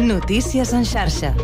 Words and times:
Notícies 0.00 0.72
en 0.72 0.84
xarxa. 0.84 1.34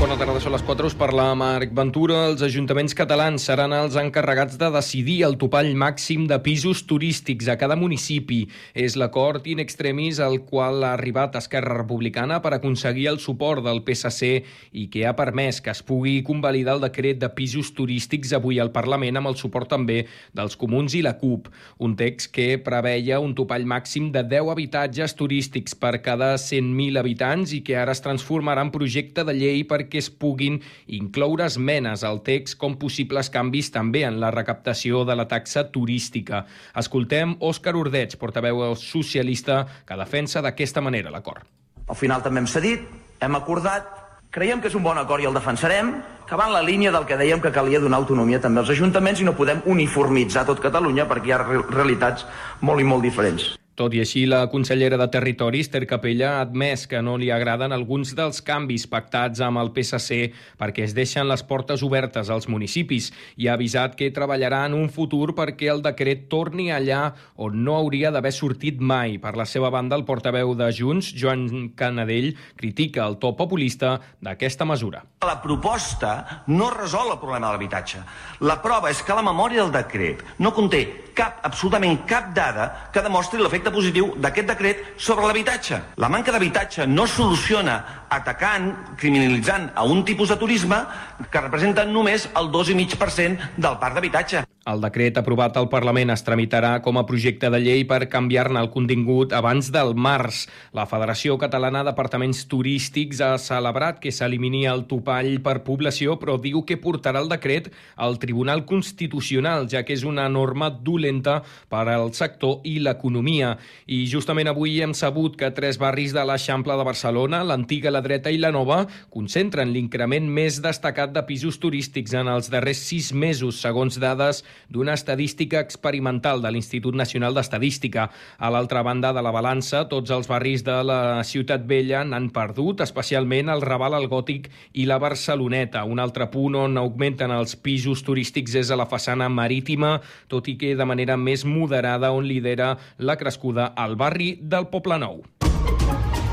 Bona 0.00 0.14
tarda, 0.16 0.40
són 0.40 0.54
les 0.54 0.62
4, 0.64 0.88
us 0.88 0.94
parla 0.96 1.26
Marc 1.36 1.74
Ventura. 1.76 2.22
Els 2.30 2.40
ajuntaments 2.40 2.94
catalans 2.96 3.42
seran 3.44 3.74
els 3.76 3.98
encarregats 4.00 4.56
de 4.56 4.70
decidir 4.72 5.18
el 5.26 5.34
topall 5.36 5.74
màxim 5.76 6.22
de 6.24 6.38
pisos 6.40 6.80
turístics 6.88 7.50
a 7.52 7.58
cada 7.60 7.76
municipi. 7.76 8.38
És 8.72 8.96
l'acord 8.96 9.44
in 9.44 9.60
extremis 9.60 10.16
al 10.24 10.38
qual 10.48 10.86
ha 10.88 10.94
arribat 10.96 11.36
Esquerra 11.36 11.76
Republicana 11.76 12.38
per 12.40 12.54
aconseguir 12.56 13.10
el 13.10 13.20
suport 13.20 13.60
del 13.66 13.82
PSC 13.84 14.30
i 14.72 14.86
que 14.88 15.02
ha 15.04 15.12
permès 15.18 15.58
que 15.60 15.74
es 15.74 15.84
pugui 15.84 16.22
convalidar 16.24 16.78
el 16.78 16.86
decret 16.86 17.20
de 17.20 17.28
pisos 17.36 17.74
turístics 17.76 18.32
avui 18.32 18.56
al 18.56 18.72
Parlament 18.72 19.20
amb 19.20 19.28
el 19.28 19.36
suport 19.36 19.68
també 19.68 20.06
dels 20.32 20.56
comuns 20.56 20.96
i 20.96 21.04
la 21.04 21.18
CUP. 21.20 21.52
Un 21.76 21.98
text 22.00 22.32
que 22.32 22.56
preveia 22.56 23.20
un 23.20 23.36
topall 23.36 23.68
màxim 23.68 24.08
de 24.16 24.24
10 24.24 24.48
habitatges 24.56 25.18
turístics 25.20 25.76
per 25.76 25.98
cada 26.00 26.32
100.000 26.40 27.04
habitants 27.04 27.52
i 27.52 27.60
que 27.60 27.76
ara 27.76 27.92
es 27.92 28.00
transformarà 28.00 28.64
en 28.64 28.72
projecte 28.72 29.28
de 29.28 29.36
llei 29.36 29.68
perquè 29.68 29.89
que 29.90 29.98
es 29.98 30.10
puguin 30.10 30.60
incloure 30.86 31.44
esmenes 31.50 32.04
al 32.06 32.22
text 32.26 32.56
com 32.60 32.78
possibles 32.80 33.30
canvis 33.34 33.72
també 33.74 34.06
en 34.08 34.20
la 34.22 34.30
recaptació 34.34 35.04
de 35.04 35.16
la 35.18 35.26
taxa 35.28 35.66
turística. 35.74 36.44
Escoltem 36.78 37.36
Òscar 37.40 37.76
Ordeig, 37.76 38.16
portaveu 38.20 38.62
socialista, 38.78 39.64
que 39.86 39.98
defensa 39.98 40.40
d'aquesta 40.40 40.80
manera 40.80 41.10
l'acord. 41.10 41.44
Al 41.90 41.98
final 41.98 42.22
també 42.22 42.40
hem 42.40 42.48
cedit, 42.48 42.86
hem 43.20 43.36
acordat, 43.36 43.88
creiem 44.30 44.60
que 44.62 44.70
és 44.70 44.76
un 44.78 44.84
bon 44.86 44.98
acord 44.98 45.24
i 45.24 45.28
el 45.28 45.34
defensarem, 45.34 45.96
que 46.28 46.38
va 46.38 46.46
en 46.46 46.54
la 46.54 46.62
línia 46.62 46.92
del 46.94 47.06
que 47.06 47.18
dèiem 47.18 47.40
que 47.42 47.50
calia 47.50 47.80
donar 47.82 47.98
autonomia 47.98 48.38
també 48.40 48.62
als 48.62 48.70
ajuntaments 48.70 49.20
i 49.20 49.26
no 49.26 49.34
podem 49.34 49.64
uniformitzar 49.66 50.44
tot 50.46 50.62
Catalunya 50.62 51.08
perquè 51.10 51.32
hi 51.32 51.34
ha 51.34 51.40
realitats 51.42 52.28
molt 52.62 52.78
i 52.78 52.86
molt 52.86 53.02
diferents. 53.02 53.56
Tot 53.80 53.94
i 53.96 54.02
així, 54.02 54.26
la 54.28 54.42
consellera 54.52 54.98
de 55.00 55.06
Territori, 55.08 55.62
Esther 55.64 55.86
Capella, 55.88 56.34
ha 56.34 56.40
admès 56.44 56.82
que 56.84 56.98
no 57.00 57.14
li 57.16 57.30
agraden 57.32 57.72
alguns 57.72 58.10
dels 58.18 58.42
canvis 58.44 58.84
pactats 58.92 59.40
amb 59.40 59.56
el 59.56 59.70
PSC 59.72 60.34
perquè 60.60 60.84
es 60.84 60.92
deixen 60.92 61.24
les 61.30 61.40
portes 61.48 61.80
obertes 61.86 62.28
als 62.28 62.44
municipis 62.52 63.08
i 63.40 63.48
ha 63.48 63.54
avisat 63.56 63.96
que 63.96 64.10
treballarà 64.12 64.66
en 64.68 64.76
un 64.76 64.92
futur 64.92 65.30
perquè 65.38 65.70
el 65.72 65.80
decret 65.80 66.28
torni 66.28 66.68
allà 66.68 67.14
on 67.40 67.56
no 67.64 67.78
hauria 67.78 68.12
d'haver 68.12 68.34
sortit 68.36 68.84
mai. 68.84 69.16
Per 69.16 69.32
la 69.40 69.48
seva 69.48 69.72
banda, 69.72 69.96
el 69.96 70.04
portaveu 70.04 70.52
de 70.60 70.68
Junts, 70.76 71.14
Joan 71.16 71.70
Canadell, 71.72 72.34
critica 72.60 73.08
el 73.08 73.16
to 73.16 73.32
populista 73.32 73.96
d'aquesta 74.20 74.68
mesura. 74.68 75.06
La 75.24 75.40
proposta 75.40 76.44
no 76.52 76.68
resol 76.76 77.14
el 77.14 77.22
problema 77.22 77.46
de 77.46 77.56
l'habitatge. 77.56 78.04
La 78.44 78.60
prova 78.60 78.92
és 78.92 79.00
que 79.00 79.16
la 79.16 79.24
memòria 79.24 79.64
del 79.64 79.72
decret 79.80 80.36
no 80.36 80.52
conté 80.52 80.84
cap, 81.16 81.40
absolutament 81.46 81.98
cap 82.08 82.30
dada 82.36 82.68
que 82.92 83.02
demostri 83.04 83.40
l'efecte 83.40 83.69
positiu 83.72 84.12
d'aquest 84.16 84.50
decret 84.52 84.84
sobre 84.96 85.26
l'habitatge. 85.26 85.80
La 85.96 86.10
manca 86.12 86.32
d'habitatge 86.34 86.86
no 86.86 87.06
soluciona 87.06 88.06
atacant, 88.10 88.72
criminalitzant 89.00 89.70
a 89.74 89.84
un 89.86 90.04
tipus 90.04 90.28
de 90.28 90.38
turisme 90.40 90.84
que 91.30 91.44
representa 91.46 91.86
només 91.86 92.28
el 92.36 92.50
2,5% 92.50 93.54
del 93.56 93.78
parc 93.78 93.94
d'habitatge. 93.94 94.49
El 94.68 94.82
decret 94.84 95.16
aprovat 95.16 95.54
al 95.56 95.70
Parlament 95.72 96.10
es 96.12 96.20
tramitarà 96.20 96.74
com 96.84 96.98
a 97.00 97.06
projecte 97.08 97.48
de 97.48 97.58
llei 97.62 97.86
per 97.88 98.10
canviar-ne 98.12 98.60
el 98.60 98.66
contingut 98.68 99.32
abans 99.32 99.70
del 99.72 99.94
març. 99.96 100.42
La 100.76 100.84
Federació 100.84 101.38
Catalana 101.40 101.80
d'Apartaments 101.86 102.42
Turístics 102.44 103.22
ha 103.24 103.38
celebrat 103.40 104.02
que 104.02 104.12
s'elimini 104.12 104.66
el 104.68 104.84
topall 104.90 105.38
per 105.40 105.62
població, 105.64 106.18
però 106.20 106.34
diu 106.36 106.60
que 106.68 106.76
portarà 106.76 107.22
el 107.24 107.30
decret 107.32 107.70
al 107.96 108.18
Tribunal 108.20 108.66
Constitucional, 108.68 109.64
ja 109.64 109.80
que 109.80 109.96
és 109.96 110.04
una 110.04 110.26
norma 110.28 110.68
dolenta 110.68 111.38
per 111.72 111.86
al 111.88 112.12
sector 112.12 112.60
i 112.68 112.76
l'economia. 112.84 113.54
I 113.88 114.02
justament 114.12 114.52
avui 114.52 114.76
hem 114.84 114.92
sabut 114.92 115.40
que 115.40 115.48
tres 115.56 115.80
barris 115.80 116.12
de 116.12 116.26
l'Eixample 116.28 116.76
de 116.76 116.84
Barcelona, 116.90 117.40
l'antiga, 117.48 117.88
la 117.88 118.04
dreta 118.04 118.28
i 118.28 118.36
la 118.36 118.52
nova, 118.52 118.82
concentren 119.08 119.72
l'increment 119.72 120.28
més 120.28 120.60
destacat 120.60 121.16
de 121.16 121.24
pisos 121.24 121.56
turístics 121.64 122.12
en 122.12 122.28
els 122.28 122.52
darrers 122.52 122.84
sis 122.92 123.14
mesos, 123.16 123.64
segons 123.64 123.96
dades 123.96 124.44
d'una 124.68 124.94
estadística 124.98 125.60
experimental 125.60 126.42
de 126.42 126.50
l'Institut 126.52 126.94
Nacional 126.94 127.34
d'Estadística. 127.34 128.08
A 128.38 128.50
l'altra 128.50 128.82
banda 128.82 129.12
de 129.16 129.22
la 129.22 129.32
balança, 129.32 129.86
tots 129.88 130.10
els 130.10 130.28
barris 130.28 130.64
de 130.66 130.76
la 130.84 131.00
Ciutat 131.24 131.64
Vella 131.66 132.04
n'han 132.04 132.30
perdut, 132.34 132.84
especialment 132.84 133.48
el 133.48 133.64
Raval, 133.64 133.96
el 133.98 134.08
Gòtic 134.10 134.50
i 134.74 134.86
la 134.86 135.00
Barceloneta. 135.02 135.84
Un 135.84 135.98
altre 136.02 136.30
punt 136.30 136.58
on 136.66 136.78
augmenten 136.80 137.32
els 137.34 137.56
pisos 137.56 138.04
turístics 138.06 138.54
és 138.60 138.70
a 138.70 138.78
la 138.78 138.88
façana 138.90 139.28
marítima, 139.32 139.98
tot 140.28 140.48
i 140.48 140.56
que 140.60 140.76
de 140.76 140.88
manera 140.88 141.16
més 141.16 141.44
moderada 141.44 142.12
on 142.12 142.26
lidera 142.26 142.76
la 142.98 143.16
crescuda 143.16 143.72
al 143.76 143.96
barri 143.96 144.36
del 144.40 144.68
Poble 144.72 144.98
Nou. 145.00 145.22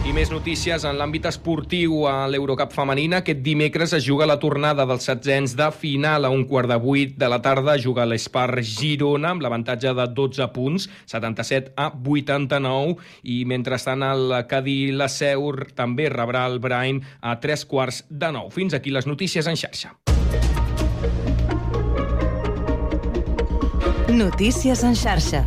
I 0.07 0.13
més 0.15 0.29
notícies 0.31 0.85
en 0.87 0.95
l'àmbit 0.95 1.25
esportiu 1.27 2.05
a 2.07 2.29
l'Eurocup 2.31 2.71
femenina. 2.71 3.17
Aquest 3.19 3.41
dimecres 3.43 3.91
es 3.97 4.05
juga 4.05 4.23
la 4.29 4.37
tornada 4.39 4.85
dels 4.87 5.03
setzents 5.03 5.51
de 5.59 5.67
final 5.75 6.23
a 6.23 6.29
un 6.31 6.45
quart 6.47 6.71
de 6.71 6.77
vuit 6.79 7.17
de 7.19 7.27
la 7.27 7.41
tarda. 7.43 7.75
Juga 7.75 8.05
l'Espar 8.07 8.61
Girona 8.63 9.33
amb 9.35 9.43
l'avantatge 9.43 9.91
de 9.97 10.05
12 10.15 10.47
punts, 10.55 10.87
77 11.11 11.73
a 11.75 11.89
89. 11.91 12.95
I 13.27 13.41
mentrestant 13.51 14.07
el 14.07 14.31
Cadí 14.47 14.93
la 14.95 15.09
Seur 15.11 15.73
també 15.75 16.07
rebrà 16.07 16.45
el 16.47 16.61
Brain 16.63 17.03
a 17.19 17.35
tres 17.43 17.67
quarts 17.67 18.05
de 18.07 18.31
nou. 18.31 18.47
Fins 18.47 18.79
aquí 18.79 18.95
les 18.95 19.11
notícies 19.11 19.43
en 19.43 19.59
xarxa. 19.59 19.91
Notícies 24.07 24.87
en 24.87 24.95
xarxa. 24.95 25.43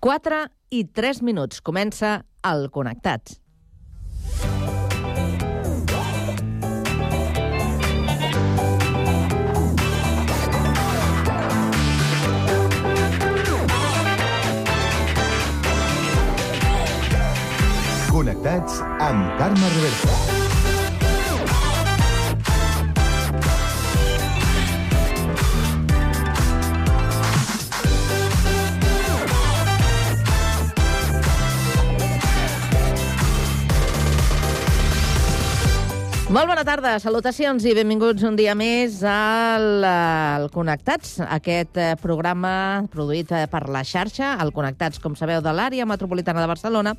4 0.00 0.59
i 0.70 0.84
3 0.86 1.22
minuts. 1.26 1.60
Comença 1.60 2.20
el 2.46 2.68
Connectats. 2.70 3.38
Connectats 18.10 18.82
amb 18.98 19.38
Carme 19.38 19.74
Reversa. 19.78 20.39
Molt 36.30 36.46
bona 36.46 36.62
tarda, 36.62 36.92
salutacions 37.02 37.64
i 37.66 37.72
benvinguts 37.74 38.22
un 38.22 38.36
dia 38.38 38.52
més 38.54 39.00
al, 39.02 39.82
al 39.82 40.44
Connectats, 40.54 41.16
aquest 41.26 41.80
eh, 41.82 41.88
programa 41.98 42.52
produït 42.92 43.32
eh, 43.34 43.48
per 43.50 43.64
la 43.66 43.82
xarxa, 43.82 44.36
el 44.38 44.52
Connectats, 44.54 45.02
com 45.02 45.16
sabeu, 45.18 45.40
de 45.42 45.50
l'àrea 45.50 45.88
metropolitana 45.90 46.44
de 46.44 46.52
Barcelona, 46.52 46.94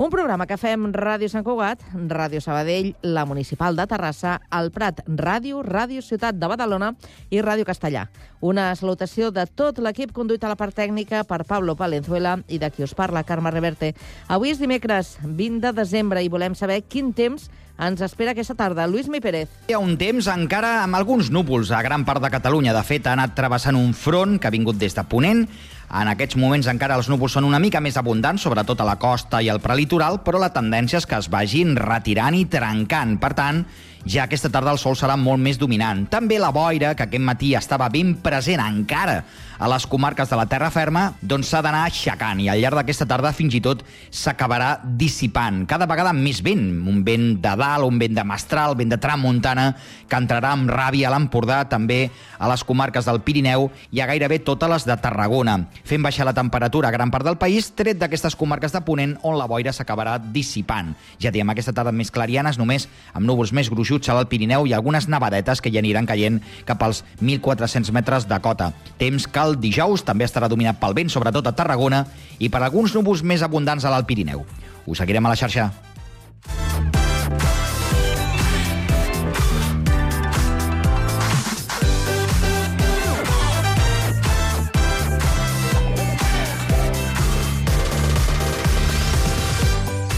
un 0.00 0.08
programa 0.08 0.46
que 0.48 0.56
fem 0.56 0.88
Ràdio 0.96 1.28
Sant 1.28 1.44
Cugat, 1.44 1.84
Ràdio 1.92 2.40
Sabadell, 2.40 2.94
la 3.04 3.26
Municipal 3.28 3.76
de 3.76 3.84
Terrassa, 3.84 4.38
el 4.56 4.72
Prat 4.72 5.04
Ràdio, 5.04 5.60
Ràdio 5.60 6.00
Ciutat 6.00 6.40
de 6.40 6.48
Badalona 6.48 6.94
i 7.28 7.44
Ràdio 7.44 7.68
Castellà. 7.68 8.08
Una 8.40 8.70
salutació 8.80 9.28
de 9.28 9.44
tot 9.44 9.84
l'equip 9.84 10.16
conduït 10.16 10.40
a 10.40 10.54
la 10.54 10.56
part 10.56 10.72
tècnica 10.72 11.26
per 11.28 11.44
Pablo 11.44 11.76
Palenzuela 11.76 12.38
i 12.48 12.56
de 12.56 12.72
qui 12.72 12.88
us 12.88 12.96
parla, 12.96 13.28
Carme 13.28 13.52
Reverte. 13.52 13.92
Avui 14.32 14.56
és 14.56 14.64
dimecres 14.64 15.18
20 15.20 15.66
de 15.66 15.76
desembre 15.84 16.24
i 16.24 16.32
volem 16.32 16.56
saber 16.56 16.80
quin 16.88 17.12
temps 17.12 17.50
ens 17.80 18.02
espera 18.04 18.34
aquesta 18.34 18.54
tarda. 18.54 18.86
Lluís 18.86 19.08
Mi 19.08 19.22
Pérez. 19.24 19.48
Hi 19.68 19.74
ha 19.74 19.80
un 19.82 19.96
temps 20.00 20.28
encara 20.30 20.80
amb 20.84 20.98
alguns 20.98 21.30
núvols 21.32 21.72
a 21.72 21.82
gran 21.82 22.04
part 22.04 22.22
de 22.22 22.30
Catalunya. 22.32 22.76
De 22.76 22.84
fet, 22.86 23.08
ha 23.08 23.16
anat 23.16 23.34
travessant 23.38 23.78
un 23.78 23.94
front 23.96 24.38
que 24.38 24.48
ha 24.48 24.54
vingut 24.54 24.78
des 24.78 24.96
de 24.96 25.04
Ponent. 25.08 25.46
En 25.90 26.06
aquests 26.06 26.36
moments 26.38 26.68
encara 26.70 26.94
els 27.00 27.08
núvols 27.10 27.34
són 27.34 27.48
una 27.48 27.58
mica 27.58 27.80
més 27.82 27.96
abundants, 27.98 28.44
sobretot 28.46 28.78
a 28.78 28.86
la 28.86 28.98
costa 29.02 29.40
i 29.42 29.48
al 29.50 29.58
prelitoral, 29.64 30.20
però 30.22 30.38
la 30.38 30.52
tendència 30.54 31.00
és 31.00 31.06
que 31.08 31.18
es 31.18 31.26
vagin 31.32 31.74
retirant 31.74 32.36
i 32.38 32.44
trencant. 32.46 33.16
Per 33.18 33.32
tant, 33.34 33.64
ja 34.06 34.28
aquesta 34.28 34.52
tarda 34.52 34.70
el 34.70 34.78
sol 34.78 34.94
serà 34.94 35.16
molt 35.18 35.42
més 35.42 35.58
dominant. 35.58 36.04
També 36.12 36.38
la 36.38 36.52
boira, 36.54 36.94
que 36.94 37.08
aquest 37.08 37.24
matí 37.26 37.56
estava 37.58 37.90
ben 37.90 38.14
present 38.22 38.62
encara 38.62 39.24
a 39.60 39.68
les 39.68 39.84
comarques 39.86 40.30
de 40.30 40.36
la 40.40 40.46
terra 40.48 40.70
ferma, 40.72 41.10
doncs 41.20 41.50
s'ha 41.52 41.60
d'anar 41.60 41.82
aixecant 41.84 42.40
i 42.40 42.48
al 42.48 42.62
llarg 42.62 42.80
d'aquesta 42.80 43.04
tarda 43.06 43.34
fins 43.36 43.52
i 43.54 43.60
tot 43.60 43.82
s'acabarà 44.08 44.70
dissipant. 44.82 45.66
Cada 45.68 45.84
vegada 45.90 46.14
més 46.16 46.40
vent, 46.40 46.62
un 46.88 47.02
vent 47.04 47.34
de 47.44 47.52
dalt, 47.60 47.84
un 47.84 47.98
vent 48.00 48.16
de 48.16 48.24
mestral, 48.24 48.74
vent 48.78 48.94
de 48.94 48.98
tramuntana, 49.00 49.66
que 50.08 50.16
entrarà 50.16 50.54
amb 50.56 50.72
ràbia 50.72 51.10
a 51.10 51.12
l'Empordà, 51.12 51.60
també 51.68 52.08
a 52.38 52.48
les 52.48 52.64
comarques 52.64 53.04
del 53.04 53.20
Pirineu 53.20 53.68
i 53.92 54.00
a 54.00 54.08
gairebé 54.08 54.40
totes 54.46 54.72
les 54.72 54.88
de 54.88 54.96
Tarragona. 54.96 55.58
fent 55.84 56.02
baixar 56.02 56.24
la 56.24 56.34
temperatura 56.34 56.88
a 56.88 56.94
gran 56.94 57.10
part 57.10 57.24
del 57.24 57.36
país, 57.36 57.70
tret 57.76 57.98
d'aquestes 57.98 58.36
comarques 58.36 58.72
de 58.72 58.80
Ponent 58.80 59.16
on 59.22 59.36
la 59.36 59.46
boira 59.46 59.72
s'acabarà 59.72 60.16
dissipant. 60.18 60.94
Ja 61.20 61.30
diem, 61.30 61.48
aquesta 61.50 61.72
tarda 61.76 61.92
més 61.92 62.10
clarianes, 62.10 62.56
només 62.58 62.88
amb 63.12 63.26
núvols 63.26 63.52
més 63.52 63.68
gruixuts 63.68 64.08
a 64.08 64.14
l'Alt 64.14 64.30
Pirineu 64.30 64.66
i 64.66 64.72
algunes 64.72 65.08
nevadetes 65.08 65.60
que 65.60 65.70
ja 65.70 65.82
aniran 65.82 66.06
caient 66.06 66.40
cap 66.64 66.82
als 66.82 67.04
1.400 67.20 67.92
metres 67.92 68.28
de 68.28 68.40
cota. 68.40 68.72
Temps 68.98 69.26
que 69.26 69.49
el 69.50 69.60
dijous 69.60 70.06
també 70.06 70.26
estarà 70.28 70.48
dominat 70.48 70.80
pel 70.80 70.96
vent, 70.96 71.12
sobretot 71.12 71.46
a 71.46 71.54
Tarragona, 71.56 72.04
i 72.38 72.48
per 72.48 72.62
alguns 72.62 72.94
núvols 72.96 73.26
més 73.26 73.42
abundants 73.46 73.84
a 73.84 73.92
l'Alt 73.92 74.08
Pirineu. 74.08 74.46
Us 74.86 75.02
seguirem 75.02 75.26
a 75.26 75.34
la 75.34 75.38
xarxa. 75.38 75.70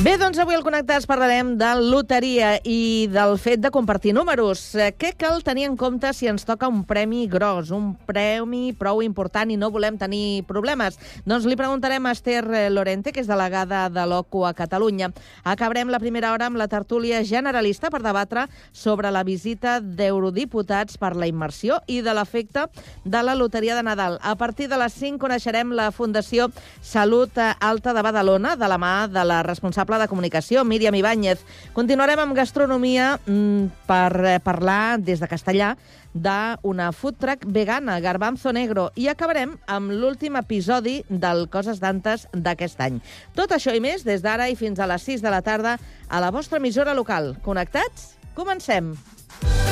Bé, 0.03 0.17
doncs 0.19 0.41
avui 0.43 0.57
al 0.57 0.65
Connectats 0.67 1.05
parlarem 1.07 1.53
de 1.55 1.69
loteria 1.79 2.57
i 2.67 3.07
del 3.07 3.37
fet 3.39 3.61
de 3.63 3.71
compartir 3.71 4.11
números. 4.17 4.73
Eh, 4.75 4.89
Què 4.99 5.13
cal 5.15 5.45
tenir 5.47 5.69
en 5.69 5.77
compte 5.79 6.11
si 6.11 6.27
ens 6.27 6.43
toca 6.43 6.67
un 6.67 6.81
premi 6.83 7.29
gros, 7.31 7.71
un 7.71 7.93
premi 8.09 8.73
prou 8.75 8.99
important 9.07 9.53
i 9.55 9.59
no 9.61 9.69
volem 9.71 9.95
tenir 10.01 10.43
problemes? 10.49 10.99
Doncs 11.23 11.47
li 11.47 11.55
preguntarem 11.55 12.03
a 12.03 12.15
Esther 12.17 12.41
eh, 12.51 12.65
Lorente, 12.75 13.13
que 13.15 13.23
és 13.23 13.31
delegada 13.31 13.85
de 13.95 14.07
l'OCU 14.11 14.43
a 14.49 14.51
Catalunya. 14.59 15.13
Acabarem 15.45 15.95
la 15.95 16.03
primera 16.03 16.33
hora 16.35 16.51
amb 16.51 16.59
la 16.59 16.67
tertúlia 16.67 17.23
generalista 17.23 17.87
per 17.95 18.03
debatre 18.03 18.49
sobre 18.73 19.15
la 19.15 19.23
visita 19.23 19.77
d'eurodiputats 19.79 20.99
per 20.99 21.13
la 21.15 21.31
immersió 21.31 21.79
i 21.87 22.01
de 22.03 22.17
l'efecte 22.19 22.67
de 23.05 23.23
la 23.23 23.39
loteria 23.39 23.79
de 23.79 23.87
Nadal. 23.87 24.19
A 24.19 24.35
partir 24.35 24.67
de 24.67 24.83
les 24.83 24.99
5 24.99 25.23
coneixerem 25.23 25.71
la 25.71 25.93
Fundació 25.95 26.51
Salut 26.83 27.39
Alta 27.39 27.95
de 27.95 28.03
Badalona, 28.03 28.59
de 28.59 28.67
la 28.67 28.83
mà 28.83 29.07
de 29.07 29.27
la 29.31 29.45
responsable 29.47 29.92
de 30.01 30.09
comunicació, 30.09 30.63
Míriam 30.65 30.95
Ibáñez. 30.95 31.43
Continuarem 31.75 32.21
amb 32.23 32.37
gastronomia 32.37 33.17
mm, 33.27 33.87
per 33.89 34.13
eh, 34.25 34.39
parlar 34.45 35.01
des 35.01 35.21
de 35.21 35.29
castellà 35.29 35.75
d'una 36.13 36.91
food 36.93 37.17
truck 37.21 37.45
vegana, 37.49 37.99
Garbanzo 38.05 38.53
Negro, 38.53 38.91
i 38.97 39.09
acabarem 39.09 39.57
amb 39.67 39.93
l'últim 39.93 40.37
episodi 40.41 41.01
del 41.09 41.49
Coses 41.53 41.81
d'Antes 41.81 42.29
d'aquest 42.33 42.81
any. 42.85 43.01
Tot 43.37 43.53
això 43.57 43.75
i 43.75 43.81
més 43.81 44.05
des 44.05 44.23
d'ara 44.25 44.51
i 44.53 44.57
fins 44.57 44.81
a 44.81 44.89
les 44.89 45.09
6 45.09 45.25
de 45.25 45.33
la 45.33 45.43
tarda 45.43 45.79
a 46.09 46.21
la 46.21 46.31
vostra 46.31 46.61
emissora 46.61 46.95
local. 46.95 47.35
Connectats? 47.43 48.15
Comencem! 48.37 48.95
Kiss 49.43 49.72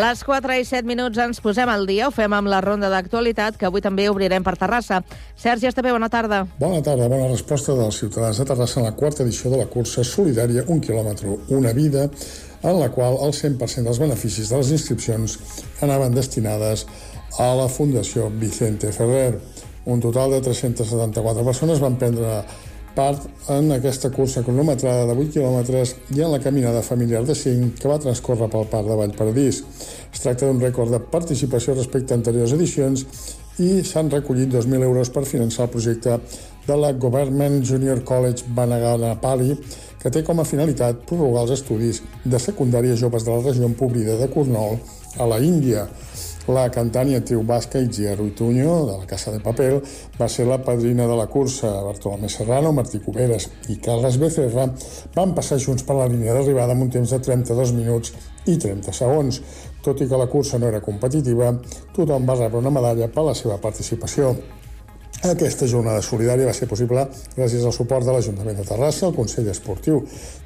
Les 0.00 0.22
4 0.24 0.54
i 0.56 0.64
7 0.64 0.88
minuts 0.88 1.18
ens 1.20 1.42
posem 1.44 1.68
al 1.68 1.82
dia, 1.84 2.06
ho 2.08 2.12
fem 2.14 2.32
amb 2.32 2.48
la 2.48 2.62
ronda 2.64 2.88
d'actualitat, 2.88 3.58
que 3.60 3.66
avui 3.68 3.82
també 3.84 4.06
obrirem 4.08 4.44
per 4.46 4.54
Terrassa. 4.56 5.02
Sergi 5.36 5.68
Estapé, 5.68 5.92
bona 5.92 6.08
tarda. 6.08 6.38
Bona 6.60 6.80
tarda, 6.86 7.08
bona 7.10 7.26
resposta 7.28 7.74
dels 7.76 7.98
ciutadans 8.00 8.40
de 8.40 8.46
Terrassa 8.48 8.80
en 8.80 8.86
la 8.88 8.94
quarta 8.96 9.26
edició 9.26 9.52
de 9.52 9.58
la 9.60 9.68
cursa 9.68 10.04
solidària 10.06 10.64
Un 10.72 10.80
quilòmetre, 10.80 11.36
una 11.56 11.74
vida, 11.76 12.06
en 12.62 12.80
la 12.80 12.88
qual 12.94 13.18
el 13.26 13.34
100% 13.36 13.84
dels 13.84 14.00
beneficis 14.00 14.48
de 14.48 14.62
les 14.62 14.72
inscripcions 14.78 15.36
anaven 15.84 16.16
destinades 16.16 16.86
a 17.38 17.52
la 17.60 17.68
Fundació 17.68 18.30
Vicente 18.30 18.92
Ferrer. 18.96 19.36
Un 19.84 20.00
total 20.00 20.32
de 20.32 20.40
374 20.48 21.44
persones 21.44 21.80
van 21.80 22.00
prendre 22.00 22.40
part 22.94 23.26
en 23.52 23.72
aquesta 23.74 24.10
cursa 24.14 24.42
cronometrada 24.46 25.06
de 25.08 25.16
8 25.16 25.34
quilòmetres 25.36 25.94
i 26.16 26.22
en 26.24 26.32
la 26.32 26.40
caminada 26.42 26.82
familiar 26.82 27.24
de 27.24 27.34
5 27.34 27.80
que 27.80 27.90
va 27.90 27.98
transcórrer 28.02 28.50
pel 28.52 28.68
Parc 28.70 28.88
de 28.88 28.96
Vallparadís. 29.00 29.62
Es 30.12 30.22
tracta 30.24 30.46
d'un 30.46 30.62
rècord 30.62 30.92
de 30.92 31.00
participació 31.12 31.74
respecte 31.74 32.14
a 32.14 32.20
anteriors 32.20 32.54
edicions 32.56 33.06
i 33.60 33.82
s'han 33.84 34.10
recollit 34.10 34.50
2.000 34.52 34.86
euros 34.86 35.10
per 35.12 35.26
finançar 35.28 35.66
el 35.66 35.74
projecte 35.74 36.16
de 36.66 36.76
la 36.76 36.92
Government 36.92 37.60
Junior 37.66 38.02
College 38.04 38.44
Banaganapali, 38.56 39.56
que 40.00 40.10
té 40.12 40.22
com 40.24 40.40
a 40.40 40.48
finalitat 40.48 41.04
prorrogar 41.08 41.44
els 41.44 41.56
estudis 41.58 42.02
de 42.24 42.38
secundària 42.40 42.96
joves 42.96 43.26
de 43.26 43.34
la 43.34 43.42
regió 43.44 43.68
empobrida 43.68 44.16
de 44.20 44.30
Cornol 44.32 44.78
a 45.18 45.26
la 45.28 45.40
Índia. 45.44 45.88
La 46.50 46.64
cantant 46.74 47.06
i 47.06 47.14
actriu 47.14 47.44
basca 47.46 47.78
Itziar 47.78 48.16
Ruituño, 48.18 48.72
de 48.88 48.94
la 48.98 49.06
Casa 49.06 49.30
de 49.30 49.38
Papel, 49.44 49.76
va 50.18 50.26
ser 50.28 50.48
la 50.48 50.58
padrina 50.58 51.06
de 51.06 51.16
la 51.18 51.28
cursa. 51.30 51.70
Bartolomé 51.84 52.28
Serrano, 52.32 52.72
Martí 52.72 52.98
Cuberes 53.04 53.46
i 53.70 53.76
Carles 53.84 54.18
Becerra 54.18 54.66
van 55.14 55.34
passar 55.36 55.60
junts 55.62 55.86
per 55.86 55.94
la 56.00 56.08
línia 56.10 56.34
d'arribada 56.34 56.74
amb 56.74 56.88
un 56.88 56.90
temps 56.90 57.14
de 57.14 57.20
32 57.22 57.74
minuts 57.76 58.16
i 58.50 58.56
30 58.58 58.96
segons. 58.96 59.42
Tot 59.84 60.02
i 60.02 60.08
que 60.10 60.18
la 60.18 60.26
cursa 60.32 60.58
no 60.58 60.66
era 60.72 60.82
competitiva, 60.82 61.52
tothom 61.94 62.26
va 62.26 62.40
rebre 62.40 62.58
una 62.64 62.74
medalla 62.74 63.06
per 63.14 63.28
la 63.30 63.36
seva 63.38 63.60
participació. 63.62 64.34
Aquesta 65.20 65.66
jornada 65.68 66.00
solidària 66.00 66.46
va 66.48 66.54
ser 66.56 66.68
possible 66.68 67.02
gràcies 67.34 67.64
al 67.66 67.74
suport 67.76 68.06
de 68.06 68.14
l'Ajuntament 68.14 68.56
de 68.56 68.64
Terrassa, 68.64 69.08
el 69.08 69.16
Consell 69.16 69.50
Esportiu 69.52 70.00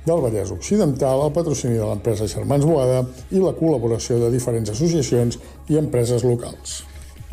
del 0.07 0.25
Vallès 0.25 0.51
Occidental, 0.51 1.23
el 1.27 1.37
patrocini 1.37 1.79
de 1.79 1.87
l'empresa 1.87 2.27
Germans 2.31 2.67
Boada 2.67 3.05
i 3.31 3.43
la 3.45 3.55
col·laboració 3.61 4.19
de 4.25 4.33
diferents 4.35 4.75
associacions 4.75 5.39
i 5.71 5.79
empreses 5.79 6.27
locals. 6.27 6.83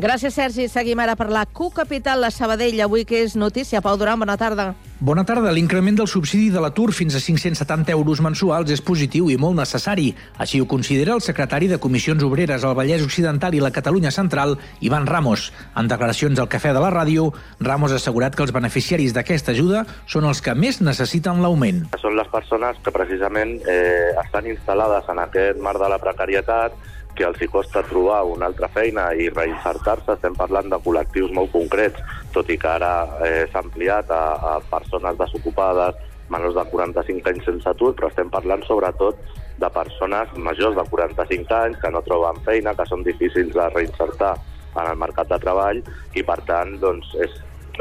Gràcies, 0.01 0.33
Sergi. 0.33 0.63
Seguim 0.65 0.97
ara 0.97 1.13
per 1.13 1.27
la 1.29 1.43
Q 1.45 1.67
Capital, 1.75 2.23
la 2.23 2.31
Sabadell, 2.33 2.79
avui 2.81 3.03
que 3.05 3.19
és 3.21 3.35
notícia. 3.37 3.83
Pau 3.85 3.99
Duran, 4.01 4.17
bona 4.17 4.33
tarda. 4.33 4.71
Bona 4.97 5.21
tarda. 5.29 5.51
L'increment 5.53 5.99
del 5.99 6.07
subsidi 6.09 6.47
de 6.49 6.61
l'atur 6.63 6.87
fins 6.89 7.13
a 7.13 7.19
570 7.21 7.93
euros 7.93 8.17
mensuals 8.25 8.71
és 8.73 8.81
positiu 8.81 9.29
i 9.29 9.35
molt 9.37 9.59
necessari. 9.59 10.07
Així 10.41 10.57
ho 10.57 10.65
considera 10.65 11.13
el 11.13 11.21
secretari 11.21 11.69
de 11.69 11.77
Comissions 11.77 12.25
Obreres 12.25 12.65
al 12.65 12.73
Vallès 12.79 13.03
Occidental 13.05 13.53
i 13.53 13.61
la 13.61 13.69
Catalunya 13.75 14.09
Central, 14.09 14.55
Ivan 14.81 15.05
Ramos. 15.05 15.51
En 15.77 15.91
declaracions 15.91 16.41
al 16.41 16.49
Cafè 16.49 16.73
de 16.73 16.81
la 16.81 16.89
Ràdio, 16.89 17.27
Ramos 17.59 17.93
ha 17.93 17.99
assegurat 18.01 18.33
que 18.33 18.41
els 18.41 18.55
beneficiaris 18.57 19.13
d'aquesta 19.13 19.53
ajuda 19.53 19.83
són 20.09 20.25
els 20.25 20.41
que 20.41 20.55
més 20.57 20.81
necessiten 20.81 21.43
l'augment. 21.45 21.83
Són 22.01 22.17
les 22.17 22.31
persones 22.33 22.81
que 22.81 22.95
precisament 22.95 23.59
eh, 23.69 24.17
estan 24.25 24.49
instal·lades 24.49 25.13
en 25.13 25.21
aquest 25.27 25.61
mar 25.61 25.77
de 25.77 25.93
la 25.93 26.01
precarietat, 26.01 26.73
que 27.15 27.25
els 27.27 27.41
hi 27.41 27.49
costa 27.51 27.83
trobar 27.87 28.21
una 28.29 28.47
altra 28.51 28.69
feina 28.71 29.09
i 29.13 29.29
reinsertar-se. 29.29 30.15
Estem 30.15 30.37
parlant 30.37 30.69
de 30.71 30.79
col·lectius 30.85 31.33
molt 31.35 31.51
concrets, 31.53 31.99
tot 32.35 32.49
i 32.49 32.57
que 32.61 32.71
ara 32.71 32.93
eh, 33.25 33.43
s'ha 33.51 33.63
ampliat 33.63 34.11
a, 34.11 34.23
a 34.53 34.55
persones 34.71 35.19
desocupades, 35.19 35.99
menors 36.31 36.55
de 36.55 36.65
45 36.71 37.29
anys 37.33 37.45
sense 37.49 37.69
atur, 37.69 37.91
però 37.97 38.09
estem 38.11 38.31
parlant 38.31 38.63
sobretot 38.67 39.19
de 39.61 39.69
persones 39.69 40.31
majors 40.37 40.75
de 40.77 40.85
45 40.89 41.55
anys 41.57 41.79
que 41.81 41.91
no 41.93 42.01
troben 42.07 42.39
feina, 42.47 42.73
que 42.77 42.87
són 42.89 43.03
difícils 43.05 43.53
de 43.53 43.69
reinsertar 43.75 44.35
en 44.71 44.85
el 44.87 44.99
mercat 44.99 45.29
de 45.31 45.39
treball 45.43 45.81
i, 46.15 46.23
per 46.23 46.39
tant, 46.47 46.77
doncs, 46.81 47.11
és, 47.21 47.33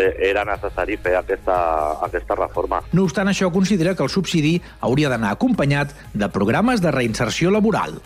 eh, 0.02 0.10
era 0.30 0.44
necessari 0.48 0.98
fer 1.00 1.14
aquesta, 1.20 1.58
aquesta 2.06 2.36
reforma. 2.38 2.82
No 2.92 3.06
obstant 3.06 3.30
això, 3.30 3.52
considera 3.54 3.94
que 3.94 4.02
el 4.06 4.12
subsidi 4.12 4.56
hauria 4.80 5.12
d'anar 5.12 5.36
acompanyat 5.36 5.94
de 6.12 6.28
programes 6.28 6.82
de 6.82 6.92
reinserció 6.94 7.54
laboral. 7.54 8.00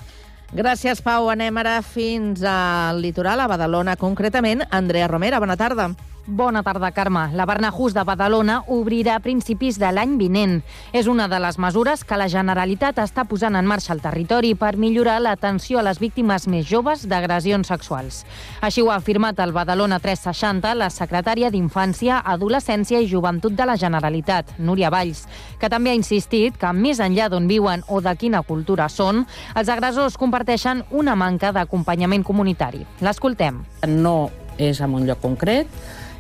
Gràcies, 0.55 1.01
Pau. 1.03 1.27
Anem 1.33 1.57
ara 1.59 1.81
fins 1.83 2.45
al 2.47 3.01
litoral, 3.03 3.41
a 3.43 3.49
Badalona, 3.51 3.97
concretament. 3.99 4.63
Andrea 4.71 5.09
Romera, 5.11 5.41
bona 5.43 5.57
tarda. 5.59 5.89
Bona 6.27 6.63
tarda, 6.63 6.91
Carme. 6.93 7.29
La 7.37 7.45
Barnahús 7.45 7.93
de 7.93 8.01
Badalona 8.01 8.63
obrirà 8.73 9.19
a 9.19 9.21
principis 9.21 9.77
de 9.77 9.91
l'any 9.93 10.15
vinent. 10.17 10.63
És 10.97 11.05
una 11.07 11.27
de 11.29 11.37
les 11.37 11.59
mesures 11.61 12.01
que 12.01 12.17
la 12.17 12.31
Generalitat 12.33 12.97
està 13.03 13.27
posant 13.29 13.59
en 13.59 13.67
marxa 13.69 13.93
al 13.93 14.01
territori 14.01 14.55
per 14.57 14.79
millorar 14.81 15.19
l'atenció 15.21 15.83
a 15.83 15.83
les 15.85 15.99
víctimes 16.01 16.47
més 16.49 16.65
joves 16.65 17.03
d'agressions 17.11 17.69
sexuals. 17.69 18.23
Així 18.65 18.81
ho 18.81 18.89
ha 18.89 18.97
afirmat 19.03 19.43
el 19.45 19.53
Badalona 19.53 19.99
360 20.01 20.73
la 20.81 20.89
secretària 20.89 21.51
d'Infància, 21.53 22.23
Adolescència 22.25 23.03
i 23.05 23.11
Joventut 23.11 23.53
de 23.53 23.67
la 23.69 23.77
Generalitat, 23.77 24.55
Núria 24.57 24.89
Valls, 24.89 25.27
que 25.61 25.69
també 25.69 25.93
ha 25.93 25.99
insistit 25.99 26.57
que, 26.57 26.71
més 26.73 27.03
enllà 27.05 27.29
d'on 27.29 27.51
viuen 27.53 27.85
o 27.89 28.01
de 28.01 28.15
quina 28.17 28.41
cultura 28.49 28.89
són, 28.89 29.27
els 29.55 29.69
agressors 29.69 30.17
comparteixen 30.17 30.87
una 30.91 31.19
manca 31.21 31.53
d'acompanyament 31.53 32.25
comunitari. 32.25 32.87
L'escoltem. 33.05 33.61
No 33.93 34.31
és 34.57 34.81
en 34.81 34.95
un 34.95 35.07
lloc 35.07 35.21
concret, 35.21 35.69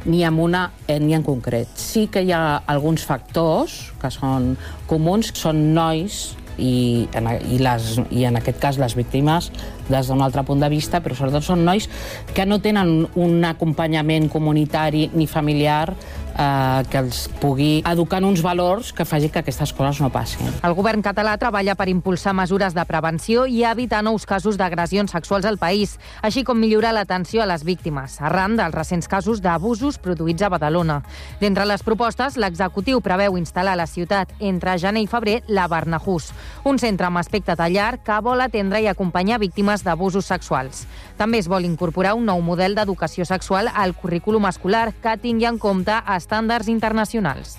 ni 0.04 0.22
en 0.24 0.38
una 0.40 0.68
ètnia 0.88 1.18
en 1.20 1.26
concret. 1.26 1.70
Sí 1.80 2.06
que 2.12 2.22
hi 2.24 2.32
ha 2.32 2.62
alguns 2.70 3.04
factors 3.06 3.76
que 4.00 4.10
són 4.12 4.54
comuns, 4.90 5.32
són 5.38 5.70
nois 5.76 6.34
i 6.58 7.08
en, 7.18 7.28
i, 7.50 7.58
les, 7.58 7.96
i 8.14 8.26
en 8.28 8.38
aquest 8.38 8.60
cas 8.62 8.78
les 8.78 8.94
víctimes 8.94 9.50
des 9.88 10.08
d'un 10.08 10.22
altre 10.22 10.44
punt 10.44 10.60
de 10.60 10.68
vista, 10.72 11.00
però 11.04 11.16
sobretot 11.16 11.44
són 11.44 11.64
nois 11.64 11.88
que 12.34 12.46
no 12.46 12.60
tenen 12.60 13.08
un 13.14 13.44
acompanyament 13.44 14.30
comunitari 14.32 15.10
ni 15.14 15.26
familiar 15.26 15.94
eh, 16.38 16.82
que 16.90 16.98
els 16.98 17.24
pugui 17.40 17.82
educar 17.86 18.20
en 18.22 18.28
uns 18.28 18.42
valors 18.42 18.92
que 18.92 19.04
faci 19.04 19.30
que 19.30 19.40
aquestes 19.40 19.72
coses 19.72 20.00
no 20.02 20.10
passin. 20.12 20.50
El 20.66 20.74
govern 20.76 21.02
català 21.04 21.36
treballa 21.40 21.76
per 21.78 21.88
impulsar 21.90 22.34
mesures 22.36 22.74
de 22.74 22.84
prevenció 22.88 23.46
i 23.46 23.64
evitar 23.64 24.02
nous 24.04 24.26
casos 24.26 24.58
d'agressions 24.60 25.14
sexuals 25.14 25.46
al 25.48 25.58
país, 25.58 25.98
així 26.22 26.44
com 26.44 26.58
millorar 26.60 26.94
l'atenció 26.94 27.42
a 27.42 27.48
les 27.50 27.64
víctimes, 27.64 28.20
arran 28.20 28.56
dels 28.58 28.74
recents 28.74 29.08
casos 29.08 29.42
d'abusos 29.44 29.98
produïts 29.98 30.42
a 30.42 30.50
Badalona. 30.52 31.00
D'entre 31.40 31.66
les 31.66 31.82
propostes, 31.82 32.38
l'executiu 32.40 33.00
preveu 33.04 33.38
instal·lar 33.38 33.74
a 33.74 33.82
la 33.84 33.88
ciutat 33.90 34.32
entre 34.40 34.78
gener 34.78 35.04
i 35.04 35.10
febrer 35.10 35.40
la 35.48 35.66
Barnahús, 35.68 36.32
un 36.64 36.78
centre 36.78 37.08
amb 37.08 37.20
aspecte 37.20 37.56
tallar 37.56 37.98
que 38.04 38.20
vol 38.24 38.40
atendre 38.40 38.80
i 38.82 38.88
acompanyar 38.90 39.40
víctimes 39.42 39.73
d'abusos 39.82 40.28
sexuals. 40.30 40.84
També 41.18 41.40
es 41.42 41.48
vol 41.50 41.64
incorporar 41.66 42.14
un 42.14 42.28
nou 42.30 42.38
model 42.44 42.76
d'educació 42.76 43.26
sexual 43.26 43.72
al 43.74 43.96
currículum 43.98 44.46
escolar 44.46 44.92
que 45.02 45.16
tingui 45.18 45.48
en 45.50 45.58
compte 45.58 45.98
estàndards 46.14 46.70
internacionals. 46.70 47.58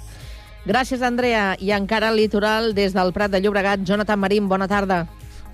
Gràcies, 0.65 1.03
Andrea. 1.03 1.57
I 1.59 1.75
encara 1.75 2.07
al 2.09 2.15
litoral, 2.15 2.73
des 2.73 2.93
del 2.93 3.11
Prat 3.13 3.29
de 3.31 3.41
Llobregat, 3.41 3.83
Jonathan 3.83 4.19
Marín, 4.19 4.47
bona 4.47 4.67
tarda. 4.67 5.05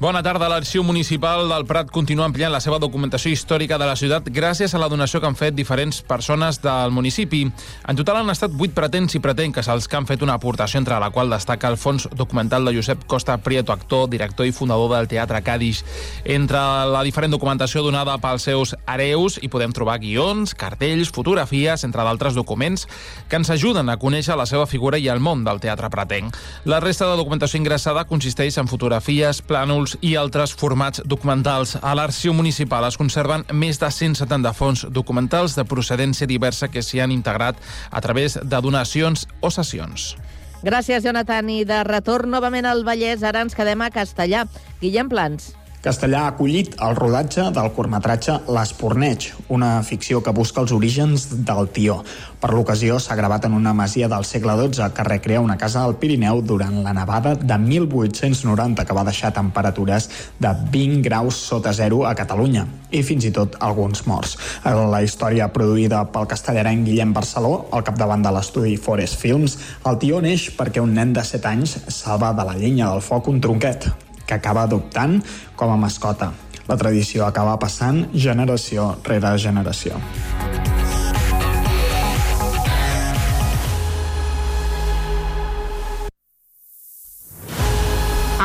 Bona 0.02 0.24
tarda. 0.26 0.48
L'Arxiu 0.50 0.82
Municipal 0.82 1.44
del 1.46 1.68
Prat 1.70 1.92
continua 1.94 2.26
ampliant 2.26 2.50
la 2.50 2.60
seva 2.64 2.80
documentació 2.82 3.30
històrica 3.30 3.78
de 3.78 3.86
la 3.86 3.94
ciutat 3.94 4.26
gràcies 4.34 4.72
a 4.74 4.80
la 4.82 4.88
donació 4.90 5.20
que 5.22 5.28
han 5.30 5.36
fet 5.38 5.54
diferents 5.54 6.00
persones 6.02 6.58
del 6.64 6.90
municipi. 6.90 7.44
En 7.46 8.00
total 8.00 8.18
han 8.24 8.34
estat 8.34 8.56
vuit 8.58 8.74
pretens 8.74 9.14
i 9.14 9.22
pretenques 9.22 9.70
els 9.70 9.86
que 9.86 10.00
han 10.00 10.08
fet 10.10 10.26
una 10.26 10.40
aportació 10.40 10.80
entre 10.82 10.98
la 10.98 11.12
qual 11.14 11.30
destaca 11.30 11.70
el 11.70 11.78
fons 11.78 12.08
documental 12.18 12.66
de 12.66 12.74
Josep 12.80 13.04
Costa 13.06 13.36
Prieto, 13.46 13.76
actor, 13.76 14.08
director 14.10 14.50
i 14.50 14.52
fundador 14.52 14.90
del 14.96 15.08
Teatre 15.12 15.44
Cadix. 15.46 15.84
Entre 16.26 16.64
la 16.90 17.06
diferent 17.06 17.38
documentació 17.38 17.86
donada 17.86 18.18
pels 18.18 18.50
seus 18.50 18.74
hereus 18.88 19.38
hi 19.38 19.52
podem 19.54 19.70
trobar 19.70 20.00
guions, 20.02 20.56
cartells, 20.58 21.14
fotografies, 21.14 21.86
entre 21.86 22.02
d'altres 22.02 22.34
documents 22.34 22.88
que 23.30 23.38
ens 23.38 23.54
ajuden 23.54 23.94
a 23.94 24.00
conèixer 24.02 24.34
la 24.34 24.50
seva 24.50 24.66
figura 24.66 24.98
i 24.98 25.12
el 25.14 25.22
món 25.22 25.46
del 25.46 25.62
teatre 25.62 25.94
pratenc. 25.94 26.42
La 26.66 26.82
resta 26.82 27.06
de 27.06 27.22
documentació 27.22 27.62
ingressada 27.62 28.08
consisteix 28.10 28.58
en 28.58 28.66
fotografies, 28.66 29.46
plànols 29.46 29.91
i 30.02 30.16
altres 30.16 30.54
formats 30.56 31.04
documentals. 31.06 31.76
A 31.82 31.94
l'Arxiu 31.98 32.34
Municipal 32.34 32.88
es 32.88 32.98
conserven 32.98 33.46
més 33.54 33.80
de 33.82 33.92
170 33.92 34.54
fons 34.58 34.86
documentals 34.90 35.56
de 35.60 35.66
procedència 35.68 36.28
diversa 36.28 36.72
que 36.72 36.84
s'hi 36.84 37.04
han 37.04 37.12
integrat 37.12 37.60
a 37.92 38.02
través 38.02 38.40
de 38.42 38.62
donacions 38.62 39.28
o 39.42 39.52
sessions. 39.52 40.16
Gràcies, 40.62 41.04
Jonathan. 41.04 41.50
I 41.50 41.64
de 41.66 41.84
retorn 41.84 42.30
novament 42.30 42.68
al 42.70 42.86
Vallès, 42.86 43.24
ara 43.24 43.42
ens 43.42 43.58
quedem 43.58 43.82
a 43.82 43.90
Castellà. 43.94 44.46
Guillem 44.82 45.10
Plans. 45.10 45.61
Castellà 45.82 46.20
ha 46.22 46.30
acollit 46.30 46.76
el 46.86 46.92
rodatge 46.94 47.48
del 47.50 47.72
curtmetratge 47.74 48.36
L'Esporneig, 48.54 49.32
una 49.50 49.70
ficció 49.82 50.20
que 50.22 50.34
busca 50.38 50.62
els 50.62 50.74
orígens 50.76 51.24
del 51.48 51.72
tió. 51.74 51.96
Per 52.38 52.52
l'ocasió 52.54 53.00
s'ha 53.02 53.18
gravat 53.18 53.48
en 53.48 53.56
una 53.58 53.74
masia 53.74 54.06
del 54.12 54.28
segle 54.30 54.54
XII 54.60 54.92
que 54.94 55.06
recrea 55.08 55.42
una 55.42 55.56
casa 55.58 55.82
al 55.82 55.96
Pirineu 55.98 56.44
durant 56.46 56.84
la 56.84 56.94
nevada 56.94 57.34
de 57.34 57.58
1890 57.64 58.86
que 58.86 58.98
va 59.00 59.08
deixar 59.10 59.34
temperatures 59.34 60.08
de 60.38 60.54
20 60.78 61.02
graus 61.10 61.42
sota 61.50 61.74
zero 61.74 62.06
a 62.06 62.14
Catalunya 62.14 62.68
i 62.92 63.02
fins 63.02 63.26
i 63.26 63.34
tot 63.34 63.58
alguns 63.58 64.06
morts. 64.06 64.38
La 64.62 65.02
història 65.02 65.50
produïda 65.50 66.04
pel 66.14 66.30
castellarenc 66.30 66.86
Guillem 66.86 67.18
Barceló, 67.18 67.56
al 67.74 67.82
capdavant 67.82 68.22
de 68.22 68.36
l'estudi 68.38 68.78
Forest 68.78 69.18
Films, 69.18 69.58
el 69.90 69.98
tió 69.98 70.22
neix 70.22 70.52
perquè 70.62 70.86
un 70.86 70.94
nen 70.94 71.18
de 71.18 71.26
7 71.26 71.54
anys 71.56 71.78
salva 71.90 72.36
de 72.38 72.46
la 72.46 72.58
llenya 72.62 72.94
del 72.94 73.02
foc 73.02 73.34
un 73.34 73.42
tronquet 73.42 73.90
que 74.32 74.40
acaba 74.40 74.64
adoptant 74.64 75.20
com 75.60 75.74
a 75.74 75.80
mascota. 75.80 76.32
La 76.72 76.80
tradició 76.80 77.28
acaba 77.28 77.58
passant 77.60 78.06
generació 78.16 78.94
rere 79.04 79.36
generació. 79.48 80.00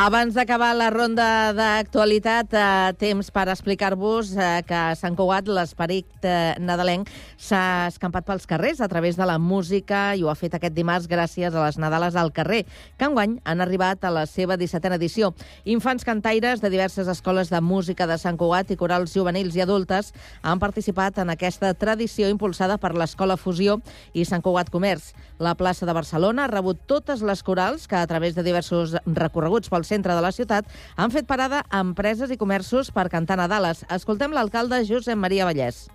Abans 0.07 0.37
d'acabar 0.37 0.69
la 0.71 0.87
ronda 0.87 1.51
d'actualitat, 1.51 2.53
eh, 2.55 2.93
temps 2.95 3.27
per 3.35 3.49
explicar-vos 3.51 4.29
eh, 4.37 4.61
que 4.63 4.73
a 4.73 4.95
Sant 4.95 5.17
Cugat 5.19 5.49
l'esperit 5.51 6.23
eh, 6.23 6.53
nadalenc 6.63 7.09
s'ha 7.35 7.89
escampat 7.89 8.23
pels 8.23 8.47
carrers 8.47 8.79
a 8.79 8.87
través 8.87 9.17
de 9.19 9.25
la 9.27 9.35
música 9.35 10.15
i 10.15 10.23
ho 10.23 10.29
ha 10.31 10.35
fet 10.39 10.55
aquest 10.55 10.77
dimarts 10.77 11.09
gràcies 11.11 11.51
a 11.51 11.65
les 11.65 11.75
Nadales 11.75 12.15
al 12.15 12.31
carrer, 12.31 12.61
que 12.95 13.03
enguany 13.03 13.33
han 13.43 13.59
arribat 13.59 14.07
a 14.07 14.13
la 14.15 14.23
seva 14.31 14.55
17a 14.55 14.95
edició. 14.95 15.33
Infants 15.65 16.07
cantaires 16.07 16.63
de 16.63 16.71
diverses 16.71 17.11
escoles 17.11 17.51
de 17.51 17.59
música 17.59 18.07
de 18.07 18.15
Sant 18.15 18.39
Cugat 18.39 18.71
i 18.71 18.79
corals 18.79 19.11
juvenils 19.11 19.59
i 19.59 19.65
adultes 19.65 20.13
han 20.41 20.63
participat 20.63 21.19
en 21.19 21.35
aquesta 21.35 21.73
tradició 21.73 22.31
impulsada 22.31 22.79
per 22.79 22.93
l'Escola 22.95 23.35
Fusió 23.35 23.81
i 24.13 24.23
Sant 24.23 24.39
Cugat 24.39 24.71
Comerç. 24.71 25.11
La 25.37 25.57
plaça 25.59 25.85
de 25.85 25.99
Barcelona 25.99 26.47
ha 26.47 26.53
rebut 26.55 26.87
totes 26.87 27.19
les 27.27 27.43
corals 27.43 27.91
que, 27.91 27.99
a 27.99 28.07
través 28.07 28.39
de 28.39 28.47
diversos 28.47 28.95
recorreguts 29.03 29.67
pel 29.67 29.83
centre 29.83 29.96
de 30.05 30.21
la 30.21 30.31
ciutat, 30.31 30.67
han 30.95 31.11
fet 31.11 31.25
parada 31.25 31.63
a 31.69 31.81
empreses 31.81 32.29
i 32.29 32.37
comerços 32.37 32.91
per 32.91 33.09
cantar 33.09 33.37
Nadales. 33.37 33.85
Escoltem 33.89 34.31
l'alcalde 34.35 34.83
Josep 34.85 35.17
Maria 35.17 35.45
Vallès. 35.49 35.87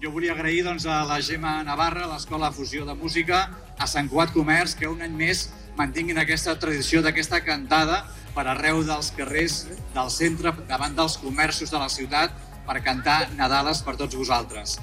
Jo 0.00 0.08
volia 0.14 0.32
agrair 0.32 0.62
doncs, 0.64 0.86
a 0.88 1.02
la 1.04 1.20
Gemma 1.20 1.58
Navarra, 1.62 2.06
a 2.06 2.14
l'Escola 2.14 2.48
Fusió 2.56 2.86
de 2.88 2.94
Música, 2.96 3.50
a 3.76 3.86
Sant 3.86 4.08
Cugat 4.08 4.32
Comerç, 4.32 4.72
que 4.78 4.88
un 4.88 5.02
any 5.04 5.12
més 5.12 5.50
mantinguin 5.76 6.16
aquesta 6.18 6.54
tradició 6.58 7.02
d'aquesta 7.04 7.42
cantada 7.44 8.06
per 8.32 8.46
arreu 8.48 8.80
dels 8.86 9.10
carrers 9.12 9.66
del 9.92 10.08
centre, 10.14 10.54
davant 10.70 10.96
dels 10.96 11.18
comerços 11.20 11.68
de 11.68 11.82
la 11.82 11.90
ciutat, 11.92 12.32
per 12.64 12.80
cantar 12.86 13.26
Nadales 13.36 13.82
per 13.84 13.98
tots 14.00 14.16
vosaltres. 14.16 14.78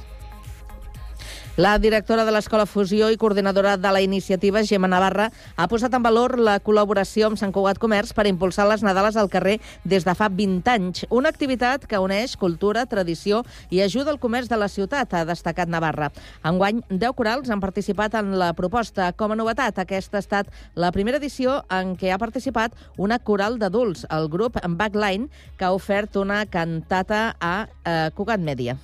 La 1.58 1.80
directora 1.80 2.22
de 2.22 2.30
l'Escola 2.30 2.68
Fusió 2.70 3.08
i 3.10 3.16
coordinadora 3.18 3.80
de 3.82 3.90
la 3.90 4.02
iniciativa, 4.06 4.62
Gemma 4.62 4.86
Navarra, 4.92 5.32
ha 5.58 5.66
posat 5.68 5.96
en 5.98 6.04
valor 6.06 6.36
la 6.38 6.60
col·laboració 6.62 7.32
amb 7.32 7.40
Sant 7.42 7.50
Cugat 7.50 7.80
Comerç 7.82 8.12
per 8.14 8.28
impulsar 8.30 8.68
les 8.70 8.84
Nadales 8.86 9.16
al 9.18 9.32
carrer 9.34 9.56
des 9.82 10.06
de 10.06 10.14
fa 10.14 10.28
20 10.30 10.70
anys. 10.70 11.08
Una 11.10 11.32
activitat 11.34 11.88
que 11.90 11.98
uneix 11.98 12.36
cultura, 12.38 12.84
tradició 12.86 13.40
i 13.74 13.82
ajuda 13.82 14.14
al 14.14 14.20
comerç 14.22 14.52
de 14.52 14.60
la 14.62 14.68
ciutat, 14.70 15.16
ha 15.18 15.24
destacat 15.26 15.66
Navarra. 15.74 16.12
Enguany, 16.46 16.84
10 16.92 17.16
corals 17.18 17.50
han 17.50 17.64
participat 17.64 18.20
en 18.22 18.36
la 18.38 18.52
proposta. 18.54 19.10
Com 19.18 19.34
a 19.34 19.38
novetat, 19.40 19.80
aquesta 19.82 20.20
ha 20.20 20.26
estat 20.28 20.52
la 20.76 20.92
primera 20.94 21.18
edició 21.18 21.64
en 21.74 21.96
què 21.98 22.14
ha 22.14 22.20
participat 22.22 22.78
una 23.02 23.18
coral 23.18 23.58
d'adults, 23.58 24.06
el 24.14 24.30
grup 24.30 24.62
Backline, 24.62 25.32
que 25.58 25.66
ha 25.66 25.74
ofert 25.74 26.22
una 26.22 26.44
cantata 26.46 27.32
a 27.42 27.56
eh, 27.66 28.12
Cugat 28.14 28.46
Media. 28.46 28.78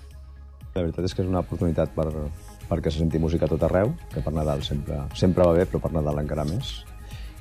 La 0.74 0.82
veritat 0.82 1.06
és 1.06 1.14
que 1.14 1.22
és 1.22 1.30
una 1.30 1.44
oportunitat 1.46 1.94
per, 1.94 2.10
perquè 2.74 2.92
se 2.92 3.04
senti 3.04 3.22
música 3.22 3.46
a 3.46 3.52
tot 3.52 3.64
arreu, 3.68 3.94
que 4.10 4.24
per 4.26 4.34
Nadal 4.34 4.64
sempre, 4.66 5.04
sempre 5.14 5.46
va 5.46 5.54
bé, 5.60 5.68
però 5.70 5.84
per 5.84 5.94
Nadal 5.94 6.24
encara 6.24 6.46
més. 6.50 6.74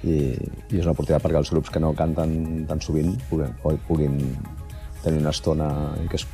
I, 0.02 0.34
i 0.34 0.78
és 0.78 0.84
una 0.84 0.92
oportunitat 0.92 1.22
perquè 1.24 1.38
els 1.38 1.50
grups 1.54 1.70
que 1.70 1.80
no 1.80 1.92
canten 1.98 2.64
tan 2.68 2.80
sovint 2.82 3.14
puguin, 3.30 3.52
puguin 3.86 4.16
tenir 5.04 5.20
una 5.22 5.30
estona 5.30 5.68
i 6.02 6.08
que, 6.10 6.18
es, 6.18 6.26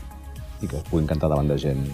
i 0.65 0.67
que 0.67 0.81
es 0.81 0.87
puguin 0.89 1.09
cantar 1.11 1.29
davant 1.31 1.51
de 1.53 1.59
gent 1.61 1.85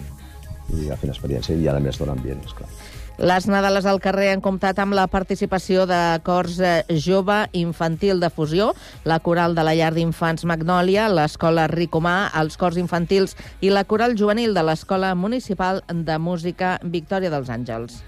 i 0.73 0.87
a 0.89 0.95
fer 0.97 1.09
una 1.09 1.13
experiència 1.13 1.57
i 1.59 1.67
a 1.67 1.75
més 1.83 1.99
dona 1.99 2.15
ambient, 2.15 2.41
esclar. 2.47 2.69
Les 3.17 3.47
Nadales 3.47 3.85
al 3.87 4.01
carrer 4.03 4.33
han 4.33 4.41
comptat 4.43 4.79
amb 4.83 4.95
la 4.97 5.05
participació 5.07 5.85
de 5.87 5.99
cors 6.27 6.57
eh, 6.59 6.83
jove 6.99 7.45
infantil 7.55 8.19
de 8.19 8.29
fusió, 8.29 8.73
la 9.07 9.21
coral 9.23 9.55
de 9.55 9.63
la 9.63 9.75
llar 9.77 9.93
d'infants 9.95 10.43
Magnòlia, 10.43 11.07
l'escola 11.07 11.69
Ricomà, 11.71 12.31
els 12.35 12.59
cors 12.59 12.75
infantils 12.81 13.37
i 13.61 13.71
la 13.71 13.85
coral 13.87 14.17
juvenil 14.19 14.53
de 14.53 14.65
l'Escola 14.67 15.13
Municipal 15.15 15.81
de 15.87 16.19
Música 16.19 16.75
Victòria 16.83 17.31
dels 17.31 17.49
Àngels. 17.49 18.03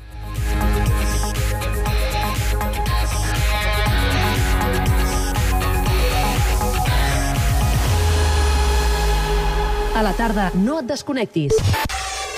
A 9.97 10.03
la 10.05 10.11
tarda, 10.13 10.51
no 10.53 10.81
et 10.83 10.91
desconnectis. 10.91 11.55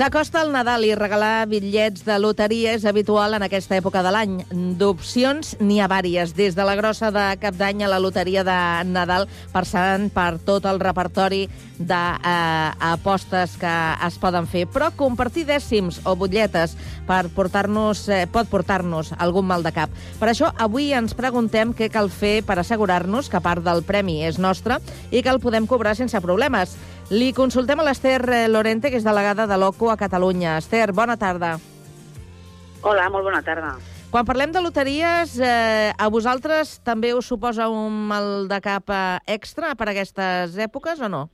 S'acosta 0.00 0.40
el 0.40 0.48
Nadal 0.48 0.86
i 0.88 0.94
regalar 0.96 1.44
bitllets 1.44 2.06
de 2.06 2.14
loteria 2.16 2.70
és 2.72 2.86
habitual 2.88 3.34
en 3.36 3.42
aquesta 3.44 3.76
època 3.76 4.00
de 4.00 4.08
l'any. 4.08 4.38
D'opcions 4.80 5.58
n'hi 5.60 5.76
ha 5.76 5.90
vàries, 5.92 6.30
des 6.38 6.54
de 6.56 6.64
la 6.64 6.72
grossa 6.78 7.10
de 7.12 7.24
cap 7.36 7.58
d'any 7.58 7.82
a 7.84 7.90
la 7.92 7.98
loteria 8.00 8.40
de 8.40 8.54
Nadal, 8.88 9.26
passant 9.52 10.06
per 10.14 10.38
tot 10.46 10.64
el 10.64 10.80
repertori 10.80 11.42
d'apostes 11.76 13.58
que 13.60 13.74
es 14.06 14.16
poden 14.22 14.48
fer. 14.48 14.62
Però 14.72 14.88
compartir 14.96 15.44
dècims 15.50 16.00
o 16.08 16.14
butlletes 16.16 16.78
per 17.04 17.26
portar-nos 17.36 18.06
eh, 18.08 18.22
pot 18.24 18.48
portar-nos 18.48 19.10
algun 19.18 19.50
mal 19.50 19.66
de 19.66 19.74
cap. 19.76 19.92
Per 20.16 20.30
això, 20.32 20.48
avui 20.56 20.94
ens 20.96 21.12
preguntem 21.12 21.74
què 21.76 21.90
cal 21.92 22.08
fer 22.08 22.38
per 22.48 22.56
assegurar-nos 22.56 23.28
que 23.28 23.44
part 23.44 23.60
del 23.68 23.84
premi 23.84 24.22
és 24.24 24.40
nostre 24.40 24.80
i 25.10 25.20
que 25.20 25.28
el 25.28 25.44
podem 25.44 25.68
cobrar 25.68 25.92
sense 26.00 26.24
problemes. 26.24 26.78
Li 27.10 27.32
consultem 27.34 27.80
a 27.82 27.84
l'Ester 27.88 28.20
eh, 28.30 28.44
Lorente, 28.46 28.86
que 28.86 28.98
és 29.00 29.02
delegada 29.02 29.48
de 29.50 29.56
l'OCU 29.58 29.88
a 29.90 29.96
Catalunya. 29.98 30.52
Ester, 30.62 30.92
bona 30.94 31.16
tarda. 31.18 31.56
Hola, 32.86 33.08
molt 33.10 33.26
bona 33.26 33.40
tarda. 33.42 33.72
Quan 34.12 34.28
parlem 34.28 34.52
de 34.54 34.62
loteries, 34.62 35.32
eh, 35.42 35.90
a 35.90 36.06
vosaltres 36.06 36.76
també 36.86 37.10
us 37.10 37.26
suposa 37.26 37.66
un 37.66 37.98
mal 38.12 38.46
de 38.46 38.60
cap 38.62 38.94
eh, 38.94 39.18
extra 39.34 39.74
per 39.74 39.90
aquestes 39.90 40.54
èpoques 40.54 41.02
o 41.02 41.10
no? 41.10 41.24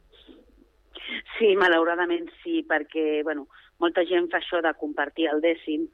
Sí, 1.36 1.52
malauradament 1.60 2.32
sí, 2.40 2.64
perquè 2.64 3.20
bueno, 3.28 3.44
molta 3.76 4.08
gent 4.08 4.32
fa 4.32 4.40
això 4.40 4.64
de 4.64 4.72
compartir 4.80 5.28
el 5.28 5.44
dècim 5.44 5.84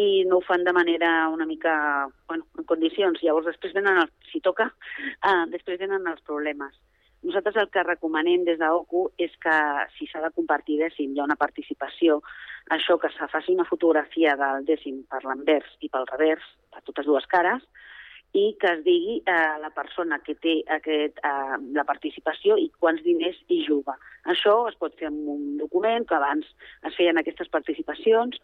i 0.00 0.24
no 0.24 0.40
ho 0.40 0.46
fan 0.48 0.64
de 0.64 0.72
manera 0.72 1.28
una 1.28 1.44
mica, 1.44 2.08
bueno, 2.32 2.48
en 2.56 2.64
condicions. 2.64 3.20
Llavors 3.20 3.52
després 3.52 3.76
venen, 3.76 4.06
el, 4.06 4.12
si 4.32 4.40
toca, 4.40 4.72
eh, 5.20 5.42
després 5.52 5.84
venen 5.84 6.08
els 6.08 6.24
problemes. 6.24 6.72
Nosaltres 7.26 7.56
el 7.58 7.68
que 7.74 7.82
recomanem 7.82 8.44
des 8.46 8.60
d'OCU 8.60 9.08
és 9.18 9.32
que 9.42 9.56
si 9.96 10.06
s'ha 10.06 10.22
de 10.22 10.30
compartir 10.36 10.78
dècim, 10.78 11.12
hi 11.12 11.20
ha 11.20 11.26
una 11.26 11.38
participació, 11.40 12.20
això 12.70 12.98
que 13.02 13.10
se 13.10 13.26
faci 13.32 13.54
una 13.56 13.66
fotografia 13.66 14.36
del 14.38 14.66
dècim 14.68 15.02
per 15.10 15.24
l'anvers 15.24 15.72
i 15.80 15.90
pel 15.90 16.06
revers, 16.12 16.44
per 16.70 16.84
totes 16.86 17.08
dues 17.10 17.26
cares, 17.26 17.64
i 18.36 18.52
que 18.60 18.70
es 18.76 18.84
digui 18.84 19.16
eh, 19.24 19.56
la 19.62 19.70
persona 19.74 20.20
que 20.20 20.36
té 20.36 20.60
aquest, 20.76 21.18
eh, 21.24 21.58
la 21.74 21.84
participació 21.88 22.58
i 22.60 22.68
quants 22.78 23.02
diners 23.02 23.40
hi 23.48 23.64
juga. 23.66 23.96
Això 24.28 24.54
es 24.68 24.76
pot 24.78 24.94
fer 25.00 25.08
amb 25.08 25.32
un 25.34 25.56
document, 25.58 26.06
que 26.06 26.14
abans 26.14 26.46
es 26.84 26.94
feien 26.94 27.18
aquestes 27.18 27.50
participacions, 27.50 28.38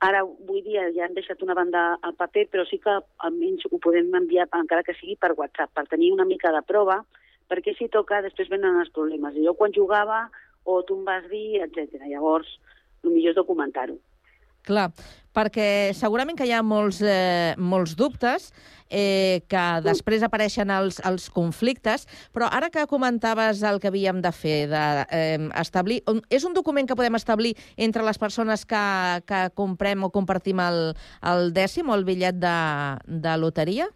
Ara, 0.00 0.22
avui 0.24 0.62
dia 0.64 0.86
ja 0.94 1.02
han 1.04 1.12
deixat 1.12 1.42
una 1.44 1.52
banda 1.52 1.80
al 2.08 2.14
paper, 2.16 2.46
però 2.48 2.62
sí 2.64 2.78
que 2.80 2.92
almenys 3.26 3.66
ho 3.68 3.80
podem 3.84 4.06
enviar, 4.16 4.46
encara 4.56 4.84
que 4.86 4.94
sigui 4.96 5.18
per 5.20 5.34
WhatsApp, 5.36 5.74
per 5.76 5.84
tenir 5.90 6.08
una 6.14 6.24
mica 6.24 6.52
de 6.54 6.62
prova, 6.64 7.02
perquè 7.50 7.74
si 7.76 7.90
toca 7.92 8.22
després 8.24 8.50
venen 8.52 8.78
els 8.80 8.92
problemes. 8.94 9.34
I 9.34 9.46
jo 9.48 9.56
quan 9.58 9.74
jugava, 9.74 10.28
o 10.64 10.82
tu 10.86 11.00
em 11.00 11.04
vas 11.08 11.26
dir, 11.30 11.60
etc. 11.64 11.98
Llavors, 12.06 12.58
el 13.04 13.10
millor 13.14 13.34
és 13.34 13.40
documentar-ho. 13.40 13.98
Clar, 14.66 14.90
perquè 15.32 15.92
segurament 15.96 16.36
que 16.36 16.44
hi 16.44 16.52
ha 16.52 16.60
molts, 16.62 17.00
eh, 17.00 17.54
molts 17.56 17.94
dubtes 17.96 18.50
eh, 18.90 19.40
que 19.48 19.62
després 19.86 20.24
apareixen 20.26 20.70
els, 20.74 20.98
els 21.08 21.30
conflictes, 21.32 22.04
però 22.34 22.50
ara 22.52 22.68
que 22.68 22.84
comentaves 22.90 23.62
el 23.64 23.80
que 23.80 23.88
havíem 23.88 24.20
de 24.20 24.32
fer, 24.36 24.58
de, 24.68 24.82
eh, 25.16 25.38
establir, 25.62 26.02
és 26.28 26.44
un 26.44 26.52
document 26.52 26.90
que 26.90 26.98
podem 26.98 27.16
establir 27.16 27.54
entre 27.76 28.04
les 28.04 28.20
persones 28.20 28.66
que, 28.66 28.84
que 29.24 29.46
comprem 29.56 30.04
o 30.04 30.12
compartim 30.12 30.60
el, 30.60 30.92
el 31.22 31.54
dècim 31.56 31.88
o 31.88 31.96
el 31.96 32.04
bitllet 32.04 32.36
de, 32.42 32.58
de 33.06 33.38
loteria? 33.40 33.88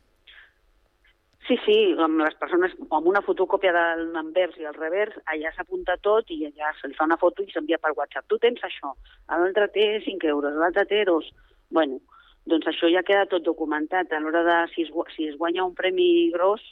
Sí, 1.45 1.59
sí, 1.67 1.77
amb 2.01 2.23
les 2.25 2.37
persones, 2.41 2.73
amb 2.89 3.09
una 3.11 3.21
fotocòpia 3.25 3.73
de 3.77 3.85
l'anvers 4.15 4.57
i 4.57 4.65
el 4.65 4.77
revers, 4.79 5.17
allà 5.29 5.51
s'apunta 5.53 5.99
tot 6.01 6.31
i 6.33 6.39
allà 6.47 6.71
se 6.79 6.89
li 6.89 6.97
fa 6.97 7.05
una 7.05 7.19
foto 7.21 7.45
i 7.45 7.51
s'envia 7.53 7.77
per 7.83 7.93
WhatsApp. 7.99 8.25
Tu 8.33 8.39
tens 8.41 8.63
això, 8.65 8.95
l'altre 9.29 9.69
té 9.75 9.85
5 10.07 10.31
euros, 10.33 10.57
l'altre 10.57 10.87
té 10.89 11.03
2. 11.05 11.29
Bueno, 11.77 12.01
doncs 12.49 12.71
això 12.73 12.89
ja 12.89 13.05
queda 13.05 13.29
tot 13.29 13.45
documentat. 13.45 14.13
A 14.13 14.23
l'hora 14.25 14.41
de, 14.49 14.57
si 14.73 14.87
es, 14.89 14.93
si 15.13 15.29
es 15.29 15.37
guanya 15.37 15.67
un 15.69 15.77
premi 15.77 16.31
gros, 16.33 16.65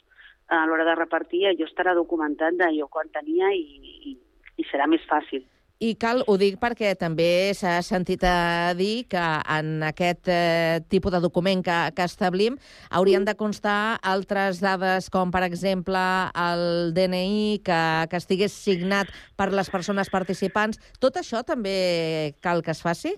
a 0.49 0.65
l'hora 0.65 0.89
de 0.89 0.97
repartir, 0.97 1.45
allò 1.51 1.69
estarà 1.69 1.93
documentat 1.93 2.57
d'allò 2.57 2.89
quan 2.89 3.13
tenia 3.13 3.53
i, 3.53 3.61
i, 4.09 4.17
i 4.57 4.69
serà 4.71 4.89
més 4.89 5.05
fàcil. 5.05 5.45
I 5.83 5.95
cal, 5.99 6.21
ho 6.31 6.37
dic 6.39 6.61
perquè 6.61 6.93
també 6.95 7.51
s'ha 7.57 7.73
sentit 7.83 8.21
a 8.23 8.71
dir 8.77 9.03
que 9.11 9.23
en 9.51 9.83
aquest 9.83 10.29
eh, 10.31 10.79
tipus 10.87 11.11
de 11.11 11.19
document 11.19 11.59
que, 11.65 11.79
que 11.97 12.05
establim 12.07 12.55
haurien 12.87 13.25
de 13.27 13.33
constar 13.35 13.97
altres 14.13 14.61
dades 14.63 15.09
com, 15.11 15.33
per 15.33 15.41
exemple, 15.43 15.99
el 16.39 16.93
DNI 16.95 17.59
que, 17.67 17.81
que 18.07 18.21
estigués 18.21 18.55
signat 18.55 19.11
per 19.35 19.49
les 19.51 19.67
persones 19.73 20.13
participants. 20.13 20.79
Tot 21.03 21.19
això 21.19 21.43
també 21.43 22.37
cal 22.39 22.63
que 22.63 22.71
es 22.71 22.83
faci? 22.85 23.17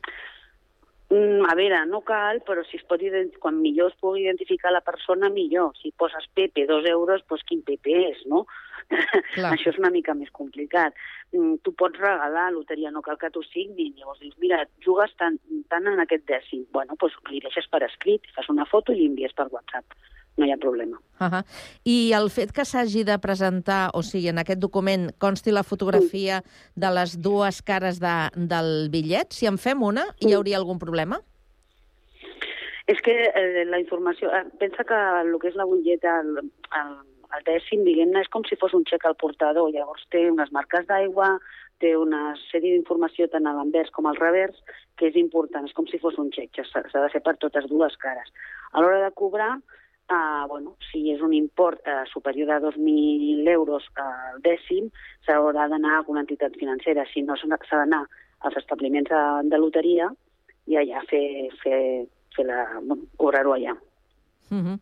Mm, 1.15 1.45
a 1.47 1.54
veure, 1.56 1.78
no 1.88 2.01
cal, 2.04 2.41
però 2.43 2.63
si 2.67 2.75
es 2.75 2.84
pot 2.89 2.99
quan 3.39 3.60
millor 3.62 3.91
es 3.91 3.97
pugui 4.01 4.25
identificar 4.25 4.71
la 4.73 4.82
persona, 4.84 5.30
millor. 5.30 5.71
Si 5.80 5.93
poses 5.95 6.25
Pepe, 6.34 6.65
dos 6.67 6.84
euros, 6.89 7.23
doncs 7.30 7.45
quin 7.47 7.62
Pepe 7.63 7.93
és, 8.10 8.23
no? 8.25 8.45
Clar. 8.89 9.51
Això 9.56 9.71
és 9.71 9.80
una 9.80 9.93
mica 9.93 10.13
més 10.13 10.32
complicat. 10.36 10.97
Mm, 11.32 11.62
tu 11.63 11.71
pots 11.71 12.01
regalar 12.01 12.49
loteria, 12.51 12.91
no 12.91 13.04
cal 13.06 13.19
que 13.21 13.30
t'ho 13.32 13.45
signin. 13.47 13.93
Llavors 13.95 14.19
dius, 14.19 14.36
mira, 14.43 14.65
jugues 14.84 15.15
tant, 15.21 15.39
tant 15.71 15.88
en 15.88 16.04
aquest 16.04 16.28
dècim. 16.28 16.65
Bueno, 16.75 16.99
doncs 16.99 17.15
li 17.32 17.39
deixes 17.45 17.69
per 17.71 17.86
escrit, 17.88 18.28
fas 18.36 18.51
una 18.51 18.67
foto 18.67 18.91
i 18.91 18.99
l'envies 18.99 19.38
per 19.38 19.47
WhatsApp. 19.54 19.95
No 20.37 20.45
hi 20.45 20.51
ha 20.51 20.57
problema. 20.57 20.99
Uh 21.19 21.27
-huh. 21.27 21.43
I 21.83 22.11
el 22.13 22.29
fet 22.29 22.51
que 22.51 22.65
s'hagi 22.65 23.03
de 23.03 23.17
presentar, 23.19 23.91
o 23.93 24.01
sigui, 24.03 24.27
en 24.27 24.37
aquest 24.37 24.59
document 24.59 25.11
consti 25.17 25.51
la 25.51 25.63
fotografia 25.63 26.43
de 26.75 26.89
les 26.91 27.21
dues 27.21 27.61
cares 27.61 27.99
de, 27.99 28.29
del 28.35 28.89
bitllet, 28.89 29.31
si 29.31 29.45
en 29.45 29.57
fem 29.57 29.81
una, 29.83 30.03
hi 30.19 30.33
hauria 30.33 30.57
algun 30.57 30.79
problema? 30.79 31.21
És 32.87 33.01
que 33.01 33.31
eh, 33.33 33.65
la 33.65 33.79
informació... 33.79 34.29
Eh, 34.29 34.45
pensa 34.59 34.83
que 34.83 34.97
el 35.21 35.39
que 35.39 35.47
és 35.47 35.55
la 35.55 35.65
butlleta, 35.65 36.19
el, 36.21 36.37
el, 36.79 36.91
el 37.37 37.45
dècim, 37.47 37.83
diguem-ne, 37.83 38.21
és 38.21 38.29
com 38.29 38.43
si 38.45 38.55
fos 38.55 38.73
un 38.73 38.83
xec 38.85 39.05
al 39.05 39.15
portador. 39.15 39.71
Llavors 39.73 40.05
té 40.13 40.29
unes 40.29 40.51
marques 40.51 40.85
d'aigua, 40.85 41.39
té 41.81 41.95
una 41.97 42.35
sèrie 42.51 42.75
d'informació 42.75 43.27
tant 43.31 43.47
a 43.47 43.55
l'anvers 43.57 43.89
com 43.95 44.05
al 44.05 44.19
revers, 44.21 44.59
que 44.99 45.09
és 45.09 45.17
important, 45.19 45.65
és 45.65 45.73
com 45.73 45.87
si 45.87 45.99
fos 45.99 46.19
un 46.21 46.29
xec, 46.35 46.61
s'ha 46.61 47.01
de 47.01 47.09
fer 47.09 47.23
per 47.25 47.35
totes 47.41 47.65
dues 47.71 47.97
cares. 47.97 48.29
A 48.71 48.83
l'hora 48.83 49.01
de 49.03 49.11
cobrar, 49.17 49.55
eh, 50.09 50.45
bueno, 50.47 50.75
si 50.91 51.11
és 51.11 51.21
un 51.21 51.33
import 51.33 51.81
eh, 51.85 52.03
superior 52.11 52.51
a 52.51 52.59
2.000 52.61 53.47
euros 53.49 53.87
al 53.95 54.41
dècim, 54.45 54.89
s'haurà 55.25 55.67
d'anar 55.71 55.99
a 55.99 56.05
una 56.07 56.23
entitat 56.25 56.55
financera. 56.59 57.05
Si 57.13 57.23
no, 57.25 57.37
s'ha 57.37 57.81
d'anar 57.81 58.05
als 58.45 58.57
establiments 58.61 59.09
de, 59.09 59.23
de 59.49 59.57
loteria 59.61 60.11
i 60.67 60.77
allà 60.77 61.03
fer, 61.09 61.49
fer, 61.63 62.05
fer 62.35 62.45
la, 62.47 62.63
bueno, 62.81 63.03
cobrar-ho 63.17 63.53
allà. 63.53 63.75
Uh 64.51 64.61
-huh. 64.61 64.77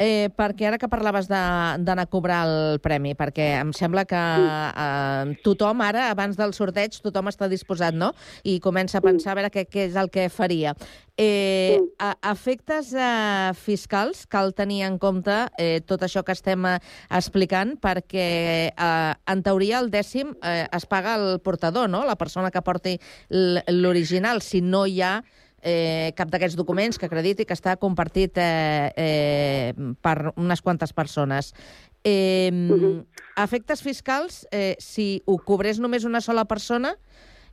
Eh, 0.00 0.30
perquè 0.32 0.70
ara 0.70 0.78
que 0.80 0.88
parlaves 0.88 1.28
d'anar 1.28 2.06
a 2.06 2.08
cobrar 2.08 2.40
el 2.48 2.78
premi, 2.80 3.12
perquè 3.14 3.50
em 3.60 3.74
sembla 3.76 4.06
que 4.08 4.16
eh, 4.16 5.34
tothom 5.44 5.82
ara, 5.84 6.06
abans 6.10 6.38
del 6.38 6.54
sorteig, 6.56 6.96
tothom 7.04 7.28
està 7.28 7.48
disposat, 7.50 7.92
no? 7.94 8.12
I 8.48 8.56
comença 8.64 8.98
a 8.98 9.04
pensar 9.04 9.34
a 9.34 9.40
veure 9.40 9.52
què, 9.52 9.66
què 9.68 9.84
és 9.90 9.98
el 10.00 10.08
que 10.12 10.30
faria. 10.32 10.72
Eh, 11.20 11.76
a, 12.00 12.14
efectes 12.32 12.94
eh, 12.96 13.52
fiscals, 13.52 14.24
cal 14.32 14.54
tenir 14.56 14.80
en 14.88 14.96
compte 14.98 15.36
eh, 15.60 15.82
tot 15.84 16.02
això 16.06 16.24
que 16.24 16.32
estem 16.32 16.64
eh, 16.70 16.78
explicant, 17.12 17.76
perquè 17.76 18.26
eh, 18.72 19.12
en 19.28 19.44
teoria 19.44 19.82
el 19.84 19.92
dècim 19.92 20.32
eh, 20.40 20.64
es 20.72 20.88
paga 20.88 21.18
el 21.20 21.36
portador, 21.44 21.92
no? 21.92 22.06
La 22.08 22.16
persona 22.16 22.50
que 22.50 22.64
porti 22.64 22.96
l'original, 23.28 24.40
si 24.40 24.64
no 24.64 24.86
hi 24.86 25.02
ha 25.04 25.18
eh, 25.62 26.12
cap 26.18 26.30
d'aquests 26.32 26.58
documents 26.58 26.98
que 26.98 27.06
acrediti 27.06 27.46
que 27.46 27.56
està 27.56 27.76
compartit 27.80 28.36
eh, 28.36 28.90
eh, 28.96 29.72
per 30.02 30.34
unes 30.34 30.62
quantes 30.62 30.92
persones. 30.92 31.52
Eh, 32.04 32.50
a 33.36 33.44
efectes 33.46 33.82
fiscals, 33.82 34.42
eh, 34.50 34.74
si 34.82 35.22
ho 35.24 35.38
cobrés 35.38 35.80
només 35.80 36.04
una 36.04 36.20
sola 36.20 36.44
persona, 36.44 36.96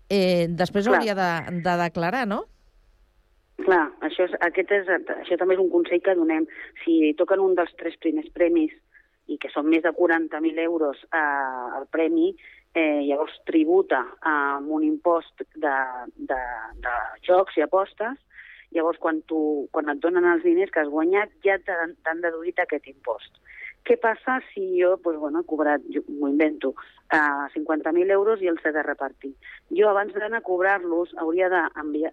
eh, 0.09 0.47
després 0.49 0.87
Clar. 0.87 0.97
hauria 0.97 1.15
de, 1.15 1.61
de 1.61 1.77
declarar, 1.83 2.25
no? 2.27 2.45
Clar, 3.59 3.89
això, 4.07 4.25
és, 4.25 4.35
aquest 4.41 4.71
és, 4.71 4.87
això 5.19 5.37
també 5.37 5.57
és 5.57 5.61
un 5.61 5.69
consell 5.71 6.01
que 6.01 6.15
donem. 6.15 6.47
Si 6.83 7.13
toquen 7.19 7.43
un 7.43 7.57
dels 7.59 7.73
tres 7.77 7.97
primers 8.01 8.29
premis 8.33 8.71
i 9.29 9.37
que 9.37 9.51
són 9.53 9.67
més 9.69 9.83
de 9.83 9.91
40.000 9.93 10.63
euros 10.63 10.97
eh, 11.13 11.79
el 11.79 11.85
premi, 11.93 12.31
eh, 12.75 13.01
llavors 13.07 13.35
tributa 13.49 14.03
amb 14.21 14.69
un 14.71 14.83
impost 14.83 15.41
de, 15.55 15.75
de, 16.15 16.39
de 16.85 16.95
jocs 17.27 17.57
i 17.57 17.61
apostes, 17.65 18.17
llavors 18.71 18.99
quan, 19.01 19.21
tu, 19.25 19.67
quan 19.71 19.89
et 19.89 19.99
donen 20.03 20.25
els 20.29 20.43
diners 20.45 20.69
que 20.71 20.83
has 20.83 20.91
guanyat 20.93 21.31
ja 21.45 21.57
t'han 21.65 22.21
deduït 22.21 22.59
aquest 22.61 22.87
impost. 22.91 23.39
Què 23.87 23.95
passa 23.97 24.41
si 24.53 24.75
jo 24.77 24.97
doncs, 25.01 25.17
bueno, 25.17 25.39
he 25.41 25.47
cobrat, 25.49 25.81
m'ho 26.09 26.27
invento, 26.29 26.73
eh, 27.15 27.47
50.000 27.55 28.11
euros 28.11 28.41
i 28.43 28.49
els 28.51 28.61
he 28.65 28.71
de 28.75 28.83
repartir? 28.83 29.33
Jo, 29.71 29.89
abans 29.89 30.13
d'anar 30.13 30.43
a 30.43 30.45
cobrar-los, 30.45 31.15
hauria 31.17 31.49
de 31.49 31.63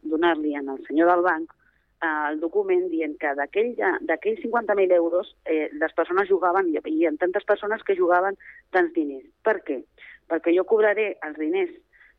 donar-li 0.02 0.54
al 0.56 0.78
senyor 0.86 1.10
del 1.10 1.24
banc 1.26 1.52
eh, 1.52 2.30
el 2.30 2.40
document 2.40 2.88
dient 2.88 3.18
que 3.20 3.34
d'aquell- 3.36 3.76
d'aquells 4.08 4.40
50.000 4.44 4.92
euros 4.92 5.34
eh, 5.44 5.68
les 5.72 5.92
persones 5.92 6.28
jugaven, 6.28 6.70
hi 6.70 7.04
ha 7.06 7.12
tantes 7.18 7.44
persones 7.44 7.82
que 7.82 7.96
jugaven 7.96 8.38
tants 8.70 8.94
diners. 8.94 9.26
Per 9.42 9.60
què? 9.66 9.82
Perquè 10.30 10.54
jo 10.56 10.64
cobraré 10.68 11.14
els 11.26 11.38
diners 11.38 11.72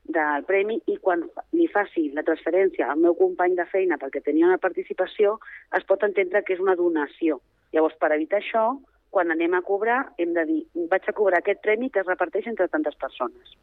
del 0.08 0.46
premi 0.48 0.80
i 0.88 0.96
quan 1.04 1.26
li 1.52 1.68
faci 1.68 2.08
la 2.16 2.24
transferència 2.24 2.88
al 2.88 3.02
meu 3.04 3.16
company 3.20 3.58
de 3.58 3.66
feina 3.68 3.98
perquè 4.00 4.22
tenia 4.24 4.48
una 4.48 4.62
participació, 4.64 5.38
es 5.76 5.84
pot 5.84 6.04
entendre 6.08 6.44
que 6.44 6.56
és 6.56 6.64
una 6.64 6.78
donació. 6.80 7.42
Llavors, 7.76 7.98
per 8.00 8.14
evitar 8.16 8.40
això, 8.40 8.70
quan 9.12 9.32
anem 9.32 9.54
a 9.58 9.64
cobrar, 9.68 10.00
hem 10.18 10.34
de 10.34 10.46
dir 10.48 10.62
vaig 10.92 11.08
a 11.08 11.16
cobrar 11.16 11.42
aquest 11.44 11.62
premi 11.64 11.90
que 11.90 12.00
es 12.00 12.08
reparteix 12.08 12.48
entre 12.48 12.70
tantes 12.72 12.96
persones. 12.96 13.58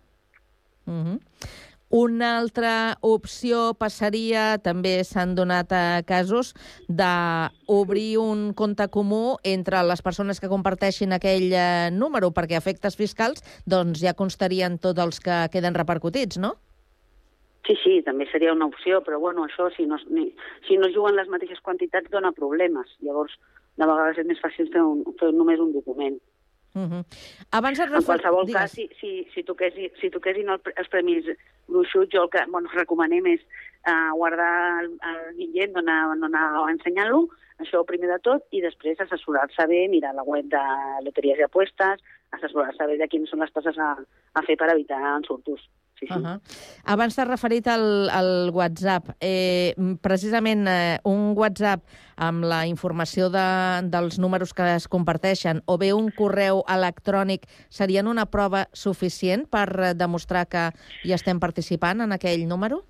Uh 0.84 1.16
Una 1.90 2.38
altra 2.38 2.96
opció 3.04 3.74
passaria, 3.78 4.58
també 4.58 4.96
s'han 5.04 5.34
donat 5.36 5.72
eh, 5.72 6.02
casos, 6.08 6.54
d'obrir 6.88 8.18
un 8.18 8.52
compte 8.54 8.88
comú 8.88 9.36
entre 9.44 9.82
les 9.86 10.02
persones 10.02 10.40
que 10.40 10.50
comparteixin 10.50 11.12
aquell 11.12 11.52
eh, 11.52 11.90
número, 11.92 12.32
perquè 12.34 12.56
a 12.58 12.62
efectes 12.64 12.96
fiscals 12.96 13.44
doncs, 13.66 14.00
ja 14.00 14.16
constarien 14.18 14.78
tots 14.78 15.00
els 15.00 15.20
que 15.20 15.44
queden 15.52 15.76
repercutits, 15.76 16.40
no? 16.40 16.56
Sí, 17.64 17.76
sí, 17.80 17.94
també 18.04 18.26
seria 18.28 18.52
una 18.52 18.66
opció, 18.68 19.00
però 19.04 19.18
bueno, 19.20 19.44
això, 19.46 19.70
si 19.72 19.86
no, 19.88 19.96
ni, 20.12 20.28
si 20.68 20.76
no 20.76 20.90
juguen 20.92 21.16
les 21.16 21.30
mateixes 21.32 21.62
quantitats, 21.64 22.10
dona 22.12 22.34
problemes. 22.36 22.90
Llavors, 23.00 23.38
de 23.80 23.86
vegades 23.88 24.20
és 24.20 24.28
més 24.28 24.42
fàcil 24.42 24.68
fer, 24.72 24.82
un, 24.84 25.00
fer 25.20 25.30
només 25.32 25.62
un 25.62 25.72
document. 25.72 26.18
Uh 26.74 26.88
-huh. 26.90 27.04
Abans 27.52 27.78
et 27.78 27.86
En 27.86 27.92
refer... 27.92 28.06
qualsevol 28.06 28.46
Digues. 28.46 28.60
cas, 28.60 28.72
si, 28.72 28.88
si, 29.00 29.28
si, 29.34 29.44
toquessin, 29.44 29.90
si 30.00 30.10
toquessin 30.10 30.48
el, 30.48 30.60
els 30.76 30.88
premis 30.88 31.24
gruixuts, 31.68 32.10
jo 32.12 32.22
el 32.24 32.30
que 32.30 32.42
bueno, 32.50 32.68
recomanem 32.74 33.26
és 33.26 33.40
uh, 33.86 34.10
guardar 34.16 34.82
el, 34.82 34.90
el 35.10 35.36
bitllet, 35.36 35.70
no 35.72 35.78
anar, 35.78 36.16
no 36.16 36.26
anar 36.26 36.70
ensenyant-lo, 36.70 37.28
això 37.58 37.84
primer 37.86 38.10
de 38.10 38.18
tot, 38.18 38.42
i 38.50 38.60
després 38.60 39.00
assessorar-se 39.00 39.66
bé, 39.70 39.86
mirar 39.88 40.14
la 40.14 40.26
web 40.26 40.50
de 40.50 40.64
loteries 41.06 41.38
i 41.38 41.46
apuestes, 41.46 42.02
assessorar-se 42.32 42.86
bé 42.86 42.98
de 42.98 43.08
quines 43.08 43.30
són 43.30 43.40
les 43.44 43.54
coses 43.54 43.78
a, 43.78 43.94
a 44.34 44.42
fer 44.42 44.56
per 44.56 44.72
evitar 44.72 45.00
ensurtos. 45.16 45.62
Sí, 45.98 46.06
sí. 46.06 46.12
Uh 46.12 46.22
-huh. 46.22 46.40
Abans 46.84 47.14
t'has 47.14 47.28
referit 47.28 47.66
al, 47.66 48.10
al 48.10 48.50
WhatsApp. 48.50 49.10
Eh, 49.20 49.74
precisament 50.02 50.66
eh, 50.68 50.98
un 51.04 51.34
WhatsApp 51.36 51.82
amb 52.16 52.44
la 52.44 52.66
informació 52.66 53.30
de, 53.30 53.88
dels 53.90 54.18
números 54.18 54.52
que 54.54 54.74
es 54.74 54.88
comparteixen 54.88 55.62
o 55.66 55.78
bé 55.78 55.92
un 55.92 56.10
correu 56.10 56.64
electrònic 56.68 57.46
serien 57.68 58.06
una 58.06 58.26
prova 58.26 58.66
suficient 58.72 59.46
per 59.48 59.68
eh, 59.80 59.94
demostrar 59.94 60.46
que 60.46 60.70
hi 61.04 61.12
estem 61.12 61.40
participant 61.40 62.00
en 62.00 62.12
aquell 62.12 62.46
número? 62.48 62.84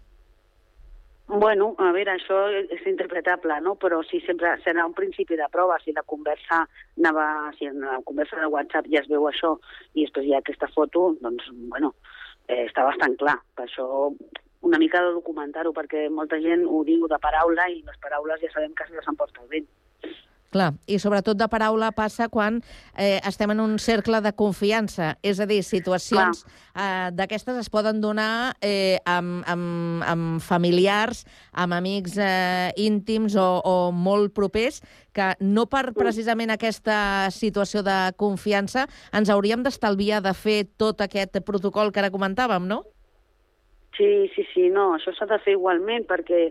Bueno, 1.26 1.74
a 1.80 1.90
veure, 1.92 2.12
això 2.12 2.36
és 2.52 2.82
interpretable, 2.84 3.56
no? 3.64 3.72
Però 3.80 4.02
sí, 4.04 4.20
sempre 4.26 4.50
serà 4.60 4.84
un 4.84 4.92
principi 4.92 5.38
de 5.40 5.46
prova. 5.50 5.78
Si 5.80 5.92
la 5.96 6.02
conversa 6.02 6.66
anava, 6.98 7.50
si 7.56 7.64
en 7.64 7.80
la 7.80 7.96
conversa 8.04 8.36
de 8.36 8.50
WhatsApp 8.52 8.90
ja 8.92 9.00
es 9.00 9.08
veu 9.08 9.24
això 9.30 9.54
i 9.94 10.04
després 10.04 10.26
hi 10.26 10.34
ha 10.34 10.42
aquesta 10.44 10.68
foto, 10.74 11.14
doncs, 11.24 11.48
bueno, 11.72 11.94
eh, 12.48 12.64
està 12.64 12.84
bastant 12.86 13.16
clar. 13.20 13.36
Per 13.56 13.66
això 13.66 13.86
una 14.64 14.80
mica 14.80 15.02
de 15.04 15.12
documentar-ho, 15.12 15.74
perquè 15.76 16.08
molta 16.10 16.40
gent 16.40 16.64
ho 16.66 16.82
diu 16.88 17.08
de 17.10 17.18
paraula 17.20 17.68
i 17.68 17.82
les 17.84 17.98
paraules 18.00 18.40
ja 18.40 18.52
sabem 18.52 18.72
que 18.74 18.86
se 18.88 18.96
les 18.96 19.08
emporta 19.12 19.42
el 19.44 19.50
vent. 19.52 19.66
Clar, 20.54 20.70
i 20.86 21.00
sobretot 21.02 21.34
de 21.34 21.48
paraula 21.50 21.88
passa 21.90 22.28
quan 22.30 22.60
eh, 22.94 23.18
estem 23.26 23.50
en 23.50 23.58
un 23.58 23.72
cercle 23.82 24.20
de 24.22 24.30
confiança. 24.38 25.16
És 25.26 25.40
a 25.42 25.48
dir, 25.50 25.64
situacions 25.66 26.44
eh, 26.46 27.10
d'aquestes 27.10 27.56
es 27.58 27.70
poden 27.74 27.98
donar 27.98 28.54
eh, 28.62 29.00
amb, 29.02 29.40
amb, 29.50 30.04
amb 30.06 30.44
familiars, 30.46 31.24
amb 31.58 31.74
amics 31.74 32.14
eh, 32.22 32.70
íntims 32.84 33.34
o, 33.34 33.48
o 33.66 33.74
molt 33.90 34.30
propers, 34.36 34.78
que 35.10 35.32
no 35.42 35.64
per 35.66 35.88
precisament 35.96 36.54
aquesta 36.54 37.32
situació 37.34 37.82
de 37.82 37.96
confiança 38.14 38.86
ens 39.10 39.32
hauríem 39.34 39.64
d'estalviar 39.66 40.20
de 40.22 40.36
fer 40.38 40.60
tot 40.78 41.02
aquest 41.02 41.40
protocol 41.42 41.90
que 41.90 41.98
ara 42.04 42.12
comentàvem, 42.14 42.70
no? 42.70 42.84
Sí, 43.98 44.30
sí, 44.36 44.46
sí, 44.52 44.68
no, 44.70 44.92
això 44.94 45.10
s'ha 45.18 45.26
de 45.34 45.40
fer 45.42 45.58
igualment 45.58 46.06
perquè 46.06 46.44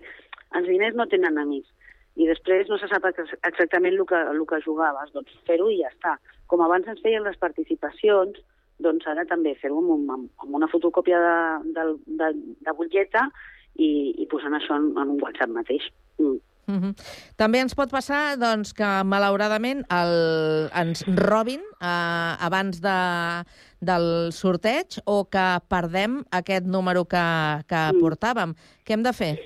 els 0.60 0.68
diners 0.68 1.00
no 1.00 1.08
tenen 1.08 1.40
amics 1.40 1.72
i 2.16 2.28
després 2.28 2.70
no 2.70 2.78
se 2.78 2.88
sap 2.88 3.06
ex- 3.10 3.34
exactament 3.44 3.96
el 3.98 4.06
que, 4.06 4.20
el 4.32 4.46
que 4.46 4.62
jugaves, 4.66 5.12
doncs 5.14 5.32
fer-ho 5.48 5.70
i 5.72 5.80
ja 5.82 5.90
està. 5.90 6.18
Com 6.48 6.62
abans 6.62 6.88
ens 6.88 7.02
feien 7.02 7.24
les 7.26 7.38
participacions, 7.42 8.38
doncs 8.80 9.06
ara 9.08 9.26
també 9.26 9.56
fer-ho 9.62 9.80
amb, 9.80 9.90
un- 9.96 10.10
amb, 10.12 10.56
una 10.56 10.68
fotocòpia 10.68 11.20
de, 11.20 11.74
de, 11.74 11.84
de, 12.22 12.32
de 12.68 12.72
butlleta 12.78 13.28
i, 13.76 14.14
i 14.22 14.26
posant 14.30 14.54
això 14.54 14.76
en, 14.78 14.92
en 14.98 15.16
un 15.16 15.22
WhatsApp 15.22 15.50
mateix. 15.50 15.90
Mm. 16.20 16.38
Uh 16.66 16.76
-huh. 16.80 16.94
També 17.36 17.60
ens 17.60 17.76
pot 17.76 17.90
passar 17.92 18.38
doncs, 18.40 18.72
que, 18.74 18.86
malauradament, 19.04 19.84
el, 19.92 20.70
ens 20.74 21.04
robin 21.18 21.60
eh, 21.82 22.36
abans 22.40 22.80
de, 22.80 23.44
del 23.82 24.32
sorteig 24.32 25.00
o 25.06 25.26
que 25.26 25.60
perdem 25.68 26.24
aquest 26.32 26.66
número 26.66 27.04
que, 27.06 27.26
que 27.68 27.82
Mm. 27.92 28.00
portàvem. 28.00 28.54
Què 28.86 28.94
hem 28.94 29.04
de 29.04 29.12
fer? 29.14 29.40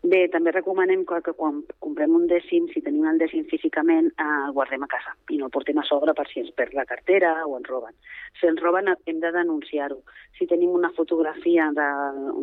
Bé, 0.00 0.20
també 0.32 0.48
recomanem 0.54 1.02
que, 1.04 1.18
que 1.20 1.32
quan 1.36 1.58
comprem 1.84 2.14
un 2.16 2.22
dècim, 2.28 2.64
si 2.72 2.80
tenim 2.80 3.04
el 3.04 3.18
dècim 3.20 3.42
físicament, 3.50 4.06
eh, 4.16 4.28
el 4.46 4.54
guardem 4.56 4.86
a 4.86 4.88
casa 4.88 5.12
i 5.28 5.36
no 5.36 5.50
el 5.50 5.52
portem 5.52 5.76
a 5.76 5.84
sobre 5.84 6.14
per 6.16 6.24
si 6.30 6.40
ens 6.40 6.54
perd 6.56 6.72
la 6.72 6.86
cartera 6.88 7.34
o 7.44 7.58
ens 7.58 7.68
roben. 7.68 7.92
Si 8.40 8.48
ens 8.48 8.62
roben 8.64 8.88
hem 8.94 9.20
de 9.20 9.32
denunciar-ho. 9.34 9.98
Si 10.38 10.46
tenim 10.48 10.72
una 10.72 10.88
fotografia 10.96 11.66
de, 11.76 11.88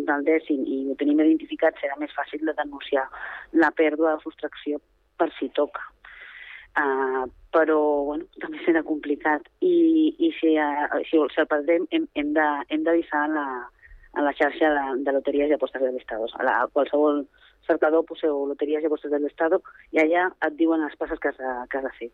del 0.06 0.28
dècim 0.28 0.62
i 0.70 0.84
ho 0.92 0.96
tenim 1.02 1.24
identificat, 1.24 1.80
serà 1.82 1.98
més 1.98 2.14
fàcil 2.14 2.46
de 2.46 2.54
denunciar 2.62 3.08
la 3.58 3.72
pèrdua 3.74 4.14
o 4.20 4.22
sostracció 4.22 4.78
per 5.18 5.32
si 5.40 5.50
toca. 5.58 5.82
Uh, 6.78 7.26
però 7.50 7.80
bueno, 8.06 8.28
també 8.38 8.62
serà 8.62 8.84
complicat 8.86 9.48
i, 9.66 10.14
i 10.22 10.30
si, 10.38 10.54
uh, 10.62 11.02
si, 11.10 11.18
el 11.18 11.50
perdrem 11.50 11.90
hem, 11.90 12.06
hem 12.14 12.36
de- 12.38 12.80
d'avisar 12.86 13.24
a, 13.26 13.34
la, 13.34 13.48
a 14.14 14.22
la 14.30 14.34
xarxa 14.38 14.70
de, 14.78 14.86
de 15.02 15.16
loteries 15.16 15.50
i 15.50 15.58
apostes 15.58 15.82
del 15.82 15.98
Estado. 15.98 16.30
A, 16.38 16.46
a 16.54 16.68
qualsevol 16.70 17.26
cercador 17.68 18.06
poseu 18.08 18.46
loteries 18.50 18.84
i 18.84 18.90
apostes 18.90 19.12
del 19.12 19.28
Estado 19.28 19.62
i 19.92 20.02
allà 20.02 20.30
et 20.48 20.58
diuen 20.58 20.84
les 20.84 20.96
passes 20.98 21.20
que 21.20 21.30
has 21.32 21.38
de, 21.38 21.54
que 21.70 21.78
has 21.78 21.88
de 21.88 21.94
fer. 22.00 22.10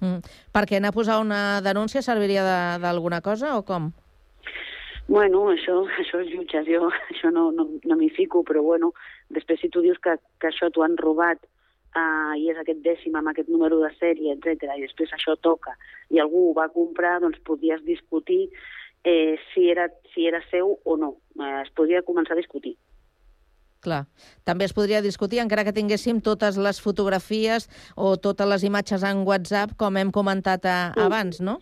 Mm. 0.00 0.20
Perquè 0.52 0.78
anar 0.78 0.90
a 0.92 0.96
posar 0.96 1.20
una 1.22 1.60
denúncia 1.62 2.02
serviria 2.02 2.42
de- 2.44 2.82
d'alguna 2.82 3.20
cosa 3.22 3.56
o 3.58 3.62
com? 3.64 3.92
Bueno, 5.06 5.50
això, 5.52 5.82
això 6.00 6.20
és 6.24 6.30
jutges, 6.32 6.66
jo 6.66 6.88
això 7.12 7.30
no, 7.32 7.50
no, 7.52 7.68
no 7.84 7.96
m'hi 7.96 8.10
fico, 8.10 8.42
però 8.44 8.62
bueno, 8.62 8.92
després 9.28 9.60
si 9.60 9.68
tu 9.68 9.82
dius 9.84 9.98
que, 10.02 10.16
que 10.40 10.48
això 10.48 10.70
t'ho 10.72 10.84
han 10.84 10.96
robat 10.96 11.42
uh, 11.94 12.32
i 12.40 12.48
és 12.50 12.58
aquest 12.60 12.80
dècim 12.84 13.16
amb 13.16 13.28
aquest 13.30 13.50
número 13.52 13.80
de 13.82 13.90
sèrie, 13.98 14.32
etc 14.32 14.72
i 14.78 14.86
després 14.86 15.12
això 15.12 15.36
toca 15.36 15.76
i 16.10 16.20
algú 16.22 16.48
ho 16.50 16.54
va 16.56 16.70
comprar, 16.72 17.18
doncs 17.20 17.40
podries 17.44 17.84
discutir 17.84 18.48
eh, 19.04 19.36
si, 19.52 19.68
era, 19.70 19.90
si 20.14 20.26
era 20.26 20.40
seu 20.50 20.78
o 20.84 20.96
no. 20.96 21.18
Eh, 21.36 21.62
es 21.62 21.70
podria 21.76 22.02
començar 22.02 22.34
a 22.34 22.40
discutir. 22.40 22.74
Clar. 23.84 24.06
També 24.48 24.64
es 24.64 24.72
podria 24.72 25.02
discutir, 25.04 25.42
encara 25.42 25.64
que 25.66 25.74
tinguéssim 25.76 26.22
totes 26.24 26.56
les 26.56 26.80
fotografies 26.80 27.68
o 27.96 28.16
totes 28.16 28.48
les 28.48 28.64
imatges 28.64 29.04
en 29.04 29.22
WhatsApp, 29.28 29.76
com 29.76 29.96
hem 30.00 30.10
comentat 30.10 30.64
a, 30.64 30.78
Mm. 30.96 31.02
abans, 31.06 31.40
no? 31.44 31.58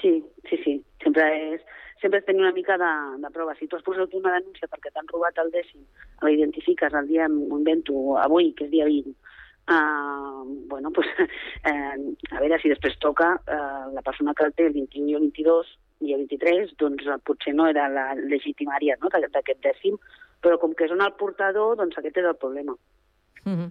Sí, 0.00 0.22
sí, 0.48 0.56
sí. 0.64 0.74
Sempre 1.02 1.24
és, 1.54 1.62
sempre 2.00 2.20
és 2.20 2.26
tenir 2.26 2.42
una 2.44 2.52
mica 2.54 2.76
de, 2.78 2.90
de 3.22 3.30
prova. 3.34 3.54
Si 3.58 3.66
tu 3.66 3.76
has 3.76 3.82
posat 3.86 4.14
una 4.14 4.36
denúncia 4.38 4.68
perquè 4.70 4.92
t'han 4.94 5.08
robat 5.10 5.38
el 5.42 5.50
dècim, 5.50 5.82
l'identifiques 6.22 6.94
el 6.94 7.08
dia, 7.10 7.26
m'ho 7.28 7.58
invento, 7.58 8.14
avui, 8.22 8.52
que 8.54 8.66
és 8.68 8.70
dia 8.70 8.86
20, 8.86 9.10
uh, 9.74 10.44
bueno, 10.70 10.92
pues, 10.94 11.06
eh, 11.64 11.98
a 12.30 12.40
veure 12.40 12.60
si 12.62 12.70
després 12.70 12.98
toca 13.02 13.34
uh, 13.42 13.90
la 13.94 14.02
persona 14.06 14.34
que 14.34 14.46
el 14.46 14.54
té 14.54 14.66
el 14.70 14.74
21 14.78 15.08
i 15.10 15.14
el 15.18 15.26
22 15.32 15.74
i 16.06 16.12
el 16.14 16.26
23, 16.30 16.76
doncs 16.78 17.06
eh, 17.10 17.18
potser 17.26 17.54
no 17.58 17.66
era 17.66 17.88
la 17.90 18.12
legitimària 18.14 18.94
no, 19.02 19.10
d'a- 19.10 19.26
d'aquest 19.34 19.58
dècim, 19.64 19.96
però 20.42 20.58
com 20.58 20.74
que 20.74 20.88
són 20.90 21.02
el 21.04 21.14
portador, 21.18 21.76
doncs 21.78 21.98
aquest 21.98 22.20
és 22.22 22.28
el 22.30 22.36
problema. 22.36 22.76
Mm 23.44 23.54
-hmm. 23.54 23.70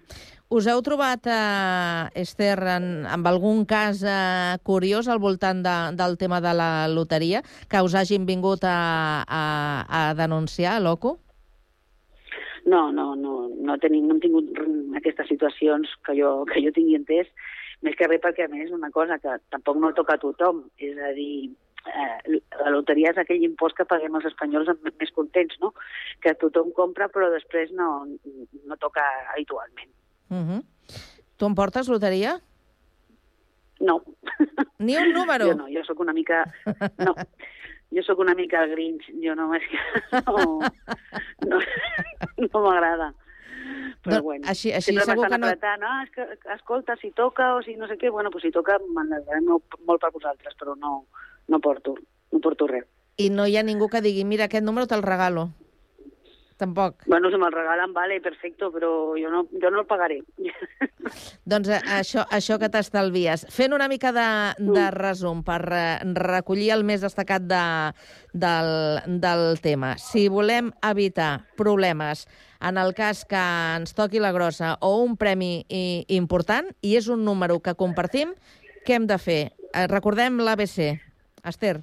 Us 0.49 0.67
heu 0.67 0.82
trobat, 0.82 1.25
eh, 1.27 2.21
Esther, 2.21 2.60
en, 2.77 3.06
amb 3.06 3.27
algun 3.27 3.65
cas 3.65 3.99
eh, 4.03 4.56
curiós 4.63 5.08
al 5.08 5.19
voltant 5.19 5.60
de, 5.62 5.77
del 5.99 6.17
tema 6.17 6.39
de 6.39 6.53
la 6.53 6.88
loteria 6.88 7.41
que 7.69 7.82
us 7.82 7.95
hagin 7.95 8.25
vingut 8.25 8.63
a, 8.63 9.25
a, 9.27 9.43
a 9.89 10.13
denunciar 10.13 10.75
a 10.75 10.80
l'OCU? 10.80 11.17
No, 12.65 12.91
no, 12.91 13.15
no, 13.15 13.49
no, 13.49 13.77
tenim, 13.77 14.08
no 14.08 14.15
hem 14.15 14.21
tingut 14.21 14.45
aquestes 14.95 15.27
situacions 15.27 15.88
que 16.06 16.15
jo, 16.15 16.45
que 16.45 16.63
jo 16.63 16.71
tingui 16.71 16.95
entès, 16.95 17.27
més 17.84 17.95
que 17.95 18.08
res 18.08 18.21
perquè, 18.23 18.47
a 18.47 18.51
més, 18.51 18.71
una 18.71 18.89
cosa 18.91 19.19
que 19.19 19.36
tampoc 19.51 19.77
no 19.77 19.93
toca 19.93 20.15
a 20.15 20.21
tothom, 20.21 20.63
és 20.80 20.97
a 20.97 21.12
dir, 21.15 21.51
eh, 21.88 22.39
la 22.63 22.69
loteria 22.73 23.12
és 23.12 23.17
aquell 23.17 23.43
impost 23.43 23.76
que 23.78 23.86
paguem 23.86 24.15
els 24.19 24.26
espanyols 24.26 24.69
més 25.00 25.12
contents, 25.15 25.56
no? 25.62 25.73
Que 26.21 26.34
tothom 26.36 26.71
compra 26.76 27.08
però 27.10 27.30
després 27.34 27.71
no, 27.71 28.06
no 28.65 28.78
toca 28.78 29.04
habitualment. 29.34 29.89
Mm 30.30 30.43
-hmm. 30.47 30.62
Tu 31.38 31.45
em 31.45 31.56
portes 31.56 31.88
loteria? 31.88 32.39
No. 33.80 34.02
Ni 34.80 34.97
un 34.97 35.13
número? 35.13 35.45
Jo 35.45 35.56
no, 35.56 35.67
jo 35.69 35.84
sóc 35.84 36.00
una 36.00 36.13
mica... 36.13 36.43
No, 36.97 37.13
jo 37.91 38.04
sóc 38.04 38.19
una 38.19 38.34
mica 38.36 38.63
el 38.63 38.71
grinch, 38.71 39.06
jo 39.23 39.36
no, 39.36 39.54
és 39.56 39.63
que 39.69 40.21
no, 40.26 40.60
no, 41.47 41.60
no 42.52 42.60
m'agrada. 42.62 43.13
Però 44.04 44.12
Doncs 44.17 44.23
bueno, 44.23 44.47
així- 44.47 44.71
així 44.73 44.91
sempre 44.93 45.06
segur 45.06 45.23
m'estan 45.23 45.32
que 45.32 45.38
no- 45.41 45.47
apretant, 45.47 45.84
ah, 45.84 46.04
és 46.04 46.12
que, 46.12 46.54
escolta, 46.56 46.95
si 46.97 47.12
toca 47.12 47.56
o 47.56 47.62
si 47.62 47.76
no 47.76 47.88
sé 47.88 47.97
què, 47.97 48.10
bueno, 48.12 48.30
pues 48.32 48.43
si 48.43 48.52
toca 48.52 48.78
molt, 48.80 49.78
molt 49.86 50.02
per 50.02 50.12
vosaltres, 50.12 50.56
però 50.60 50.76
no, 50.76 51.06
no 51.47 51.60
porto, 51.60 51.95
no 52.31 52.41
porto 52.43 52.67
res. 52.67 52.86
I 53.17 53.31
no 53.33 53.47
hi 53.47 53.57
ha 53.57 53.65
ningú 53.65 53.89
que 53.89 54.03
digui, 54.05 54.25
mira, 54.25 54.45
aquest 54.45 54.65
número 54.65 54.88
te'l 54.88 55.05
regalo. 55.05 55.49
Tampoc. 56.57 57.03
Bueno, 57.05 57.29
si 57.29 57.38
me'l 57.38 57.53
regalen, 57.53 57.91
vale, 57.93 58.17
perfecto, 58.19 58.71
però 58.73 59.13
jo 59.13 59.29
no, 59.29 59.43
jo 59.62 59.69
no 59.69 59.83
el 59.83 59.86
pagaré. 59.86 60.23
Doncs 61.51 61.69
eh, 61.69 61.81
això, 61.99 62.23
això 62.33 62.57
que 62.57 62.69
t'estalvies. 62.73 63.45
Fent 63.53 63.75
una 63.77 63.86
mica 63.88 64.10
de, 64.12 64.25
de 64.57 64.88
resum 64.95 65.43
per 65.45 65.60
eh, 65.69 66.01
recollir 66.17 66.71
el 66.73 66.81
més 66.83 67.05
destacat 67.05 67.45
de, 67.45 67.62
del, 68.33 68.71
del 69.21 69.62
tema. 69.62 69.93
Si 70.01 70.25
volem 70.33 70.73
evitar 70.89 71.45
problemes 71.62 72.25
en 72.60 72.81
el 72.81 72.95
cas 72.97 73.21
que 73.29 73.43
ens 73.77 73.93
toqui 73.93 74.17
la 74.17 74.33
grossa 74.33 74.79
o 74.81 74.95
un 75.03 75.13
premi 75.17 75.62
i, 75.69 76.05
important 76.17 76.73
i 76.81 76.97
és 76.97 77.05
un 77.13 77.21
número 77.21 77.62
que 77.62 77.77
compartim, 77.77 78.33
què 78.88 78.97
hem 78.97 79.05
de 79.05 79.21
fer? 79.21 79.41
Eh, 79.75 79.86
recordem 79.93 80.41
l'ABC. 80.41 81.07
Esther. 81.47 81.77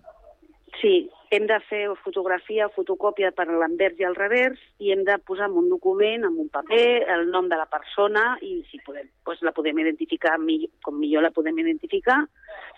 Sí, 0.80 1.08
hem 1.30 1.46
de 1.46 1.56
fer 1.68 1.86
fotografia 2.04 2.66
o 2.68 2.72
fotocòpia 2.74 3.30
per 3.34 3.46
l'anvers 3.48 3.98
i 3.98 4.04
al 4.06 4.14
revers 4.14 4.60
i 4.82 4.92
hem 4.92 5.04
de 5.06 5.16
posar 5.26 5.48
en 5.48 5.56
un 5.58 5.68
document, 5.70 6.26
en 6.26 6.36
un 6.38 6.48
paper, 6.52 7.06
el 7.14 7.30
nom 7.30 7.48
de 7.48 7.56
la 7.58 7.66
persona 7.70 8.36
i 8.42 8.58
si 8.70 8.78
podem, 8.86 9.08
doncs 9.26 9.42
la 9.46 9.54
podem 9.56 9.78
identificar 9.82 10.36
mi- 10.38 10.68
com 10.84 10.98
millor 11.00 11.24
la 11.24 11.32
podem 11.34 11.58
identificar, 11.58 12.20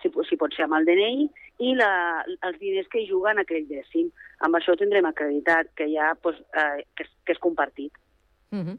si, 0.03 0.13
si 0.29 0.39
pot 0.41 0.55
ser 0.55 0.65
amb 0.65 0.79
el 0.79 0.89
DNI, 0.89 1.29
i 1.67 1.75
la, 1.75 1.91
els 2.49 2.59
diners 2.61 2.89
que 2.93 3.01
hi 3.03 3.09
juguen 3.11 3.41
aquell 3.43 3.67
dècim. 3.69 4.11
Amb 4.47 4.57
això 4.57 4.77
tindrem 4.77 5.09
acreditat 5.09 5.73
que 5.77 5.89
ja 5.93 6.13
doncs, 6.23 6.41
eh, 6.53 6.85
que, 6.95 7.05
és, 7.05 7.13
que 7.25 7.33
és 7.33 7.39
compartit. 7.43 7.93
Mm 8.53 8.63
-hmm. 8.63 8.79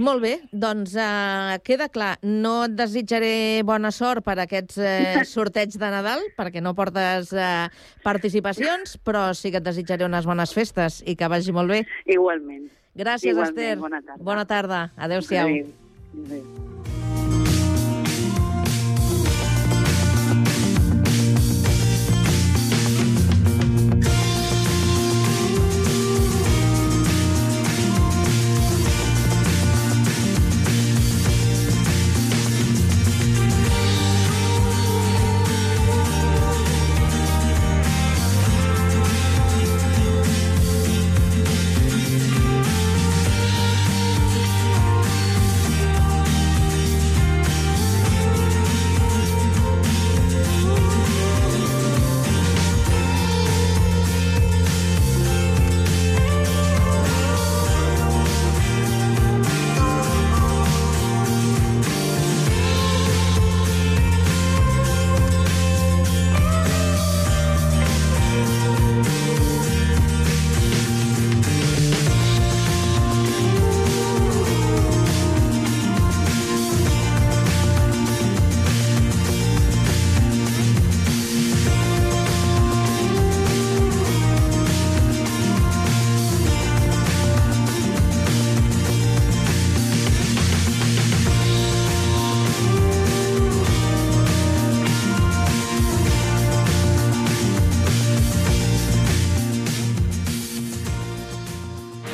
Molt 0.00 0.22
bé, 0.24 0.32
doncs 0.52 0.94
eh, 0.96 1.58
queda 1.66 1.90
clar. 1.92 2.14
No 2.24 2.64
et 2.64 2.76
desitjaré 2.78 3.60
bona 3.68 3.90
sort 3.92 4.24
per 4.24 4.38
aquests 4.40 4.80
eh, 4.80 5.20
sorteig 5.34 5.76
de 5.76 5.92
Nadal, 5.92 6.24
perquè 6.38 6.62
no 6.64 6.72
portes 6.78 7.34
eh, 7.36 7.68
participacions, 8.06 8.96
però 9.04 9.28
sí 9.36 9.52
que 9.52 9.60
et 9.60 9.66
desitjaré 9.66 10.08
unes 10.08 10.28
bones 10.28 10.56
festes 10.56 11.02
i 11.04 11.16
que 11.20 11.28
vagi 11.28 11.52
molt 11.52 11.74
bé. 11.74 11.84
Igualment. 12.08 12.70
Gràcies, 12.96 13.34
Igualment, 13.34 13.54
Esther. 13.60 13.78
bona 13.84 14.02
tarda. 14.02 14.24
Bona 14.32 14.48
tarda. 14.48 14.82
Adéu-siau. 14.96 15.48
Adéu. 15.48 15.72
Adéu. 16.24 16.79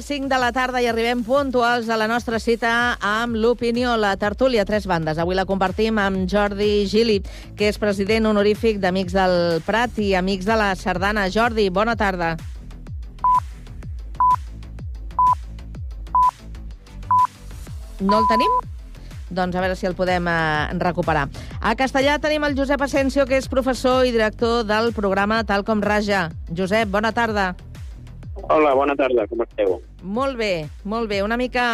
Quarts 0.00 0.08
de 0.08 0.14
cinc 0.14 0.30
de 0.30 0.38
la 0.38 0.50
tarda 0.52 0.80
i 0.80 0.86
arribem 0.88 1.22
puntuals 1.24 1.88
a 1.88 1.96
la 1.96 2.06
nostra 2.08 2.38
cita 2.40 2.96
amb 3.00 3.36
l'opinió, 3.36 3.96
la 3.96 4.16
tertúlia 4.16 4.64
Tres 4.64 4.86
Bandes. 4.86 5.18
Avui 5.18 5.34
la 5.34 5.44
compartim 5.44 5.98
amb 5.98 6.28
Jordi 6.28 6.86
Gili, 6.88 7.20
que 7.56 7.68
és 7.68 7.78
president 7.78 8.26
honorífic 8.26 8.80
d'Amics 8.80 9.12
del 9.12 9.60
Prat 9.66 9.98
i 9.98 10.14
Amics 10.14 10.46
de 10.46 10.56
la 10.56 10.74
Sardana. 10.74 11.28
Jordi, 11.28 11.68
bona 11.70 11.96
tarda. 11.96 12.36
No 18.00 18.18
el 18.18 18.28
tenim? 18.30 18.60
Doncs 19.30 19.54
a 19.54 19.60
veure 19.60 19.76
si 19.76 19.86
el 19.86 19.94
podem 19.94 20.26
eh, 20.26 20.78
recuperar. 20.80 21.28
A 21.60 21.76
Castellà 21.76 22.18
tenim 22.18 22.44
el 22.44 22.56
Josep 22.56 22.80
Asensio, 22.82 23.26
que 23.26 23.36
és 23.36 23.48
professor 23.48 24.06
i 24.06 24.14
director 24.16 24.64
del 24.64 24.94
programa 24.96 25.44
Tal 25.44 25.64
com 25.64 25.82
Raja. 25.82 26.30
Josep, 26.56 26.88
bona 26.88 27.12
tarda. 27.12 27.52
Hola, 28.34 28.72
bona 28.74 28.94
tarda, 28.96 29.26
com 29.28 29.42
esteu? 29.44 29.76
Molt 30.02 30.36
bé, 30.38 30.68
molt 30.88 31.10
bé. 31.10 31.20
Una 31.22 31.36
mica 31.36 31.64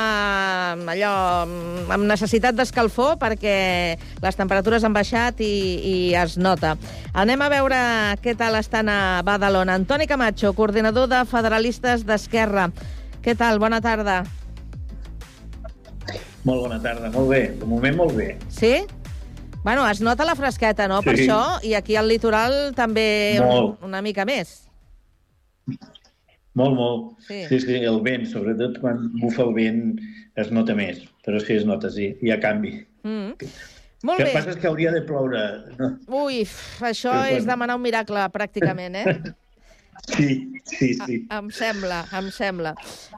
mm, 0.75 0.89
allò 0.93 1.13
mm, 1.47 1.91
amb 1.95 2.09
necessitat 2.09 2.57
d'escalfor 2.59 3.17
perquè 3.21 3.55
les 4.25 4.39
temperatures 4.39 4.85
han 4.85 4.97
baixat 4.97 5.41
i, 5.45 5.51
i 5.87 5.97
es 6.19 6.37
nota. 6.41 6.75
Anem 7.15 7.45
a 7.45 7.51
veure 7.53 7.79
què 8.25 8.35
tal 8.37 8.57
estan 8.59 8.91
a 8.93 8.99
Badalona. 9.25 9.77
Antoni 9.79 10.09
Camacho, 10.11 10.53
coordinador 10.59 11.09
de 11.13 11.23
Federalistes 11.29 12.05
d'Esquerra. 12.09 12.71
Què 13.23 13.37
tal? 13.39 13.61
Bona 13.63 13.81
tarda. 13.85 14.23
Molt 16.47 16.63
bona 16.67 16.81
tarda, 16.83 17.11
molt 17.15 17.31
bé. 17.33 17.43
De 17.61 17.67
moment, 17.69 17.97
molt 17.99 18.15
bé. 18.17 18.33
Sí? 18.55 18.75
Bueno, 19.65 19.87
es 19.91 20.01
nota 20.01 20.25
la 20.25 20.37
fresqueta, 20.39 20.87
no?, 20.89 21.01
per 21.03 21.17
Sí. 21.17 21.25
això, 21.27 21.59
i 21.67 21.75
aquí 21.75 21.97
al 21.99 22.07
litoral 22.09 22.73
també 22.77 23.41
un, 23.43 23.73
una 23.83 24.01
mica 24.03 24.25
més. 24.25 24.63
Molt, 26.57 26.77
molt. 26.77 27.09
Sí. 27.27 27.43
sí, 27.51 27.61
sí, 27.61 27.79
el 27.85 28.01
vent, 28.05 28.27
sobretot 28.31 28.79
quan 28.81 29.11
bufa 29.21 29.45
el 29.45 29.55
vent, 29.57 29.81
es 30.41 30.53
nota 30.55 30.77
més. 30.79 31.03
Però 31.27 31.41
sí, 31.43 31.57
es 31.61 31.67
nota, 31.69 31.91
sí. 31.93 32.15
Hi 32.25 32.33
ha 32.33 32.41
canvi. 32.41 32.79
Mm. 33.05 33.51
Molt 34.07 34.21
el 34.21 34.27
que 34.27 34.31
bé. 34.31 34.37
passa 34.37 34.53
és 34.55 34.61
que 34.61 34.69
hauria 34.71 34.93
de 34.95 35.03
ploure. 35.07 35.43
No? 35.81 35.91
Ui, 36.25 36.45
això 36.85 37.13
Però 37.13 37.37
és 37.37 37.49
demanar 37.49 37.77
un 37.79 37.85
miracle, 37.85 38.25
pràcticament, 38.35 39.03
eh? 39.03 39.19
Sí, 40.07 40.53
sí, 40.65 40.95
sí. 40.95 41.15
Em 41.33 41.49
sembla, 41.51 42.03
em 42.15 42.29
sembla. 42.31 42.75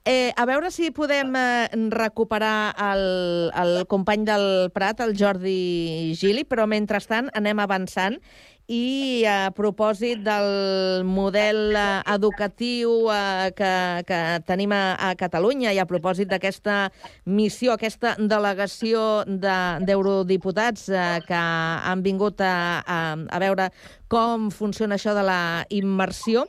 Eh, 0.08 0.30
a 0.38 0.44
veure 0.48 0.70
si 0.72 0.92
podem 0.94 1.34
eh, 1.36 1.66
recuperar 1.92 2.72
el, 2.94 3.02
el 3.50 3.82
company 3.90 4.24
del 4.24 4.46
Prat, 4.72 5.02
el 5.04 5.16
Jordi 5.18 6.14
Gili, 6.16 6.46
però 6.48 6.68
mentrestant 6.70 7.28
anem 7.36 7.60
avançant 7.60 8.16
i 8.68 9.24
a 9.24 9.48
propòsit 9.56 10.20
del 10.26 11.02
model 11.08 11.72
eh, 11.72 11.84
educatiu 12.12 13.08
eh, 13.08 13.48
que, 13.56 13.70
que 14.04 14.18
tenim 14.44 14.74
a, 14.76 14.92
a 15.08 15.14
Catalunya 15.16 15.72
i 15.72 15.80
a 15.80 15.86
propòsit 15.88 16.28
d'aquesta 16.28 16.90
missió, 17.24 17.72
aquesta 17.78 18.12
delegació 18.20 19.24
de- 19.24 19.80
d'eurodiputats 19.88 20.84
eh, 20.92 21.06
que 21.24 21.40
han 21.40 22.04
vingut 22.04 22.44
a, 22.44 22.84
a, 22.84 23.00
a 23.16 23.40
veure 23.40 23.70
com 24.12 24.50
funciona 24.52 25.00
això 25.00 25.16
de 25.16 25.24
la 25.24 25.40
immersió, 25.72 26.44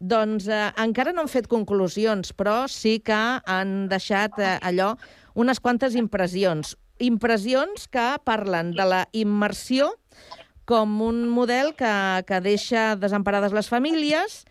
doncs 0.00 0.48
eh, 0.48 0.70
encara 0.80 1.12
no 1.12 1.26
han 1.26 1.28
fet 1.28 1.52
conclusions, 1.52 2.32
però 2.32 2.62
sí 2.72 2.96
que 3.04 3.20
han 3.44 3.90
deixat 3.92 4.40
eh, 4.40 4.56
allò 4.64 4.94
unes 5.36 5.60
quantes 5.60 6.00
impressions. 6.00 6.78
Impressions 6.98 7.84
que 7.92 8.14
parlen 8.24 8.72
de 8.74 8.88
la 8.88 9.04
immersió 9.12 9.92
com 10.68 10.98
un 11.00 11.22
model 11.32 11.72
que, 11.78 11.92
que 12.28 12.42
deixa 12.44 12.90
desemparades 13.00 13.54
les 13.56 13.70
famílies 13.72 14.42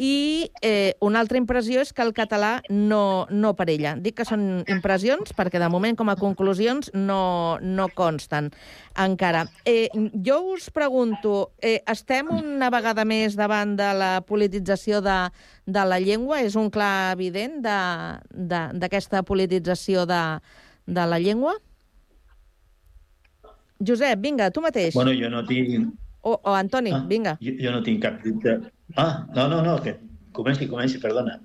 i 0.00 0.50
eh, 0.60 0.92
una 1.00 1.22
altra 1.22 1.38
impressió 1.40 1.80
és 1.80 1.94
que 1.96 2.04
el 2.04 2.10
català 2.12 2.58
no, 2.68 3.24
no 3.32 3.54
perella. 3.56 3.94
Dic 3.96 4.18
que 4.18 4.26
són 4.28 4.62
impressions 4.68 5.32
perquè 5.36 5.56
de 5.60 5.70
moment 5.72 5.96
com 5.96 6.10
a 6.12 6.16
conclusions 6.20 6.90
no, 6.92 7.56
no 7.64 7.86
consten 7.96 8.50
encara. 9.00 9.46
Eh, 9.64 9.88
jo 10.24 10.36
us 10.52 10.68
pregunto, 10.68 11.52
eh, 11.64 11.78
estem 11.88 12.28
una 12.28 12.68
vegada 12.72 13.06
més 13.08 13.36
davant 13.40 13.72
de 13.80 13.88
la 13.96 14.10
politització 14.28 15.00
de, 15.04 15.16
de 15.64 15.86
la 15.88 16.00
llengua? 16.00 16.42
És 16.44 16.56
un 16.60 16.68
clar 16.72 17.14
evident 17.16 17.62
de- 17.64 18.20
de- 18.52 18.66
d'aquesta 18.76 19.24
politització 19.24 20.04
de, 20.04 20.20
de 20.84 21.06
la 21.08 21.18
llengua? 21.24 21.56
Josep, 23.80 24.20
vinga, 24.22 24.50
tu 24.50 24.62
mateix. 24.64 24.94
Bueno, 24.94 25.12
jo 25.16 25.30
no 25.30 25.44
tinc... 25.46 25.92
O, 26.26 26.32
o 26.42 26.54
Antoni, 26.58 26.90
Ah, 26.90 27.04
vinga. 27.06 27.36
Jo, 27.40 27.52
jo 27.60 27.70
no 27.74 27.82
tinc 27.86 28.00
cap 28.02 28.22
dubte. 28.24 28.56
Ah, 28.96 29.26
no, 29.34 29.46
no, 29.48 29.60
no, 29.62 29.76
que 29.82 29.96
comenci, 30.34 30.66
comenci, 30.66 30.98
perdona. 30.98 31.36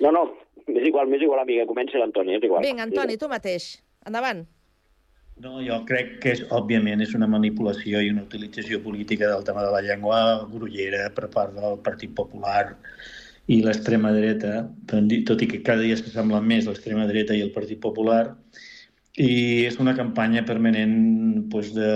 No, 0.00 0.10
no, 0.10 0.24
és 0.66 0.88
igual, 0.88 1.06
m'és 1.06 1.22
igual, 1.22 1.44
amiga, 1.44 1.66
comença 1.68 2.00
l'Antoni, 2.00 2.34
és 2.40 2.42
igual. 2.48 2.64
Vinga, 2.64 2.82
Antoni, 2.88 3.16
tu 3.20 3.28
mateix. 3.30 3.68
Endavant. 4.08 4.42
No, 5.42 5.58
jo 5.62 5.80
crec 5.86 6.18
que 6.22 6.32
és, 6.34 6.42
òbviament 6.54 7.02
és 7.02 7.14
una 7.18 7.26
manipulació 7.30 8.00
i 8.02 8.10
una 8.12 8.22
utilització 8.22 8.78
política 8.82 9.26
del 9.30 9.42
tema 9.46 9.64
de 9.66 9.72
la 9.74 9.80
llengua 9.82 10.18
grollera 10.50 11.08
per 11.14 11.26
part 11.32 11.56
del 11.56 11.78
Partit 11.82 12.12
Popular 12.14 12.76
i 13.50 13.58
l'extrema 13.64 14.12
dreta, 14.14 14.68
tot 14.88 15.42
i 15.42 15.48
que 15.50 15.62
cada 15.66 15.82
dia 15.82 15.96
s'assemblen 15.98 16.46
més 16.46 16.68
l'extrema 16.70 17.06
dreta 17.10 17.34
i 17.34 17.42
el 17.44 17.50
Partit 17.52 17.80
Popular, 17.82 18.36
i 19.20 19.64
és 19.68 19.78
una 19.78 19.94
campanya 19.94 20.42
permanent 20.46 20.94
doncs, 21.50 21.70
de, 21.76 21.90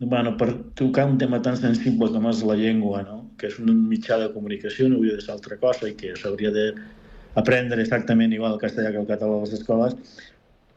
bueno, 0.00 0.36
per 0.36 0.52
tocar 0.74 1.06
un 1.06 1.18
tema 1.18 1.40
tan 1.42 1.56
sensible 1.60 2.10
com 2.10 2.26
és 2.30 2.42
la 2.42 2.56
llengua, 2.58 3.02
no? 3.06 3.18
que 3.38 3.48
és 3.48 3.58
un 3.62 3.70
mitjà 3.88 4.18
de 4.18 4.30
comunicació, 4.34 4.88
no 4.88 4.98
hauria 4.98 5.18
de 5.18 5.24
ser 5.24 5.34
altra 5.36 5.56
cosa 5.60 5.88
i 5.88 5.94
que 5.96 6.16
s'hauria 6.16 6.50
d'aprendre 6.54 7.80
exactament 7.84 8.34
igual 8.34 8.56
el 8.56 8.62
castellà 8.62 8.90
que 8.90 9.00
el 9.00 9.08
català 9.08 9.38
a 9.38 9.44
les 9.44 9.54
escoles, 9.60 9.96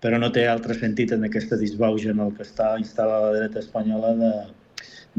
però 0.04 0.19
no 0.19 0.30
té 0.36 0.46
altre 0.48 0.76
sentit 0.76 1.13
en 1.15 1.24
aquesta 1.24 1.58
disbauxa 1.58 2.12
en 2.12 2.19
el 2.19 2.34
que 2.36 2.43
està 2.46 2.74
instal·lada 2.80 3.32
la 3.32 3.39
dreta 3.39 3.63
espanyola 3.63 4.13
de, 4.19 4.34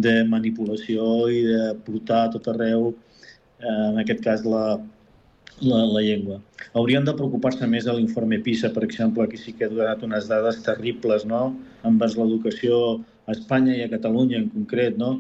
de 0.07 0.15
manipulació 0.29 1.27
i 1.33 1.41
de 1.49 1.63
portar 1.87 2.27
a 2.27 2.33
tot 2.37 2.51
arreu, 2.53 2.93
eh, 3.59 3.79
en 3.91 4.03
aquest 4.05 4.21
cas, 4.25 4.45
la, 4.45 4.79
la, 5.61 5.85
la 5.87 6.03
llengua. 6.03 6.41
Haurien 6.75 7.07
de 7.07 7.15
preocupar-se 7.17 7.67
més 7.71 7.87
a 7.87 7.95
l'informe 7.97 8.41
PISA, 8.43 8.73
per 8.75 8.85
exemple, 8.87 9.29
que 9.31 9.39
sí 9.41 9.55
que 9.55 9.69
ha 9.69 9.73
donat 9.73 10.03
unes 10.07 10.29
dades 10.31 10.61
terribles 10.67 11.27
no? 11.31 11.55
envers 11.87 12.17
l'educació 12.19 13.01
a 13.27 13.35
Espanya 13.37 13.77
i 13.79 13.85
a 13.85 13.91
Catalunya 13.93 14.41
en 14.43 14.51
concret, 14.53 14.99
no? 15.01 15.17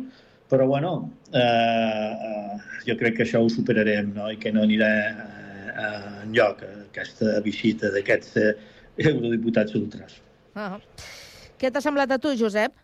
Però, 0.50 0.66
bueno, 0.68 0.92
eh, 1.32 1.40
eh, 1.40 2.56
jo 2.86 2.96
crec 3.00 3.16
que 3.18 3.24
això 3.24 3.40
ho 3.42 3.48
superarem 3.48 4.12
no? 4.16 4.28
i 4.30 4.36
que 4.40 4.52
no 4.52 4.64
anirà 4.66 4.90
eh, 5.08 6.24
enlloc 6.26 6.62
aquesta 6.66 7.40
visita 7.44 7.90
d'aquests 7.94 8.40
eh, 8.42 8.54
eurodiputats 9.08 9.74
ultras. 9.78 10.20
Ah. 10.54 10.76
Què 11.58 11.70
t'ha 11.72 11.82
semblat 11.82 12.10
a 12.12 12.18
tu, 12.20 12.34
Josep? 12.36 12.74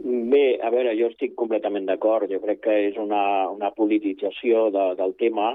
Bé, 0.00 0.56
a 0.64 0.70
veure, 0.72 0.94
jo 0.96 1.10
estic 1.10 1.34
completament 1.36 1.84
d'acord. 1.84 2.30
Jo 2.32 2.40
crec 2.40 2.62
que 2.64 2.76
és 2.88 2.96
una, 2.96 3.50
una 3.52 3.68
politització 3.76 4.70
de, 4.72 4.86
del 4.96 5.12
tema. 5.20 5.52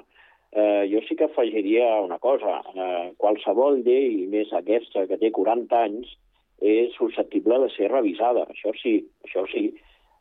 Eh, 0.56 0.88
jo 0.88 1.02
sí 1.04 1.18
que 1.20 1.28
afegiria 1.28 2.00
una 2.00 2.18
cosa. 2.20 2.62
Eh, 2.74 3.12
qualsevol 3.20 3.82
llei, 3.84 4.22
i 4.24 4.28
més 4.32 4.54
aquesta 4.56 5.04
que 5.10 5.20
té 5.20 5.34
40 5.36 5.82
anys, 5.82 6.14
és 6.64 6.96
susceptible 6.96 7.60
de 7.60 7.68
ser 7.74 7.90
revisada. 7.92 8.46
Això 8.54 8.72
sí, 8.80 8.96
això 9.28 9.44
sí. 9.52 9.66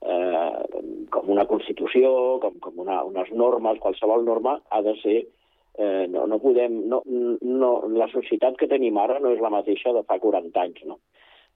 Eh, 0.03 0.83
com 1.15 1.31
una 1.31 1.47
Constitució, 1.47 2.11
com, 2.43 2.59
com 2.61 2.83
una, 2.83 2.99
unes 3.07 3.31
normes, 3.33 3.79
qualsevol 3.81 4.27
norma 4.27 4.59
ha 4.75 4.83
de 4.83 4.97
ser 5.05 5.17
eh, 5.79 6.07
no, 6.11 6.27
no 6.27 6.41
podem, 6.43 6.83
no, 6.91 7.01
no, 7.07 7.71
la 7.95 8.11
societat 8.13 8.59
que 8.59 8.69
tenim 8.71 8.99
ara 8.99 9.21
no 9.23 9.33
és 9.35 9.41
la 9.43 9.55
mateixa 9.55 9.95
de 9.95 10.05
fa 10.07 10.19
40 10.23 10.61
anys, 10.61 10.85
no? 10.91 10.99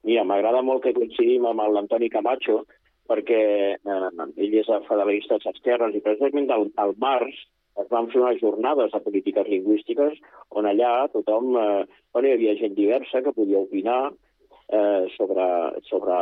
Mira, 0.07 0.23
m'agrada 0.23 0.63
molt 0.63 0.83
que 0.83 0.95
coincidim 0.95 1.45
amb 1.47 1.67
l'Antoni 1.75 2.09
Camacho, 2.11 2.63
perquè 3.11 3.43
eh, 3.75 4.09
ell 4.15 4.59
és 4.63 4.71
a 4.71 4.81
Federalistes 4.87 5.47
Esquerres, 5.51 5.95
i 5.95 6.03
precisament 6.03 6.51
al 6.55 6.95
març 7.03 7.43
es 7.83 7.89
van 7.91 8.09
fer 8.11 8.21
unes 8.21 8.41
jornades 8.41 8.91
de 8.93 9.01
polítiques 9.05 9.47
lingüístiques 9.47 10.19
on 10.59 10.67
allà 10.69 11.07
tothom, 11.13 11.55
eh, 11.55 11.85
bueno, 12.13 12.27
hi 12.27 12.35
havia 12.35 12.57
gent 12.59 12.75
diversa 12.75 13.23
que 13.25 13.35
podia 13.35 13.61
opinar 13.63 14.01
eh, 14.09 15.07
sobre, 15.15 15.47
sobre 15.89 16.19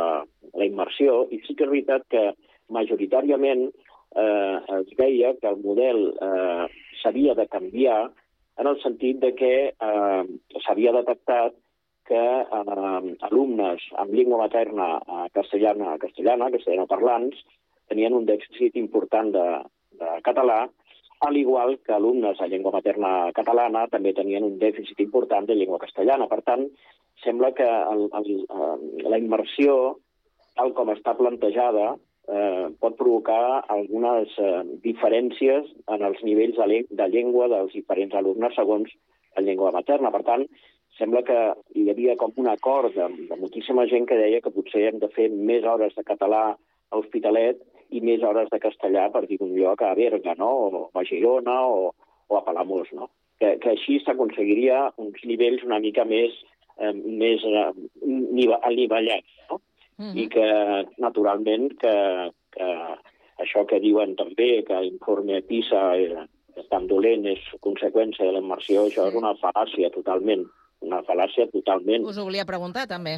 la 0.54 0.66
immersió, 0.66 1.24
i 1.30 1.40
sí 1.44 1.54
que 1.54 1.66
és 1.66 1.72
veritat 1.72 2.06
que 2.12 2.24
majoritàriament 2.74 3.68
eh, 3.68 4.56
es 4.80 4.96
veia 4.98 5.34
que 5.40 5.50
el 5.50 5.60
model 5.64 6.02
eh, 6.14 6.66
s'havia 7.02 7.34
de 7.38 7.48
canviar 7.48 8.00
en 8.58 8.66
el 8.66 8.78
sentit 8.82 9.20
de 9.22 9.34
que 9.38 9.54
eh, 9.70 10.22
s'havia 10.64 10.94
detectat 10.96 11.56
que 12.08 12.24
eh, 12.40 13.16
alumnes 13.28 13.84
amb 14.00 14.14
llengua 14.16 14.44
materna 14.46 14.96
eh, 14.98 15.26
castellana, 15.36 15.96
castellana, 16.02 16.50
castellanoparlants, 16.54 17.40
tenien 17.88 18.16
un 18.16 18.26
dèficit 18.28 18.76
important 18.80 19.30
de, 19.32 19.46
de 20.00 20.16
català, 20.24 20.66
al 21.20 21.36
igual 21.36 21.78
que 21.84 21.92
alumnes 21.92 22.38
de 22.38 22.48
llengua 22.48 22.72
materna 22.72 23.32
catalana 23.34 23.86
també 23.90 24.12
tenien 24.14 24.46
un 24.46 24.58
dèficit 24.58 25.00
important 25.02 25.48
de 25.48 25.56
llengua 25.58 25.80
castellana. 25.82 26.28
Per 26.30 26.40
tant, 26.46 26.66
sembla 27.24 27.52
que 27.54 27.66
el, 27.66 28.06
el, 28.20 28.28
eh, 28.46 29.08
la 29.10 29.18
immersió, 29.18 29.98
tal 30.58 30.74
com 30.78 30.92
està 30.94 31.16
plantejada, 31.18 31.96
eh, 32.28 32.66
pot 32.80 32.96
provocar 33.00 33.64
algunes 33.66 34.34
eh, 34.38 34.62
diferències 34.84 35.70
en 35.88 36.06
els 36.06 36.22
nivells 36.22 36.58
de, 36.60 36.82
de 37.02 37.08
llengua 37.14 37.48
dels 37.50 37.74
diferents 37.74 38.14
alumnes 38.14 38.54
segons 38.54 38.92
la 39.36 39.42
llengua 39.42 39.72
materna. 39.74 40.12
Per 40.14 40.22
tant, 40.26 40.46
sembla 40.98 41.24
que 41.26 41.38
hi 41.78 41.88
havia 41.90 42.16
com 42.20 42.34
un 42.36 42.50
acord 42.50 42.94
de, 42.94 43.08
de 43.30 43.40
moltíssima 43.40 43.86
gent 43.90 44.06
que 44.06 44.18
deia 44.18 44.42
que 44.44 44.54
potser 44.54 44.88
hem 44.88 45.02
de 45.02 45.10
fer 45.14 45.30
més 45.30 45.66
hores 45.66 45.94
de 45.98 46.06
català 46.06 46.44
a 46.54 46.98
Hospitalet 46.98 47.60
i 47.90 48.00
més 48.04 48.22
hores 48.22 48.50
de 48.52 48.58
castellà, 48.60 49.08
per 49.12 49.26
dir 49.26 49.38
un 49.40 49.54
lloc, 49.56 49.82
a 49.82 49.94
Berga, 49.94 50.34
no? 50.38 50.50
o 50.68 50.90
a 50.94 51.04
Girona 51.08 51.60
o, 51.66 51.92
o 52.28 52.36
a 52.36 52.44
Palamós. 52.44 52.90
No? 52.92 53.08
Que, 53.40 53.56
que 53.62 53.70
així 53.76 54.00
s'aconseguiria 54.04 54.88
uns 54.98 55.22
nivells 55.24 55.64
una 55.64 55.78
mica 55.80 56.04
més, 56.04 56.34
eh, 56.78 56.92
més 56.92 57.44
eh, 57.46 57.68
nive- 58.04 58.60
anivellats. 58.62 59.30
No? 59.50 59.60
i 60.14 60.28
que, 60.30 60.44
naturalment, 61.02 61.72
que, 61.80 61.92
que 62.54 62.66
això 63.42 63.64
que 63.66 63.80
diuen 63.82 64.12
també, 64.14 64.62
que 64.66 64.76
l'informe 64.84 65.40
PISA 65.48 65.80
eh, 65.98 66.26
és 66.58 66.68
tan 66.70 66.86
dolent, 66.86 67.24
és 67.26 67.42
conseqüència 67.64 68.26
de 68.26 68.36
la 68.36 68.42
immersió, 68.44 68.84
això 68.86 69.08
és 69.10 69.16
una 69.18 69.32
fal·làcia 69.40 69.90
totalment, 69.94 70.44
una 70.80 71.00
fal·làcia 71.02 71.48
totalment. 71.52 72.04
Us 72.06 72.18
ho 72.18 72.24
volia 72.24 72.44
preguntar, 72.46 72.86
també. 72.86 73.16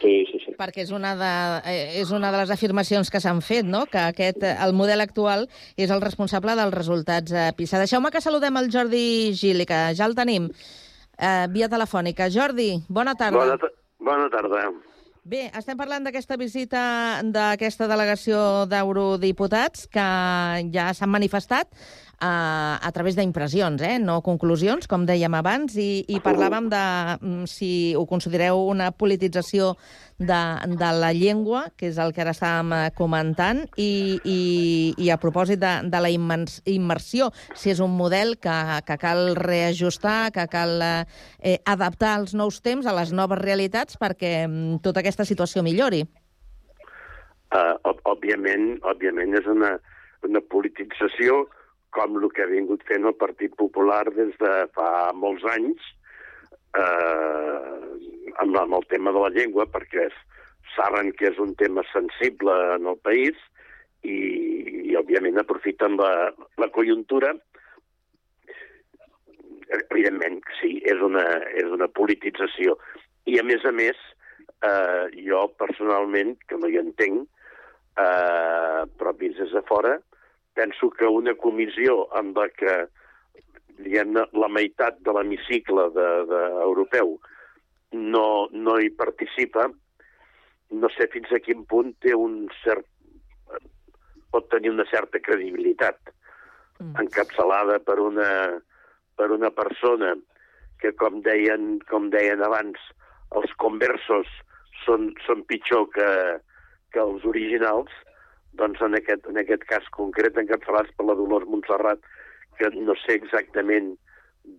Sí, 0.00 0.14
sí, 0.30 0.38
sí. 0.44 0.54
Perquè 0.58 0.82
és 0.86 0.90
una 0.94 1.12
de, 1.18 1.32
eh, 1.70 2.00
és 2.00 2.10
una 2.16 2.30
de 2.32 2.38
les 2.40 2.50
afirmacions 2.54 3.10
que 3.10 3.20
s'han 3.20 3.42
fet, 3.44 3.66
no? 3.66 3.84
que 3.86 3.98
aquest, 3.98 4.42
el 4.42 4.72
model 4.72 5.00
actual 5.04 5.48
és 5.76 5.90
el 5.90 6.00
responsable 6.00 6.56
dels 6.56 6.72
resultats 6.74 7.32
eh, 7.32 7.50
PISA. 7.56 7.78
Deixeu-me 7.84 8.10
que 8.10 8.22
saludem 8.24 8.56
el 8.56 8.70
Jordi 8.72 9.32
Gili, 9.36 9.66
que 9.68 9.82
ja 9.94 10.06
el 10.08 10.16
tenim 10.16 10.48
eh, 11.18 11.46
via 11.52 11.68
telefònica. 11.68 12.30
Jordi, 12.32 12.72
bona 12.88 13.14
tarda. 13.14 13.38
Bona, 13.38 13.58
ta- 13.60 13.74
bona 14.00 14.30
tarda. 14.32 14.64
Bé, 15.24 15.46
estem 15.56 15.76
parlant 15.80 16.04
d'aquesta 16.04 16.36
visita 16.36 16.80
d'aquesta 17.24 17.86
delegació 17.88 18.66
d'eurodiputats 18.68 19.86
que 19.88 20.04
ja 20.74 20.90
s'han 20.92 21.08
manifestat 21.08 21.70
eh, 22.20 22.74
a 22.88 22.90
través 22.92 23.16
d'impressions, 23.16 23.82
eh? 23.82 23.98
no 23.98 24.20
conclusions, 24.22 24.88
com 24.90 25.04
dèiem 25.06 25.34
abans, 25.34 25.76
i, 25.76 26.04
i 26.08 26.20
parlàvem 26.24 26.70
de 26.72 26.84
mm, 27.18 27.44
si 27.50 27.70
ho 27.98 28.04
considereu 28.10 28.64
una 28.70 28.90
politització 28.92 29.74
de, 30.18 30.40
de 30.78 30.90
la 31.00 31.12
llengua, 31.12 31.66
que 31.76 31.88
és 31.90 31.98
el 31.98 32.14
que 32.14 32.24
ara 32.24 32.34
estàvem 32.34 32.72
eh, 32.76 32.90
comentant, 32.98 33.64
i, 33.76 34.18
i, 34.24 34.40
i 34.98 35.10
a 35.10 35.18
propòsit 35.20 35.62
de, 35.62 35.74
de 35.90 36.02
la 36.02 36.10
immersió, 36.10 37.30
si 37.54 37.72
és 37.74 37.82
un 37.84 37.96
model 37.98 38.36
que, 38.38 38.58
que 38.86 38.98
cal 39.00 39.34
reajustar, 39.38 40.32
que 40.34 40.46
cal 40.52 40.76
eh, 40.82 41.58
adaptar 41.64 42.16
als 42.18 42.34
nous 42.34 42.60
temps, 42.62 42.86
a 42.86 42.94
les 42.96 43.12
noves 43.12 43.40
realitats, 43.42 43.98
perquè 44.00 44.44
mm, 44.46 44.84
tota 44.84 45.02
aquesta 45.02 45.26
situació 45.26 45.64
millori. 45.66 46.04
Uh, 47.54 47.76
òbviament, 48.10 48.80
òbviament 48.82 49.36
és 49.38 49.44
una, 49.46 49.76
una 50.26 50.40
politització 50.50 51.44
com 51.94 52.18
el 52.20 52.28
que 52.34 52.44
ha 52.44 52.50
vingut 52.50 52.84
fent 52.88 53.06
el 53.08 53.16
Partit 53.20 53.54
Popular 53.60 54.04
des 54.16 54.34
de 54.40 54.52
fa 54.76 54.90
molts 55.14 55.46
anys 55.54 55.82
eh, 56.78 57.80
amb, 58.42 58.56
amb 58.58 58.78
el 58.80 58.86
tema 58.90 59.14
de 59.14 59.24
la 59.24 59.32
llengua, 59.34 59.66
perquè 59.70 60.08
és, 60.08 60.20
saben 60.74 61.12
que 61.18 61.30
és 61.30 61.40
un 61.42 61.54
tema 61.60 61.84
sensible 61.92 62.54
en 62.76 62.90
el 62.90 62.98
país 63.06 63.38
i, 64.02 64.18
i 64.90 64.96
òbviament, 64.98 65.38
aprofiten 65.40 65.98
la, 66.00 66.12
la 66.60 66.70
conjuntura 66.74 67.34
evidentment, 69.74 70.40
sí, 70.60 70.76
és 70.86 71.00
una, 71.02 71.24
és 71.56 71.70
una 71.72 71.88
politització. 71.88 72.76
I, 73.26 73.38
a 73.40 73.44
més 73.46 73.64
a 73.64 73.72
més, 73.74 74.00
eh, 74.66 75.06
jo 75.26 75.46
personalment, 75.60 76.34
que 76.48 76.58
no 76.60 76.70
hi 76.70 76.78
entenc, 76.80 77.24
eh, 77.98 78.82
però 78.98 79.14
vist 79.20 79.40
des 79.40 79.54
de 79.54 79.62
fora, 79.70 79.96
penso 80.54 80.90
que 80.90 81.06
una 81.10 81.34
comissió 81.34 82.04
amb 82.18 82.38
la 82.38 82.48
que 82.54 82.74
diguem 83.82 84.14
la 84.14 84.48
meitat 84.48 85.00
de 85.06 85.14
l'hemicicle 85.16 85.88
de, 85.94 86.08
de 86.30 86.42
europeu 86.62 87.16
no, 87.94 88.26
no 88.52 88.76
hi 88.78 88.90
participa, 88.94 89.66
no 90.74 90.90
sé 90.94 91.08
fins 91.12 91.32
a 91.34 91.40
quin 91.42 91.64
punt 91.70 91.92
té 92.02 92.14
un 92.14 92.44
cert 92.62 92.86
pot 94.34 94.48
tenir 94.50 94.72
una 94.74 94.86
certa 94.90 95.20
credibilitat 95.22 96.10
encapçalada 96.98 97.78
per 97.86 98.00
una, 98.02 98.30
per 99.14 99.30
una 99.30 99.50
persona 99.54 100.14
que, 100.82 100.90
com 100.98 101.20
deien, 101.22 101.78
com 101.90 102.08
deien 102.10 102.42
abans, 102.42 102.80
els 103.38 103.54
conversos 103.62 104.30
són, 104.82 105.12
són 105.26 105.44
pitjor 105.50 105.86
que, 105.94 106.08
que 106.92 107.02
els 107.02 107.24
originals, 107.30 107.94
doncs 108.58 108.82
en 108.86 108.96
aquest, 108.98 109.26
en 109.30 109.40
aquest 109.40 109.64
cas 109.70 109.86
concret, 109.96 110.38
encapçalats 110.38 110.92
per 110.96 111.06
la 111.08 111.16
Dolors 111.18 111.48
Montserrat, 111.50 112.02
que 112.58 112.70
no 112.76 112.96
sé 113.02 113.18
exactament 113.18 113.94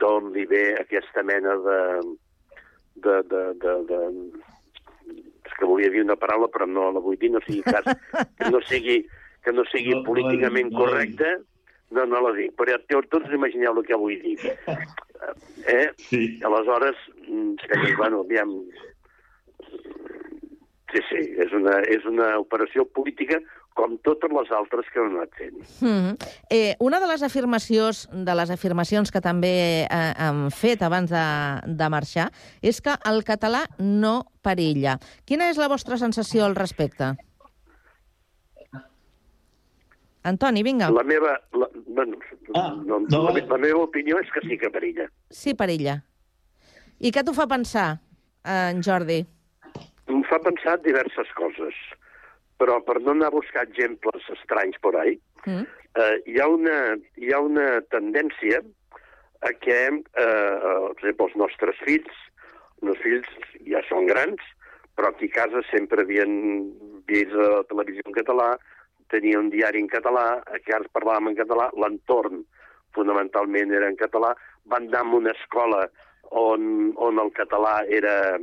d'on 0.02 0.32
li 0.36 0.46
ve 0.50 0.66
aquesta 0.82 1.24
mena 1.24 1.56
de... 1.68 1.80
de, 3.06 3.16
de, 3.32 3.42
de, 3.62 3.80
de 3.92 4.02
és 5.46 5.54
que 5.60 5.68
volia 5.70 5.92
dir 5.94 6.02
una 6.02 6.16
paraula 6.18 6.48
però 6.50 6.66
no 6.66 6.88
la 6.96 7.02
vull 7.04 7.20
dir, 7.22 7.30
no 7.30 7.42
sigui 7.46 7.62
cas, 7.68 7.86
que 8.40 8.48
no 8.50 8.62
sigui, 8.66 8.96
que 9.46 9.54
no 9.54 9.66
sigui 9.70 9.94
No, 9.94 10.00
no 10.00 10.08
políticament 10.08 10.72
no 10.72 10.80
la 10.80 10.86
correcta, 10.86 11.36
no, 11.94 12.06
no 12.10 12.22
la 12.26 12.32
dic, 12.38 12.56
però 12.58 12.74
ja 12.74 13.02
tots 13.12 13.36
imagineu 13.36 13.78
el 13.78 13.86
que 13.86 14.00
vull 14.00 14.18
dir. 14.24 14.40
Eh? 15.66 15.88
Sí. 15.98 16.40
Aleshores, 16.44 16.98
mm, 17.26 17.54
que, 17.64 17.94
bueno, 17.98 18.20
aviam... 18.22 18.52
Sí, 20.92 21.02
sí, 21.10 21.22
és 21.42 21.54
una, 21.56 21.80
és 21.90 22.04
una 22.06 22.28
operació 22.38 22.86
política 22.86 23.40
com 23.76 23.98
totes 24.08 24.32
les 24.32 24.52
altres 24.56 24.88
que 24.94 25.02
han 25.04 25.18
anat 25.18 25.36
fent. 25.38 25.58
Mm 25.84 25.88
-hmm. 25.88 26.30
eh, 26.50 26.76
una 26.80 27.00
de 27.00 27.08
les 27.08 27.24
afirmacions 27.24 28.08
de 28.12 28.36
les 28.36 28.50
afirmacions 28.50 29.12
que 29.12 29.22
també 29.22 29.84
eh, 29.84 30.14
han 30.18 30.50
fet 30.52 30.82
abans 30.82 31.10
de, 31.12 31.26
de 31.68 31.90
marxar 31.90 32.32
és 32.62 32.82
que 32.82 32.96
el 33.06 33.24
català 33.24 33.66
no 33.78 34.26
perilla. 34.42 34.98
Quina 35.26 35.50
és 35.50 35.58
la 35.58 35.68
vostra 35.68 35.98
sensació 35.98 36.46
al 36.46 36.56
respecte? 36.56 37.16
Antoni, 40.24 40.64
vinga. 40.64 40.90
La 40.90 41.04
meva, 41.04 41.40
la, 41.54 41.70
bueno, 41.88 42.18
no, 42.86 43.00
la, 43.24 43.32
me- 43.32 43.46
la 43.46 43.58
meva 43.58 43.84
opinió 43.84 44.18
és 44.20 44.32
que 44.34 44.42
sí 44.48 44.58
que 44.58 44.72
perilla. 44.74 45.06
Sí, 45.30 45.54
perilla. 45.54 46.02
I 47.00 47.12
què 47.12 47.24
t'ho 47.24 47.34
fa 47.34 47.46
pensar, 47.46 48.00
en 48.44 48.82
Jordi? 48.82 49.20
Em 50.08 50.24
fa 50.24 50.40
pensar 50.40 50.80
diverses 50.82 51.30
coses, 51.38 51.76
però 52.58 52.80
per 52.84 53.02
no 53.02 53.12
anar 53.12 53.28
a 53.32 53.36
buscar 53.36 53.66
exemples 53.68 54.30
estranys 54.40 54.80
por 54.82 54.98
ahí, 54.98 55.20
Mm? 55.46 55.62
eh, 56.02 56.24
hi, 56.26 56.40
ha 56.42 56.48
una, 56.50 56.98
hi 57.22 57.32
ha 57.32 57.40
una 57.40 57.82
tendència 57.94 58.64
a 59.46 59.52
que, 59.62 59.76
eh, 59.94 60.02
per 60.18 60.96
exemple, 60.98 61.28
els 61.28 61.36
nostres 61.38 61.78
fills, 61.86 62.16
els 62.82 62.98
fills 63.04 63.28
ja 63.68 63.84
són 63.90 64.08
grans, 64.10 64.42
però 64.98 65.12
aquí 65.12 65.30
a 65.30 65.36
casa 65.36 65.62
sempre 65.70 66.02
havien 66.02 66.34
vist 67.06 67.36
la 67.38 67.62
televisió 67.70 68.02
en 68.08 68.18
català, 68.18 68.56
tenia 69.14 69.38
un 69.38 69.52
diari 69.54 69.84
en 69.84 69.88
català, 69.92 70.42
aquí 70.50 70.74
ara 70.74 70.90
parlàvem 70.98 71.30
en 71.30 71.38
català, 71.38 71.70
l'entorn 71.78 72.42
fonamentalment 72.98 73.72
era 73.76 73.88
en 73.92 73.98
català, 74.00 74.34
van 74.66 74.88
anar 74.88 75.04
a 75.06 75.16
una 75.20 75.34
escola 75.36 75.84
on, 76.32 76.94
on 76.98 77.20
el 77.22 77.30
català 77.38 77.84
era, 77.86 78.40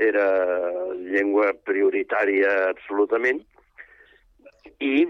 era 0.00 0.26
llengua 0.96 1.52
prioritària 1.68 2.50
absolutament, 2.70 3.42
i 4.80 5.06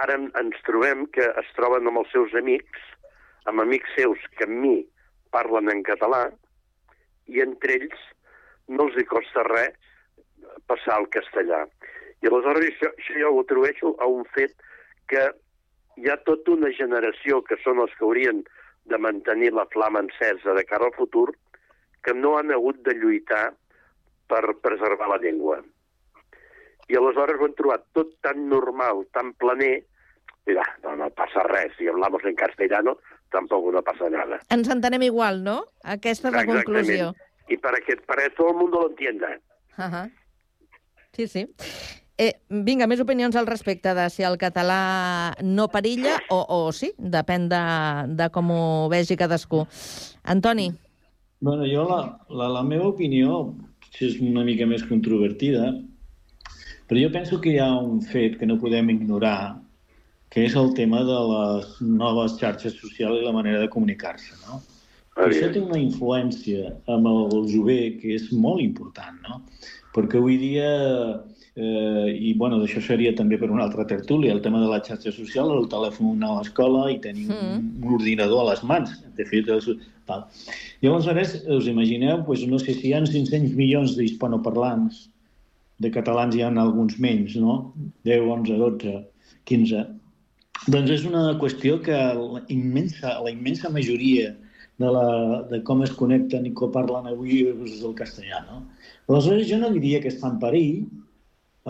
ara 0.00 0.14
en- 0.16 0.30
ens 0.40 0.56
trobem 0.66 1.06
que 1.12 1.26
es 1.42 1.50
troben 1.56 1.86
amb 1.86 2.00
els 2.02 2.12
seus 2.12 2.34
amics, 2.34 2.80
amb 3.44 3.60
amics 3.60 3.90
seus 3.96 4.18
que 4.36 4.44
amb 4.48 4.60
mi 4.62 4.76
parlen 5.30 5.68
en 5.70 5.82
català, 5.82 6.30
i 7.28 7.42
entre 7.44 7.76
ells 7.76 8.06
no 8.68 8.86
els 8.88 8.96
hi 8.96 9.04
costa 9.04 9.44
res 9.48 9.76
passar 10.66 10.96
al 10.96 11.08
castellà. 11.12 11.66
I 12.22 12.26
aleshores 12.26 12.70
això, 12.70 12.88
això 12.96 13.18
jo 13.20 13.34
ho 13.34 13.42
atribueixo 13.44 13.94
a 14.00 14.06
un 14.06 14.24
fet 14.36 14.54
que 15.08 15.28
hi 15.98 16.08
ha 16.08 16.16
tota 16.24 16.52
una 16.52 16.70
generació 16.72 17.42
que 17.42 17.56
són 17.64 17.80
els 17.84 17.92
que 17.98 18.04
haurien 18.06 18.42
de 18.88 18.98
mantenir 18.98 19.52
la 19.52 19.66
flama 19.66 20.00
encesa 20.00 20.54
de 20.54 20.64
cara 20.64 20.88
al 20.88 20.96
futur, 20.96 21.28
que 22.02 22.14
no 22.14 22.36
han 22.38 22.52
hagut 22.52 22.80
de 22.86 22.94
lluitar 22.94 23.52
per 24.28 24.42
preservar 24.62 25.08
la 25.08 25.18
llengua. 25.22 25.60
I 26.88 26.96
aleshores 26.96 27.40
ho 27.40 27.48
han 27.48 27.56
trobat 27.56 27.84
tot 27.96 28.14
tan 28.24 28.46
normal, 28.48 29.04
tan 29.12 29.34
planer, 29.36 29.84
mira, 30.48 30.64
no, 30.84 30.96
no 30.96 31.10
passa 31.16 31.44
res, 31.44 31.74
si 31.76 31.88
hablamos 31.88 32.24
en 32.24 32.36
castellano, 32.36 32.98
tampoco 33.30 33.72
no 33.72 33.82
pasa 33.82 34.08
nada. 34.10 34.40
Ens 34.52 34.70
entenem 34.72 35.04
igual, 35.08 35.42
no? 35.44 35.60
Aquesta 35.84 36.30
és 36.30 36.38
la 36.38 36.46
conclusió. 36.48 37.12
Y 37.48 37.56
para 37.56 37.80
que, 37.80 37.96
para 37.96 38.24
que 38.24 38.30
todo 38.30 38.50
el 38.50 38.56
mundo 38.56 38.80
lo 38.80 38.90
entienda. 38.90 39.38
Uh 39.76 40.08
Sí, 41.18 41.26
sí. 41.26 41.48
Eh, 42.18 42.34
vinga, 42.50 42.86
més 42.90 43.00
opinions 43.02 43.34
al 43.38 43.46
respecte 43.46 43.90
de 43.94 44.04
si 44.10 44.22
el 44.26 44.36
català 44.38 45.34
no 45.42 45.68
perilla 45.70 46.16
o, 46.34 46.38
o 46.42 46.58
sí, 46.74 46.92
depèn 46.98 47.48
de, 47.50 47.62
de 48.18 48.28
com 48.34 48.50
ho 48.54 48.62
vegi 48.90 49.16
cadascú. 49.18 49.64
Antoni, 50.22 50.68
Bueno, 51.40 51.66
jo 51.70 51.84
la, 51.86 52.00
la, 52.28 52.48
la 52.50 52.62
meva 52.66 52.88
opinió, 52.90 53.54
si 53.94 54.08
és 54.08 54.18
una 54.22 54.42
mica 54.46 54.66
més 54.66 54.82
controvertida, 54.88 55.70
Però 56.88 57.00
jo 57.04 57.12
penso 57.12 57.38
que 57.44 57.52
hi 57.52 57.58
ha 57.60 57.68
un 57.76 58.00
fet 58.00 58.38
que 58.40 58.46
no 58.48 58.56
podem 58.60 58.88
ignorar, 58.94 59.60
que 60.32 60.46
és 60.48 60.54
el 60.56 60.72
tema 60.76 61.02
de 61.04 61.18
les 61.30 61.74
noves 61.84 62.38
xarxes 62.40 62.78
socials 62.80 63.20
i 63.20 63.26
la 63.26 63.34
manera 63.36 63.60
de 63.60 63.68
comunicar-se, 63.72 64.32
no? 64.46 64.62
Ah, 65.18 65.26
Això 65.26 65.50
té 65.52 65.60
una 65.60 65.80
influència 65.80 66.72
amb 66.94 67.10
el 67.10 67.50
jovent 67.52 67.98
que 68.00 68.14
és 68.16 68.30
molt 68.32 68.64
important, 68.64 69.18
no? 69.26 69.42
Perquè 69.92 70.16
avui 70.20 70.38
dia, 70.40 70.70
eh, 71.58 72.08
i 72.14 72.32
bueno, 72.40 72.60
d'això 72.62 72.80
seria 72.86 73.12
també 73.18 73.36
per 73.36 73.50
una 73.52 73.66
altra 73.66 73.84
tertúlia, 73.92 74.32
el 74.32 74.40
tema 74.44 74.62
de 74.64 74.72
la 74.72 74.80
xarxa 74.88 75.12
social, 75.12 75.52
el 75.52 75.68
telèfon 75.68 76.24
a 76.24 76.38
l'escola 76.38 76.86
i 76.94 77.00
tenir 77.04 77.28
un, 77.28 77.68
un 77.82 77.96
ordinador 78.00 78.46
a 78.46 78.50
les 78.54 78.64
mans. 78.64 78.96
De 79.18 79.28
fet, 79.28 79.52
els, 79.52 79.68
val. 80.08 80.24
Llavors, 80.82 81.06
ara, 81.12 81.24
us 81.56 81.68
imagineu, 81.70 82.24
doncs, 82.26 82.46
no 82.50 82.58
sé 82.62 82.74
si 82.76 82.88
hi 82.88 82.96
ha 82.96 83.04
500 83.04 83.54
milions 83.58 83.94
d'hispanoparlants, 83.98 85.06
de 85.78 85.92
catalans 85.94 86.34
hi 86.34 86.42
ha 86.42 86.50
alguns 86.50 86.98
menys, 86.98 87.36
no? 87.38 87.60
10, 88.08 88.26
11, 88.34 88.58
12, 88.64 88.98
15. 89.50 89.86
Doncs 90.74 90.90
és 90.90 91.06
una 91.06 91.24
qüestió 91.38 91.78
que 91.84 91.96
la 92.18 92.42
immensa, 92.52 93.18
la 93.22 93.30
immensa 93.30 93.70
majoria 93.70 94.32
de, 94.78 94.90
la, 94.94 95.06
de 95.50 95.60
com 95.66 95.84
es 95.86 95.94
connecten 95.94 96.46
i 96.46 96.54
com 96.58 96.72
parlen 96.74 97.06
avui 97.10 97.44
és 97.50 97.82
el 97.82 97.94
castellà, 97.98 98.42
no? 98.48 98.64
Aleshores, 99.08 99.46
jo 99.50 99.58
no 99.62 99.70
diria 99.74 100.02
que 100.02 100.10
està 100.12 100.30
en 100.30 100.40
perill, 100.42 100.82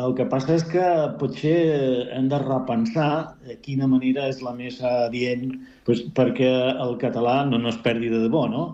el 0.05 0.15
que 0.19 0.27
passa 0.31 0.55
és 0.57 0.65
que 0.71 0.85
potser 1.21 1.55
hem 2.15 2.29
de 2.31 2.39
repensar 2.43 3.35
de 3.47 3.57
quina 3.65 3.89
manera 3.91 4.29
és 4.31 4.41
la 4.45 4.53
més 4.57 4.79
adient 4.85 5.49
doncs, 5.87 6.05
perquè 6.19 6.51
el 6.85 6.97
català 7.03 7.41
no, 7.49 7.59
no 7.59 7.73
es 7.73 7.81
perdi 7.85 8.11
de 8.13 8.21
debò, 8.27 8.47
no? 8.51 8.65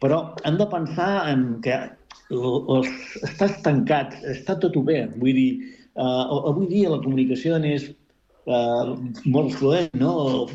Però 0.00 0.20
hem 0.48 0.56
de 0.60 0.66
pensar 0.70 1.10
en 1.32 1.60
que 1.64 1.76
el- 2.30 2.62
els, 2.76 2.90
està 3.26 3.50
estancat, 3.50 4.14
està 4.34 4.56
tot 4.60 4.76
obert. 4.78 5.16
Vull 5.20 5.34
dir, 5.34 5.50
eh, 5.94 6.24
avui 6.50 6.68
dia 6.70 6.92
la 6.92 7.02
comunicació 7.02 7.58
és 7.64 7.90
eh, 7.90 8.84
molt 9.26 9.52
fluent, 9.58 9.90
no? 9.94 10.46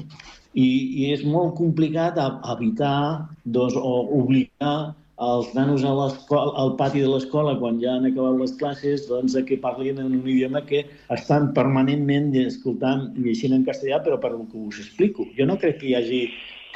I, 0.55 0.67
i 1.03 1.11
és 1.11 1.25
molt 1.27 1.57
complicat 1.57 2.15
evitar 2.55 3.27
doncs, 3.43 3.75
o 3.75 3.95
obligar 4.21 4.95
els 5.21 5.53
nanos 5.55 5.83
a 5.87 5.91
al 5.91 6.75
pati 6.75 6.99
de 6.99 7.07
l'escola, 7.07 7.55
quan 7.59 7.79
ja 7.79 7.95
han 7.95 8.05
acabat 8.09 8.35
les 8.39 8.51
classes, 8.59 9.07
doncs, 9.07 9.37
que 9.47 9.57
parlin 9.57 9.99
en 9.99 10.11
un 10.11 10.27
idioma 10.27 10.65
que 10.65 10.83
estan 11.09 11.53
permanentment 11.53 12.33
escoltant 12.35 13.13
i 13.15 13.29
llegint 13.29 13.55
en 13.55 13.63
castellà, 13.63 14.01
però 14.03 14.19
per 14.19 14.33
el 14.33 14.43
que 14.51 14.57
us 14.57 14.79
explico. 14.83 15.25
Jo 15.37 15.47
no 15.47 15.57
crec 15.57 15.79
que 15.79 15.87
hi 15.87 15.95
hagi 15.95 16.21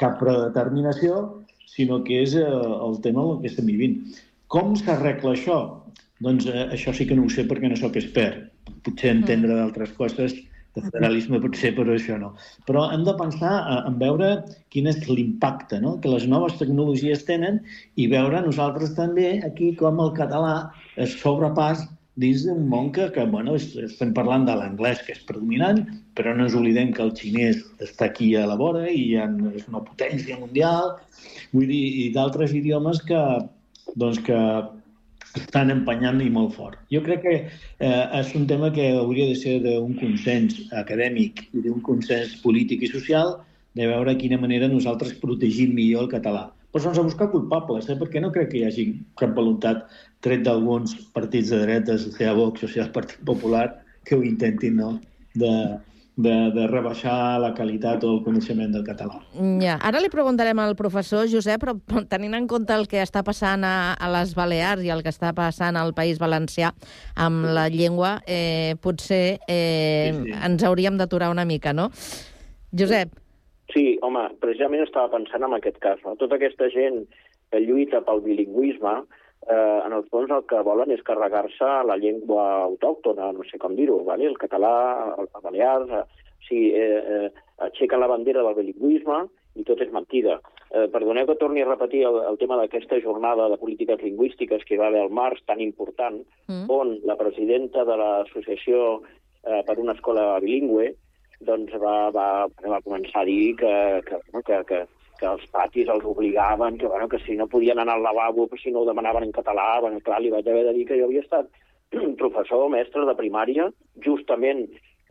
cap 0.00 0.18
predeterminació, 0.18 1.44
sinó 1.68 2.00
que 2.04 2.22
és 2.24 2.34
eh, 2.34 2.44
el 2.46 3.00
tema 3.04 3.26
del 3.28 3.42
que 3.42 3.52
estem 3.52 3.68
vivint. 3.68 4.00
Com 4.48 4.72
s'arregla 4.74 5.36
això? 5.36 5.58
Doncs 6.24 6.48
eh, 6.48 6.68
això 6.72 6.94
sí 6.96 7.06
que 7.06 7.16
no 7.16 7.26
ho 7.26 7.32
sé 7.32 7.44
perquè 7.48 7.68
no 7.68 7.76
sóc 7.76 7.96
expert. 8.00 8.48
Potser 8.86 9.12
entendre 9.12 9.52
d'altres 9.58 9.92
coses 9.98 10.34
de 10.76 10.82
federalisme 10.86 11.40
potser, 11.42 11.72
però 11.76 11.94
això 11.96 12.16
no. 12.20 12.32
Però 12.68 12.86
hem 12.94 13.02
de 13.06 13.14
pensar 13.18 13.54
eh, 13.60 13.78
en 13.90 13.96
veure 14.02 14.32
quin 14.70 14.86
és 14.90 15.00
l'impacte 15.08 15.80
no? 15.82 15.96
que 16.02 16.12
les 16.12 16.26
noves 16.30 16.58
tecnologies 16.60 17.24
tenen 17.28 17.60
i 17.96 18.06
veure 18.12 18.42
nosaltres 18.46 18.94
també 18.98 19.40
aquí 19.46 19.72
com 19.80 19.98
el 20.04 20.12
català 20.18 20.70
es 20.96 21.16
sobrepàs 21.22 21.86
dins 22.20 22.42
d'un 22.44 22.66
món 22.68 22.90
que, 22.92 23.06
que 23.14 23.24
bueno, 23.32 23.54
es- 23.56 23.74
estem 23.80 24.10
parlant 24.12 24.44
de 24.44 24.54
l'anglès, 24.58 25.00
que 25.06 25.14
és 25.14 25.22
predominant, 25.24 25.78
però 26.18 26.34
no 26.36 26.44
ens 26.44 26.56
oblidem 26.58 26.90
que 26.92 27.02
el 27.06 27.14
xinès 27.16 27.62
està 27.80 28.10
aquí 28.10 28.34
a 28.36 28.46
la 28.50 28.58
vora 28.60 28.86
i 28.90 29.14
és 29.16 29.68
una 29.70 29.80
potència 29.86 30.36
mundial, 30.38 30.96
vull 31.54 31.70
dir, 31.70 31.80
i 32.04 32.10
d'altres 32.12 32.52
idiomes 32.52 33.00
que, 33.08 33.22
doncs 33.96 34.20
que 34.26 34.36
estan 35.38 35.70
empenyant 35.70 36.20
i 36.24 36.30
molt 36.32 36.54
fort. 36.56 36.78
Jo 36.92 37.02
crec 37.06 37.22
que 37.24 37.34
eh, 37.36 38.20
és 38.20 38.32
un 38.38 38.46
tema 38.50 38.70
que 38.74 38.90
hauria 38.98 39.28
de 39.30 39.36
ser 39.38 39.58
d'un 39.64 39.94
consens 40.00 40.58
acadèmic 40.82 41.44
i 41.54 41.64
d'un 41.66 41.82
consens 41.86 42.36
polític 42.44 42.82
i 42.82 42.90
social 42.90 43.36
de 43.78 43.86
veure 43.86 44.16
quina 44.18 44.40
manera 44.40 44.68
nosaltres 44.70 45.14
protegim 45.22 45.76
millor 45.76 46.08
el 46.08 46.14
català. 46.16 46.48
Però 46.70 46.82
sense 46.84 47.02
buscar 47.02 47.30
culpables, 47.30 47.88
eh? 47.90 47.98
perquè 47.98 48.22
no 48.22 48.30
crec 48.34 48.50
que 48.52 48.60
hi 48.60 48.66
hagi 48.66 48.86
cap 49.18 49.34
voluntat, 49.34 49.86
tret 50.22 50.42
d'alguns 50.46 50.94
partits 51.14 51.50
de 51.50 51.62
dretes, 51.64 52.06
sigui, 52.14 52.30
Vox, 52.38 52.62
o 52.62 52.70
sigui, 52.70 52.84
el 52.84 52.92
Partit 52.94 53.22
Popular, 53.26 53.66
que 54.06 54.18
ho 54.18 54.22
intentin, 54.26 54.78
no?, 54.78 54.92
de, 55.38 55.50
de, 56.24 56.34
de 56.54 56.66
rebaixar 56.70 57.38
la 57.42 57.52
qualitat 57.56 58.04
o 58.04 58.10
el 58.16 58.22
coneixement 58.24 58.72
del 58.74 58.84
català. 58.86 59.20
Ja. 59.62 59.78
Ara 59.86 60.02
li 60.02 60.10
preguntarem 60.12 60.58
al 60.62 60.76
professor 60.78 61.28
Josep, 61.30 61.62
però 61.64 62.04
tenint 62.10 62.36
en 62.38 62.48
compte 62.50 62.74
el 62.76 62.86
que 62.90 63.00
està 63.02 63.22
passant 63.26 63.64
a, 63.66 63.94
a 63.94 64.10
les 64.12 64.34
Balears 64.36 64.84
i 64.84 64.92
el 64.92 65.04
que 65.06 65.12
està 65.12 65.32
passant 65.36 65.78
al 65.80 65.94
País 65.96 66.20
Valencià 66.20 66.72
amb 67.16 67.48
la 67.56 67.68
llengua, 67.72 68.18
eh, 68.26 68.76
potser 68.82 69.38
eh, 69.48 70.10
Sí, 70.10 70.26
sí. 70.26 70.36
ens 70.46 70.62
hauríem 70.66 70.96
d'aturar 71.00 71.30
una 71.32 71.44
mica, 71.48 71.72
no? 71.76 71.90
Josep, 72.76 73.16
Sí, 73.70 73.98
home, 74.02 74.24
precisament 74.42 74.82
estava 74.82 75.12
pensant 75.12 75.44
en 75.46 75.52
aquest 75.54 75.76
cas. 75.78 76.00
No? 76.02 76.16
Tota 76.18 76.34
aquesta 76.40 76.66
gent 76.74 77.04
que 77.52 77.60
lluita 77.62 78.00
pel 78.06 78.22
bilingüisme, 78.24 78.94
eh, 79.48 79.80
en 79.86 79.92
el 79.96 80.06
fons 80.12 80.30
el 80.30 80.46
que 80.48 80.62
volen 80.66 80.92
és 80.94 81.02
carregar-se 81.06 81.68
la 81.88 81.96
llengua 81.96 82.46
autòctona, 82.68 83.32
no 83.32 83.46
sé 83.48 83.58
com 83.58 83.76
dir-ho, 83.76 84.02
vale? 84.04 84.26
el 84.28 84.38
català, 84.38 84.72
el, 85.16 85.28
el 85.28 85.44
balear, 85.44 85.82
eh, 85.88 86.04
o 86.04 86.48
sigui, 86.48 86.72
eh, 86.76 87.02
eh, 87.26 87.44
aixequen 87.68 88.00
la 88.00 88.10
bandera 88.10 88.42
del 88.46 88.56
bilingüisme 88.58 89.26
i 89.58 89.64
tot 89.66 89.80
és 89.82 89.92
mentida. 89.92 90.38
Eh, 90.70 90.86
perdoneu 90.92 91.26
que 91.26 91.34
torni 91.40 91.64
a 91.64 91.68
repetir 91.68 92.04
el, 92.06 92.20
el 92.28 92.38
tema 92.38 92.56
d'aquesta 92.60 93.00
jornada 93.02 93.48
de 93.50 93.58
polítiques 93.58 94.02
lingüístiques 94.02 94.62
que 94.64 94.76
hi 94.76 94.78
va 94.78 94.86
haver 94.88 95.02
al 95.02 95.10
març, 95.10 95.42
tan 95.46 95.60
important, 95.60 96.22
Mm. 96.50 96.66
on 96.68 96.98
la 97.06 97.16
presidenta 97.16 97.84
de 97.86 97.96
l'Associació 97.96 99.00
eh, 99.46 99.62
per 99.66 99.78
una 99.78 99.94
escola 99.94 100.40
bilingüe 100.42 100.90
doncs 101.46 101.72
va, 101.80 102.10
va, 102.10 102.28
va 102.48 102.80
començar 102.84 103.22
a 103.22 103.28
dir 103.28 103.54
que, 103.60 103.74
que, 104.06 104.18
que, 104.44 104.58
que, 104.68 104.80
que 105.20 105.28
els 105.28 105.46
patis 105.52 105.88
els 105.92 106.04
obligaven, 106.08 106.78
que, 106.80 106.88
bueno, 106.88 107.08
que 107.12 107.20
si 107.26 107.36
no 107.36 107.48
podien 107.52 107.78
anar 107.78 107.98
al 107.98 108.06
lavabo, 108.08 108.48
que 108.48 108.58
si 108.58 108.72
no 108.72 108.82
ho 108.82 108.88
demanaven 108.88 109.28
en 109.28 109.34
català, 109.36 109.80
bueno, 109.84 110.00
clar, 110.04 110.20
li 110.20 110.32
vaig 110.32 110.48
haver 110.48 110.64
de 110.70 110.76
dir 110.78 110.86
que 110.88 110.98
jo 110.98 111.08
havia 111.08 111.24
estat 111.26 111.50
professor, 112.22 112.68
mestre 112.72 113.04
de 113.06 113.18
primària, 113.18 113.68
justament 114.04 114.66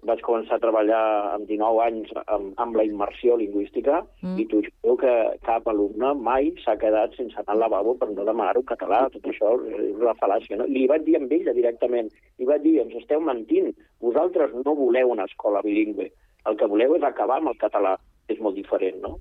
vaig 0.07 0.21
començar 0.23 0.55
a 0.55 0.63
treballar 0.63 1.01
amb 1.33 1.47
19 1.49 1.81
anys 1.83 2.11
amb, 2.21 2.53
amb 2.63 2.77
la 2.79 2.85
immersió 2.87 3.35
lingüística 3.39 3.99
Mm. 4.21 4.37
i 4.39 4.45
t'ho 4.47 4.61
juro 4.63 4.95
que 4.99 5.13
cap 5.45 5.67
alumne 5.67 6.13
mai 6.15 6.53
s'ha 6.63 6.77
quedat 6.79 7.15
sense 7.15 7.35
anar 7.39 7.55
al 7.55 7.59
lavabo 7.65 7.95
per 7.99 8.09
no 8.09 8.25
demanar-ho 8.27 8.63
català. 8.63 9.09
Tot 9.11 9.27
això 9.27 9.53
és 9.67 9.95
una 9.95 10.15
fal·làcia. 10.19 10.57
No? 10.57 10.67
Li 10.67 10.87
vaig 10.87 11.03
dir 11.03 11.17
amb 11.19 11.31
ella 11.31 11.53
directament, 11.53 12.09
li 12.37 12.45
vaig 12.45 12.63
dir, 12.63 12.79
ens 12.81 12.95
esteu 12.95 13.21
mentint, 13.21 13.73
vosaltres 13.99 14.53
no 14.53 14.75
voleu 14.75 15.11
una 15.11 15.25
escola 15.25 15.61
bilingüe, 15.61 16.09
el 16.45 16.57
que 16.57 16.67
voleu 16.67 16.95
és 16.95 17.03
acabar 17.03 17.39
amb 17.39 17.51
el 17.53 17.59
català, 17.59 17.97
és 18.27 18.39
molt 18.39 18.55
diferent, 18.55 19.01
no? 19.01 19.17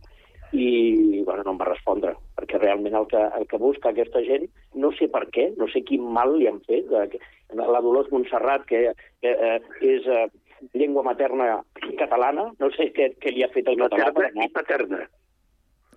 I, 0.52 1.22
bueno, 1.26 1.42
no 1.44 1.52
em 1.52 1.58
va 1.60 1.68
respondre, 1.68 2.14
perquè 2.38 2.60
realment 2.60 2.94
el 2.96 3.06
que, 3.10 3.20
el 3.36 3.46
que 3.50 3.60
busca 3.60 3.90
aquesta 3.90 4.22
gent, 4.24 4.46
no 4.80 4.90
sé 4.96 5.10
per 5.12 5.26
què, 5.34 5.50
no 5.60 5.68
sé 5.68 5.82
quin 5.84 6.06
mal 6.16 6.32
li 6.38 6.48
han 6.48 6.62
fet, 6.64 6.88
eh, 6.88 7.20
la 7.58 7.82
Dolors 7.84 8.08
Montserrat, 8.12 8.64
que, 8.68 8.94
que 9.20 9.32
eh, 9.34 9.58
és 9.84 10.08
eh, 10.08 10.26
llengua 10.72 11.04
materna 11.06 11.60
catalana, 11.98 12.48
no 12.58 12.70
sé 12.76 12.90
què, 12.96 13.12
què 13.20 13.32
li 13.34 13.44
ha 13.44 13.52
fet 13.52 13.68
el 13.68 13.78
català. 13.84 14.10
per 14.14 14.28
anar. 14.30 14.48
i 14.48 14.54
paterna. 14.54 15.04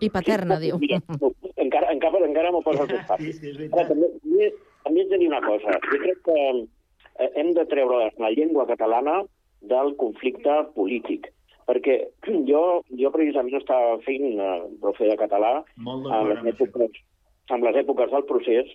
i 0.01 0.09
paterna, 0.09 0.59
diu. 0.59 0.77
Mira, 0.81 0.99
no, 1.21 1.31
encara, 1.55 1.91
encara, 1.93 2.23
encara 2.25 2.51
m'ho 2.51 2.63
poses 2.65 2.89
més 2.89 3.05
fàcil. 3.09 3.67
Ara, 3.71 3.87
també, 3.89 4.09
també, 4.21 4.47
també 4.85 5.03
haig 5.03 5.11
de 5.11 5.19
dir 5.21 5.29
una 5.29 5.41
cosa. 5.45 5.77
Jo 5.87 5.99
crec 6.05 6.23
que 6.25 6.39
eh, 6.49 7.29
hem 7.35 7.53
de 7.57 7.65
treure 7.69 8.07
la 8.17 8.31
llengua 8.33 8.65
catalana 8.69 9.21
del 9.61 9.95
conflicte 10.01 10.63
polític. 10.75 11.29
Perquè 11.71 11.97
jo, 12.51 12.61
jo 12.99 13.11
precisament 13.15 13.57
estava 13.61 13.97
fent 14.05 14.27
eh, 14.35 14.53
profe 14.83 15.07
de 15.07 15.17
català 15.19 15.57
en 15.79 16.05
les, 16.05 16.45
èpoques, 16.53 17.03
en 17.49 17.67
les 17.67 17.83
èpoques 17.83 18.11
del 18.11 18.27
procés 18.29 18.71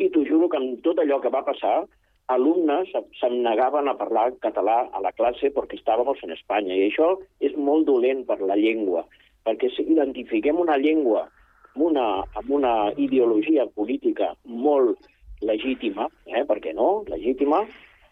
i 0.00 0.08
t'ho 0.12 0.22
juro 0.28 0.48
que 0.48 0.58
amb 0.58 0.80
tot 0.84 0.98
allò 0.98 1.18
que 1.20 1.32
va 1.32 1.44
passar, 1.44 1.82
alumnes 2.32 2.88
se'n 3.18 3.34
negaven 3.44 3.90
a 3.90 3.96
parlar 3.98 4.30
català 4.44 4.78
a 4.92 5.02
la 5.04 5.12
classe 5.12 5.50
perquè 5.52 5.76
estàvem 5.78 6.08
en 6.14 6.32
Espanya. 6.32 6.74
I 6.74 6.88
això 6.88 7.16
és 7.40 7.56
molt 7.56 7.86
dolent 7.86 8.24
per 8.28 8.40
la 8.40 8.56
llengua, 8.56 9.04
perquè 9.44 9.70
si 9.74 9.84
identifiquem 9.92 10.60
una 10.62 10.78
llengua 10.80 11.26
amb 11.72 11.84
una, 11.88 12.06
amb 12.36 12.50
una 12.50 12.74
ideologia 12.96 13.66
política 13.66 14.34
molt 14.44 14.98
legítima, 15.42 16.08
eh, 16.26 16.44
per 16.46 16.60
què 16.60 16.74
no, 16.76 17.02
legítima, 17.08 17.64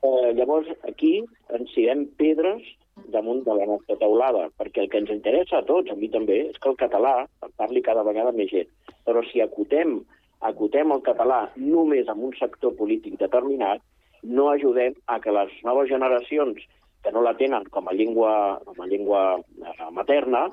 eh, 0.02 0.30
llavors 0.36 0.68
aquí 0.88 1.20
ens 1.56 1.74
tirem 1.74 2.06
pedres 2.20 2.64
damunt 3.10 3.44
de 3.44 3.54
la 3.56 3.66
nostra 3.66 3.96
teulada, 4.00 4.48
perquè 4.60 4.84
el 4.84 4.90
que 4.92 5.00
ens 5.00 5.12
interessa 5.12 5.60
a 5.60 5.66
tots, 5.66 5.90
a 5.90 5.96
mi 5.96 6.10
també, 6.12 6.42
és 6.50 6.58
que 6.60 6.68
el 6.70 6.78
català 6.80 7.14
parli 7.56 7.82
cada 7.82 8.04
vegada 8.06 8.32
més 8.36 8.50
gent. 8.52 8.68
Però 9.06 9.22
si 9.30 9.40
acotem, 9.40 10.00
acotem 10.40 10.92
el 10.92 11.02
català 11.06 11.46
només 11.56 12.08
amb 12.08 12.28
un 12.28 12.34
sector 12.38 12.76
polític 12.76 13.16
determinat, 13.20 13.80
no 14.22 14.50
ajudem 14.50 14.96
a 15.08 15.18
que 15.20 15.32
les 15.32 15.52
noves 15.64 15.88
generacions 15.88 16.60
que 17.02 17.12
no 17.12 17.22
la 17.24 17.32
tenen 17.38 17.64
com 17.72 17.88
a 17.88 17.94
llengua, 17.96 18.60
com 18.66 18.82
a 18.84 18.88
llengua 18.90 19.22
eh, 19.40 19.90
materna 19.96 20.48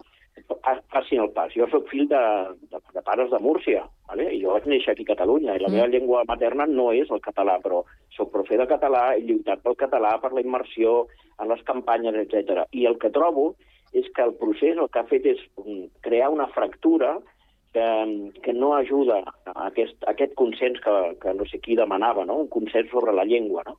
facin 0.91 1.21
el 1.21 1.31
pas. 1.35 1.53
Jo 1.55 1.67
sóc 1.71 1.87
fill 1.89 2.07
de, 2.09 2.21
de, 2.71 2.79
de 2.93 3.01
pares 3.05 3.29
de 3.31 3.39
Múrcia, 3.39 3.85
vale? 4.07 4.27
i 4.33 4.41
jo 4.43 4.53
vaig 4.53 4.65
néixer 4.69 4.93
aquí 4.93 5.05
a 5.07 5.13
Catalunya, 5.13 5.55
i 5.55 5.59
la 5.63 5.69
Mm. 5.69 5.73
meva 5.73 5.87
llengua 5.87 6.23
materna 6.27 6.65
no 6.65 6.91
és 6.93 7.09
el 7.11 7.21
català, 7.21 7.59
però 7.63 7.83
sóc 8.15 8.31
profe 8.31 8.57
de 8.57 8.67
català, 8.67 9.15
he 9.15 9.21
lluitat 9.21 9.61
pel 9.63 9.75
català, 9.75 10.19
per 10.21 10.33
la 10.33 10.41
immersió 10.41 11.07
en 11.39 11.47
les 11.49 11.61
campanyes, 11.63 12.15
etc. 12.15 12.65
I 12.71 12.85
el 12.85 12.97
que 12.97 13.09
trobo 13.09 13.55
és 13.93 14.05
que 14.13 14.21
el 14.21 14.33
procés 14.35 14.77
el 14.77 14.89
que 14.89 14.99
ha 14.99 15.07
fet 15.09 15.25
és 15.25 15.39
mm, 15.57 15.85
crear 16.01 16.29
una 16.29 16.47
fractura 16.47 17.17
que, 17.73 18.31
que 18.43 18.53
no 18.53 18.73
ajuda 18.75 19.21
a 19.45 19.67
aquest, 19.67 20.01
a 20.03 20.11
aquest 20.11 20.33
consens 20.35 20.79
que, 20.81 21.17
que 21.21 21.33
no 21.33 21.45
sé 21.45 21.59
qui 21.59 21.75
demanava, 21.75 22.25
no? 22.25 22.37
un 22.43 22.47
consens 22.47 22.89
sobre 22.89 23.13
la 23.13 23.25
llengua. 23.25 23.63
No? 23.67 23.77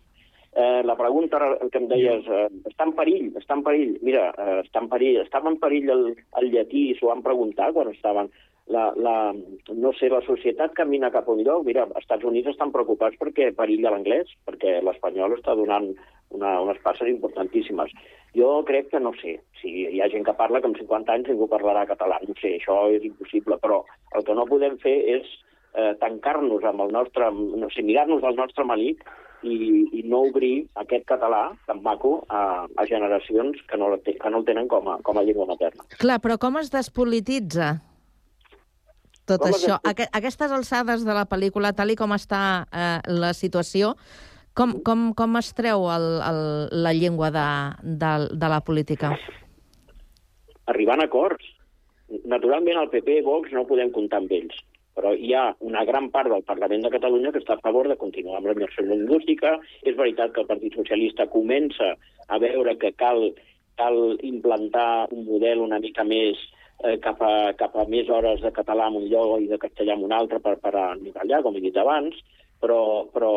Eh, 0.59 0.83
la 0.83 0.97
pregunta 0.97 1.39
que 1.71 1.79
em 1.79 1.85
deies, 1.87 2.25
eh, 2.27 2.49
està 2.67 2.83
en 2.89 2.93
perill, 2.99 3.29
està 3.39 3.55
en 3.55 3.61
perill. 3.63 3.93
Mira, 4.03 4.25
eh, 4.35 4.57
està 4.65 4.81
en 4.83 4.89
perill, 4.91 5.21
estava 5.21 5.53
en 5.53 5.59
perill 5.63 5.93
el, 5.95 6.01
el 6.41 6.47
llatí, 6.51 6.83
s'ho 6.99 7.13
van 7.13 7.23
preguntar 7.23 7.71
quan 7.77 7.93
estaven... 7.95 8.33
La, 8.69 8.91
la, 9.01 9.33
no 9.73 9.91
sé, 9.97 10.11
la 10.13 10.19
societat 10.27 10.75
camina 10.77 11.09
cap 11.15 11.29
a 11.29 11.33
un 11.33 11.39
lloc. 11.41 11.63
Mira, 11.65 11.87
als 11.87 12.03
Estats 12.03 12.27
Units 12.29 12.51
estan 12.51 12.69
preocupats 12.75 13.17
perquè 13.17 13.47
perilla 13.57 13.95
l'anglès, 13.95 14.35
perquè 14.45 14.75
l'espanyol 14.85 15.39
està 15.39 15.55
donant 15.57 15.87
una, 16.37 16.51
unes 16.61 16.83
passes 16.85 17.09
importantíssimes. 17.09 17.95
Jo 18.37 18.51
crec 18.69 18.91
que, 18.91 19.01
no 19.01 19.15
sé, 19.23 19.39
si 19.63 19.87
hi 19.87 20.03
ha 20.03 20.11
gent 20.13 20.27
que 20.27 20.37
parla 20.37 20.61
que 20.61 20.69
amb 20.69 20.77
50 20.83 21.15
anys 21.15 21.31
ningú 21.33 21.49
parlarà 21.49 21.87
català, 21.89 22.19
no 22.27 22.37
sé, 22.43 22.59
això 22.59 22.83
és 22.93 23.07
impossible, 23.09 23.57
però 23.63 23.79
el 24.19 24.27
que 24.27 24.37
no 24.37 24.45
podem 24.51 24.77
fer 24.85 24.99
és 25.15 25.33
eh, 25.73 25.95
tancar-nos 26.03 26.67
amb 26.69 26.85
el 26.85 26.93
nostre, 26.99 27.31
no 27.33 27.73
sé, 27.73 27.87
mirar-nos 27.87 28.27
al 28.27 28.37
nostre 28.37 28.69
malic 28.69 29.07
i, 29.43 29.57
i 30.01 30.03
no 30.09 30.25
obrir 30.29 30.69
aquest 30.81 31.07
català 31.09 31.43
tan 31.69 31.83
maco 31.85 32.25
a, 32.29 32.67
a 32.67 32.87
generacions 32.89 33.61
que 33.69 33.79
no, 33.81 33.91
que 34.05 34.31
no 34.31 34.41
el 34.43 34.47
tenen 34.49 34.71
com 34.71 34.89
a, 34.91 34.99
com 35.05 35.19
a 35.19 35.25
llengua 35.27 35.49
materna. 35.51 35.87
Clar, 35.99 36.19
però 36.25 36.39
com 36.43 36.59
es 36.63 36.73
despolititza 36.75 37.77
tot 39.29 39.45
Com 39.45 39.53
es 39.53 39.61
això? 39.61 39.77
Aqu 39.85 40.07
aquestes 40.17 40.55
alçades 40.55 41.05
de 41.05 41.15
la 41.15 41.27
pel·lícula, 41.29 41.75
tal 41.77 41.93
i 41.93 41.99
com 42.01 42.15
està 42.17 42.41
eh, 42.73 42.99
la 43.13 43.35
situació, 43.37 43.93
com, 44.57 44.79
com, 44.83 45.11
com 45.15 45.37
es 45.39 45.53
treu 45.55 45.85
el, 45.93 46.09
el, 46.25 46.41
la 46.87 46.95
llengua 46.97 47.29
de, 47.35 47.51
de, 47.85 48.15
de 48.33 48.49
la 48.51 48.63
política? 48.65 49.13
arribant 50.69 51.03
a 51.03 51.09
acords. 51.09 51.45
Naturalment, 52.29 52.79
el 52.81 52.91
PP 52.93 53.19
i 53.21 53.25
Vox 53.25 53.53
no 53.53 53.67
podem 53.69 53.91
comptar 53.93 54.23
amb 54.23 54.33
ells, 54.33 54.61
però 54.99 55.13
hi 55.15 55.31
ha 55.33 55.45
una 55.63 55.85
gran 55.87 56.09
part 56.11 56.27
del 56.33 56.43
Parlament 56.43 56.83
de 56.83 56.91
Catalunya 56.91 57.31
que 57.31 57.39
està 57.39 57.55
a 57.55 57.63
favor 57.63 57.87
de 57.87 57.97
continuar 58.01 58.41
amb 58.41 58.49
la 58.51 58.55
immersió 58.57 58.83
lingüística. 58.83 59.55
És 59.87 59.95
veritat 59.95 60.33
que 60.35 60.43
el 60.43 60.49
Partit 60.51 60.75
Socialista 60.75 61.29
comença 61.31 61.93
a 62.27 62.39
veure 62.43 62.75
que 62.83 62.91
cal, 62.99 63.29
cal 63.79 64.01
implantar 64.27 65.07
un 65.15 65.23
model 65.29 65.63
una 65.63 65.79
mica 65.79 66.03
més 66.03 66.41
eh, 66.83 66.97
cap, 67.05 67.23
a, 67.23 67.53
cap 67.61 67.77
a 67.79 67.87
més 67.87 68.11
hores 68.11 68.43
de 68.43 68.51
català 68.57 68.89
en 68.91 68.99
un 68.99 69.07
lloc 69.13 69.39
i 69.45 69.47
de 69.53 69.61
castellà 69.63 69.95
en 69.95 70.03
un 70.09 70.17
altre 70.19 70.43
per, 70.43 70.57
per 70.65 70.75
anivellar, 70.83 71.45
com 71.47 71.55
he 71.55 71.63
dit 71.63 71.79
abans, 71.79 72.19
però, 72.59 72.81
però 73.15 73.33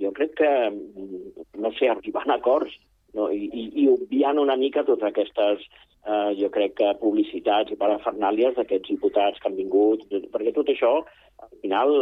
jo 0.00 0.14
crec 0.16 0.32
que, 0.40 0.52
mm, 0.72 1.44
no 1.60 1.74
sé, 1.76 1.92
arribant 1.92 2.32
a 2.32 2.40
acords 2.40 2.72
no? 3.14 3.30
I, 3.32 3.48
i, 3.48 3.64
i 3.82 3.88
obviant 3.92 4.40
una 4.40 4.56
mica 4.60 4.84
totes 4.88 5.08
aquestes, 5.08 5.64
eh, 6.06 6.30
jo 6.38 6.50
crec 6.54 6.76
que 6.80 6.92
publicitats 7.00 7.72
i 7.72 7.78
parafernàlies 7.80 8.56
d'aquests 8.56 8.94
diputats 8.94 9.40
que 9.40 9.50
han 9.50 9.58
vingut, 9.58 10.04
perquè 10.34 10.54
tot 10.54 10.70
això 10.72 10.94
al 11.42 11.50
final 11.62 11.92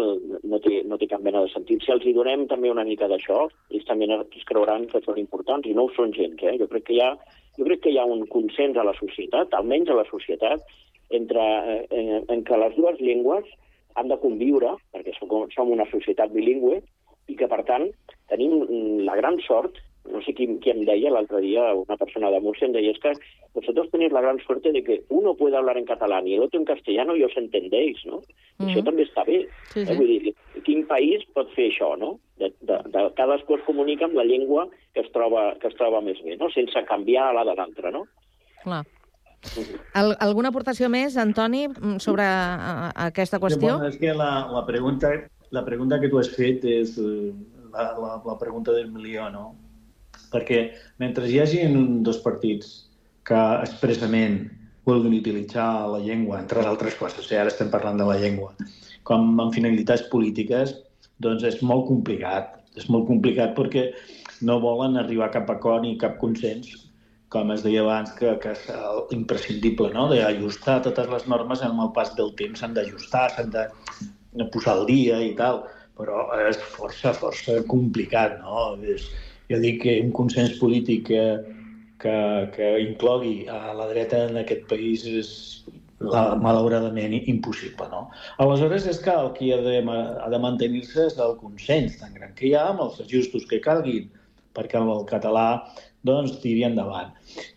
no 0.45 0.61
té, 0.61 0.83
no 0.89 0.99
té 1.01 1.09
cap 1.11 1.23
mena 1.25 1.43
de 1.45 1.53
sentit. 1.53 1.83
Si 1.85 1.93
els 1.95 2.05
hi 2.05 2.15
donem 2.17 2.47
també 2.51 2.73
una 2.73 2.85
mica 2.85 3.09
d'això, 3.09 3.47
ells 3.73 3.89
també 3.89 4.09
es 4.11 4.47
creuran 4.49 4.87
que 4.91 5.03
són 5.05 5.21
importants 5.23 5.69
i 5.69 5.75
no 5.77 5.87
ho 5.87 5.95
són 5.97 6.13
gens. 6.17 6.37
Eh? 6.43 6.57
Jo, 6.61 6.69
crec 6.69 6.87
que 6.89 6.97
hi 6.99 7.03
ha, 7.05 7.15
jo 7.59 7.67
crec 7.69 7.85
que 7.87 7.95
hi 7.95 7.99
ha 8.01 8.07
un 8.09 8.27
consens 8.33 8.77
a 8.77 8.87
la 8.87 8.97
societat, 8.99 9.57
almenys 9.57 9.91
a 9.91 9.99
la 10.01 10.07
societat, 10.11 10.65
entre, 11.17 11.43
eh, 11.43 11.83
en, 11.91 12.25
en 12.31 12.45
què 12.47 12.61
les 12.61 12.77
dues 12.77 13.01
llengües 13.01 13.49
han 13.99 14.09
de 14.13 14.21
conviure, 14.23 14.77
perquè 14.95 15.17
som, 15.17 15.33
som 15.55 15.73
una 15.73 15.89
societat 15.91 16.33
bilingüe, 16.37 16.81
i 17.31 17.37
que, 17.39 17.47
per 17.51 17.63
tant, 17.67 17.89
tenim 18.31 18.61
la 19.07 19.17
gran 19.19 19.39
sort 19.47 19.79
no 20.09 20.23
sé 20.25 20.33
qui, 20.35 20.47
qui 20.63 20.73
em 20.73 20.85
deia 20.89 21.11
l'altre 21.13 21.41
dia, 21.45 21.75
una 21.77 21.97
persona 22.01 22.31
de 22.33 22.41
Murcia 22.41 22.67
em 22.69 22.73
deia, 22.73 22.93
es 22.93 23.01
que 23.03 23.13
vosotros 23.55 23.91
tenéis 23.91 24.13
la 24.13 24.23
gran 24.23 24.39
suerte 24.41 24.73
de 24.73 24.83
que 24.85 25.03
uno 25.09 25.35
puede 25.35 25.57
hablar 25.57 25.77
en 25.77 25.85
catalán 25.85 26.27
y 26.27 26.35
el 26.35 26.43
otro 26.43 26.59
en 26.59 26.65
castellano 26.65 27.17
y 27.17 27.25
os 27.25 27.37
entendéis, 27.37 27.99
no? 28.07 28.19
Mm 28.59 28.67
-hmm. 28.67 28.69
Això 28.71 28.85
també 28.85 29.03
està 29.05 29.25
bé. 29.27 29.49
Sí, 29.73 29.81
Eh? 29.81 29.87
sí. 29.87 29.97
Vull 29.97 30.07
dir, 30.07 30.35
quin 30.65 30.87
país 30.87 31.25
pot 31.35 31.49
fer 31.55 31.71
això, 31.71 31.97
no? 31.99 32.19
De, 32.39 32.53
de, 32.61 32.77
de, 32.93 33.11
cadascú 33.17 33.57
es 33.57 33.65
comunica 33.67 34.05
amb 34.05 34.15
la 34.15 34.25
llengua 34.25 34.69
que 34.95 35.01
es 35.01 35.13
troba, 35.13 35.55
que 35.61 35.69
es 35.69 35.75
troba 35.75 36.01
més 36.01 36.23
bé, 36.23 36.37
no? 36.37 36.51
Sense 36.51 36.85
canviar 36.87 37.35
la 37.35 37.45
de 37.45 37.55
l'altra, 37.55 37.91
no? 37.91 38.07
Clar. 38.63 38.85
Al, 39.95 40.17
alguna 40.21 40.49
aportació 40.49 40.89
més, 40.89 41.17
Antoni, 41.17 41.69
mm, 41.69 41.97
sobre 41.99 42.23
eh, 42.23 42.91
aquesta 43.09 43.39
qüestió? 43.39 43.79
Bueno, 43.79 43.89
és 43.89 43.97
que 43.97 44.13
la, 44.15 44.49
la, 44.53 44.67
pregunta, 44.67 45.09
la 45.51 45.65
pregunta 45.65 45.99
que 46.01 46.09
tu 46.09 46.19
has 46.19 46.29
fet 46.37 46.65
és 46.65 46.99
eh, 46.99 47.33
la, 47.73 47.95
la, 47.99 48.23
la 48.27 48.39
pregunta 48.39 48.73
del 48.73 48.91
milió, 48.93 49.31
no? 49.31 49.55
Perquè 50.33 50.61
mentre 51.03 51.29
hi 51.29 51.41
hagi 51.43 51.65
dos 52.07 52.21
partits 52.25 52.73
que 53.27 53.41
expressament 53.65 54.43
vulguin 54.87 55.19
utilitzar 55.19 55.89
la 55.93 56.01
llengua, 56.03 56.41
entre 56.41 56.65
altres 56.67 56.97
coses, 56.99 57.27
eh? 57.31 57.39
ara 57.41 57.53
estem 57.53 57.71
parlant 57.73 58.01
de 58.01 58.07
la 58.09 58.19
llengua, 58.19 58.55
com 59.07 59.41
amb 59.41 59.55
finalitats 59.55 60.07
polítiques, 60.13 60.75
doncs 61.21 61.45
és 61.47 61.61
molt 61.63 61.87
complicat. 61.91 62.57
És 62.79 62.87
molt 62.89 63.09
complicat 63.09 63.57
perquè 63.57 63.91
no 64.47 64.61
volen 64.63 64.97
arribar 64.97 65.29
a 65.29 65.35
cap 65.35 65.51
acord 65.53 65.85
ni 65.85 65.97
cap 66.01 66.17
consens, 66.21 66.71
com 67.31 67.51
es 67.55 67.63
deia 67.63 67.83
abans, 67.85 68.13
que, 68.19 68.33
que 68.43 68.55
és 68.55 68.63
imprescindible, 69.15 69.93
no? 69.95 70.09
d'ajustar 70.11 70.81
totes 70.87 71.11
les 71.13 71.27
normes 71.31 71.63
amb 71.67 71.85
el 71.85 71.93
pas 71.95 72.15
del 72.19 72.33
temps, 72.39 72.59
s'han 72.59 72.75
d'ajustar, 72.75 73.29
s'han 73.35 73.53
de 73.55 74.47
posar 74.55 74.79
al 74.79 74.87
dia 74.89 75.21
i 75.23 75.35
tal, 75.39 75.63
però 75.99 76.25
és 76.49 76.59
força, 76.75 77.13
força 77.15 77.61
complicat, 77.71 78.39
no? 78.43 78.73
És, 78.95 79.07
jo 79.51 79.59
dic 79.63 79.83
que 79.85 79.99
un 80.05 80.13
consens 80.17 80.57
polític 80.61 81.09
que, 81.11 81.25
que, 82.03 82.17
que 82.55 82.71
inclogui 82.87 83.45
a 83.51 83.75
la 83.77 83.91
dreta 83.91 84.25
en 84.31 84.41
aquest 84.43 84.65
país 84.71 85.05
és 85.11 85.31
la, 86.01 86.37
malauradament 86.41 87.19
impossible. 87.19 87.89
No? 87.93 88.07
Aleshores, 88.43 88.87
és 88.89 89.01
que 89.05 89.13
el 89.13 89.33
que 89.37 89.53
ha 89.55 89.61
de, 89.65 89.77
ha 89.85 90.31
de 90.33 90.41
mantenir-se 90.43 91.11
és 91.11 91.19
el 91.21 91.37
consens 91.43 91.99
tan 92.01 92.17
gran 92.17 92.33
que 92.39 92.49
hi 92.49 92.57
ha 92.57 92.71
amb 92.73 92.87
els 92.87 93.01
ajustos 93.05 93.47
que 93.51 93.61
calguin 93.65 94.09
perquè 94.57 94.81
el 94.81 95.05
català 95.11 95.47
doncs, 96.07 96.39
tiri 96.41 96.65
endavant. 96.65 97.11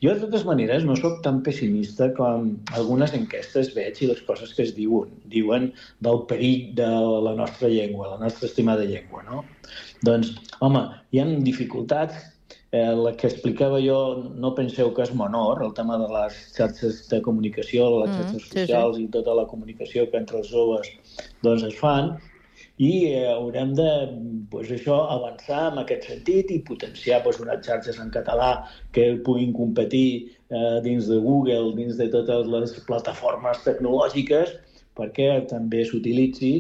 Jo, 0.04 0.12
de 0.14 0.20
totes 0.26 0.44
maneres, 0.48 0.84
no 0.84 0.96
sóc 1.00 1.22
tan 1.24 1.42
pessimista 1.46 2.10
com 2.18 2.50
algunes 2.76 3.14
enquestes 3.16 3.72
veig 3.76 4.02
i 4.04 4.10
les 4.12 4.22
coses 4.28 4.54
que 4.54 4.66
es 4.68 4.74
diuen. 4.76 5.14
Diuen 5.32 5.72
del 6.04 6.24
perill 6.28 6.74
de 6.76 6.90
la 7.28 7.34
nostra 7.40 7.72
llengua, 7.72 8.12
la 8.18 8.20
nostra 8.26 8.50
estimada 8.50 8.84
llengua, 8.84 9.24
no? 9.30 9.44
Doncs, 10.04 10.36
home, 10.60 10.84
hi 11.12 11.24
ha 11.24 11.28
dificultats. 11.48 12.30
Eh, 12.74 12.90
la 12.98 13.12
que 13.14 13.28
explicava 13.30 13.78
jo, 13.78 13.98
no 14.42 14.50
penseu 14.58 14.90
que 14.98 15.04
és 15.06 15.12
menor, 15.14 15.60
el 15.62 15.76
tema 15.78 15.94
de 16.02 16.08
les 16.10 16.34
xarxes 16.56 17.04
de 17.12 17.20
comunicació, 17.22 17.86
les 18.02 18.10
Mm, 18.10 18.16
xarxes 18.18 18.42
sí, 18.42 18.50
sí. 18.50 18.60
socials 18.64 18.98
i 18.98 19.08
tota 19.14 19.36
la 19.38 19.46
comunicació 19.46 20.10
que 20.10 20.18
entre 20.18 20.40
els 20.40 20.50
joves 20.50 20.90
doncs, 21.46 21.64
es 21.70 21.78
fan, 21.78 22.16
i 22.84 22.92
eh, 23.14 23.28
haurem 23.32 23.74
de 23.78 23.90
pues, 24.52 24.72
això 24.76 24.98
avançar 25.14 25.62
en 25.72 25.80
aquest 25.84 26.08
sentit 26.10 26.52
i 26.52 26.60
potenciar 26.68 27.22
pues, 27.24 27.40
unes 27.44 27.64
xarxes 27.66 28.00
en 28.04 28.12
català 28.14 28.52
que 28.96 29.14
puguin 29.26 29.54
competir 29.56 30.08
eh, 30.50 30.80
dins 30.86 31.08
de 31.12 31.20
Google, 31.24 31.74
dins 31.80 32.00
de 32.00 32.10
totes 32.14 32.50
les 32.52 32.78
plataformes 32.90 33.64
tecnològiques 33.68 34.58
perquè 34.98 35.30
també 35.50 35.86
s'utilitzi. 35.88 36.54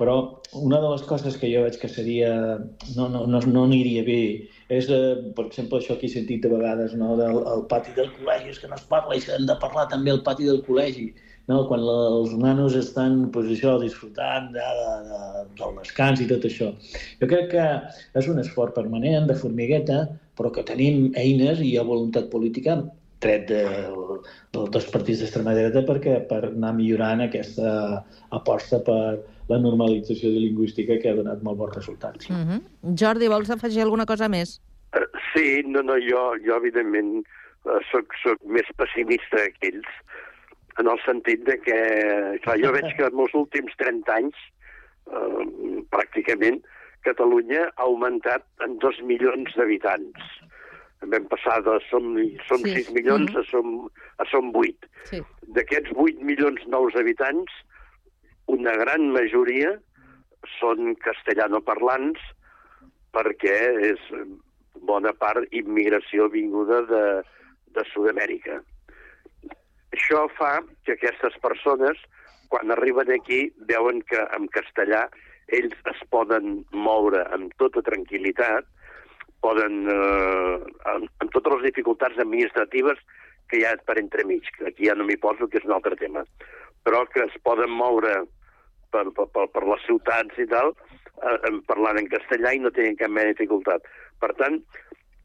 Però 0.00 0.14
una 0.56 0.78
de 0.80 0.88
les 0.94 1.02
coses 1.06 1.36
que 1.38 1.50
jo 1.52 1.66
veig 1.66 1.76
que 1.78 1.88
seria 1.90 2.30
no, 2.96 3.08
no, 3.12 3.26
no, 3.28 3.40
no 3.44 3.64
aniria 3.68 4.02
bé 4.06 4.22
és, 4.72 4.88
eh, 4.88 5.18
per 5.36 5.44
exemple, 5.50 5.78
això 5.78 5.98
que 6.00 6.08
he 6.08 6.12
sentit 6.12 6.42
de 6.44 6.50
vegades 6.52 6.94
no, 6.98 7.12
del 7.18 7.42
el 7.54 7.66
pati 7.68 7.92
del 7.98 8.08
col·legi, 8.16 8.54
és 8.54 8.62
que 8.62 8.70
no 8.70 8.78
es 8.78 8.86
parla 8.88 9.18
i 9.18 9.20
s'han 9.20 9.44
de 9.50 9.58
parlar 9.60 9.84
també 9.92 10.14
al 10.14 10.22
pati 10.24 10.48
del 10.48 10.62
col·legi 10.64 11.10
no? 11.50 11.62
quan 11.68 11.82
la, 11.84 11.98
els 12.18 12.32
nanos 12.38 12.76
estan 12.78 13.28
pues, 13.34 13.50
això, 13.54 13.76
disfrutant 13.82 14.50
de, 14.54 14.64
de, 14.78 14.96
de, 15.10 15.44
del 15.60 15.76
descans 15.80 16.22
i 16.22 16.28
tot 16.30 16.46
això. 16.48 16.72
Jo 17.20 17.28
crec 17.30 17.52
que 17.54 17.68
és 18.20 18.30
un 18.32 18.42
esforç 18.42 18.74
permanent 18.78 19.28
de 19.30 19.38
formigueta, 19.38 20.02
però 20.38 20.52
que 20.54 20.66
tenim 20.68 21.10
eines 21.18 21.60
i 21.60 21.72
hi 21.72 21.78
ha 21.78 21.86
voluntat 21.88 22.30
política 22.32 22.80
tret 23.22 23.46
de, 23.46 23.62
de, 24.54 24.64
dels 24.74 24.88
partits 24.90 25.20
d'extrema 25.22 25.54
dreta 25.54 25.84
perquè 25.86 26.16
per 26.26 26.40
anar 26.48 26.72
millorant 26.74 27.22
aquesta 27.22 28.02
aposta 28.34 28.80
per 28.82 29.20
la 29.50 29.60
normalització 29.62 30.32
de 30.32 30.42
lingüística 30.48 30.98
que 30.98 31.10
ha 31.10 31.18
donat 31.18 31.42
molt 31.46 31.60
bons 31.60 31.76
resultats. 31.76 32.30
Mm 32.30 32.44
-hmm. 32.48 32.96
Jordi, 32.98 33.28
vols 33.28 33.50
afegir 33.50 33.82
alguna 33.82 34.06
cosa 34.06 34.28
més? 34.28 34.60
Eh, 34.94 35.06
Sí, 35.34 35.62
no, 35.66 35.82
no, 35.82 35.96
jo, 35.96 36.22
jo 36.44 36.56
evidentment 36.60 37.22
eh, 37.22 37.80
soc, 37.90 38.12
soc 38.22 38.40
més 38.44 38.68
pessimista 38.76 39.46
que 39.58 39.70
ells, 39.70 39.92
en 40.80 40.88
el 40.88 40.98
sentit 41.04 41.42
de 41.44 41.58
que, 41.60 41.78
clar, 42.44 42.58
jo 42.62 42.72
veig 42.72 42.88
que 42.96 43.04
en 43.08 43.18
els 43.20 43.34
últims 43.34 43.74
30 43.76 44.14
anys, 44.14 44.36
eh, 45.12 45.82
pràcticament, 45.92 46.62
Catalunya 47.02 47.64
ha 47.74 47.82
augmentat 47.82 48.44
en 48.62 48.78
dos 48.78 49.00
milions 49.02 49.54
d'habitants. 49.58 50.20
vam 51.02 51.24
passar 51.26 51.56
de 51.66 51.80
som, 51.90 52.04
som 52.46 52.58
Sí. 52.62 52.74
6 52.76 52.92
milions 52.94 53.32
Mhm. 53.32 53.40
a, 53.40 53.42
som, 53.50 53.90
a 54.18 54.24
som 54.30 54.52
8. 54.54 54.86
Sí. 55.10 55.18
D'aquests 55.48 55.90
8 55.96 56.22
milions 56.22 56.60
nous 56.68 56.94
habitants, 56.94 57.50
una 58.46 58.70
gran 58.76 59.10
majoria 59.10 59.80
són 60.60 60.94
castellanoparlants 60.94 62.20
perquè 63.12 63.56
és 63.90 63.98
bona 64.80 65.12
part 65.12 65.42
immigració 65.50 66.28
vinguda 66.30 66.82
de, 66.86 67.22
de 67.74 67.84
Sud-amèrica. 67.92 68.62
Això 69.92 70.24
fa 70.38 70.60
que 70.86 70.96
aquestes 70.96 71.36
persones, 71.44 71.98
quan 72.52 72.72
arriben 72.72 73.12
aquí, 73.12 73.44
veuen 73.68 74.00
que 74.08 74.20
en 74.36 74.48
castellà 74.54 75.06
ells 75.52 75.76
es 75.92 76.00
poden 76.12 76.62
moure 76.72 77.24
amb 77.34 77.52
tota 77.60 77.82
tranquil·litat, 77.84 78.68
poden, 79.44 79.82
eh, 79.90 80.54
amb, 80.92 81.10
amb 81.20 81.34
totes 81.34 81.58
les 81.58 81.66
dificultats 81.70 82.20
administratives 82.24 83.00
que 83.50 83.60
hi 83.60 83.66
ha 83.68 83.74
per 83.84 83.98
entremig, 84.00 84.48
que 84.56 84.70
aquí 84.70 84.88
ja 84.88 84.96
no 84.96 85.04
m'hi 85.08 85.18
poso, 85.20 85.48
que 85.48 85.60
és 85.60 85.66
un 85.68 85.74
altre 85.76 85.98
tema, 86.00 86.24
però 86.86 87.02
que 87.12 87.26
es 87.26 87.36
poden 87.44 87.74
moure 87.74 88.14
per, 88.94 89.04
per, 89.16 89.28
per, 89.34 89.64
les 89.68 89.84
ciutats 89.88 90.40
i 90.40 90.46
tal, 90.48 90.72
eh, 91.20 91.52
parlant 91.68 92.00
en 92.00 92.08
castellà 92.14 92.54
i 92.54 92.62
no 92.62 92.72
tenen 92.72 92.96
cap 93.00 93.12
mena 93.12 93.34
dificultat. 93.34 93.84
Per 94.22 94.32
tant, 94.40 94.60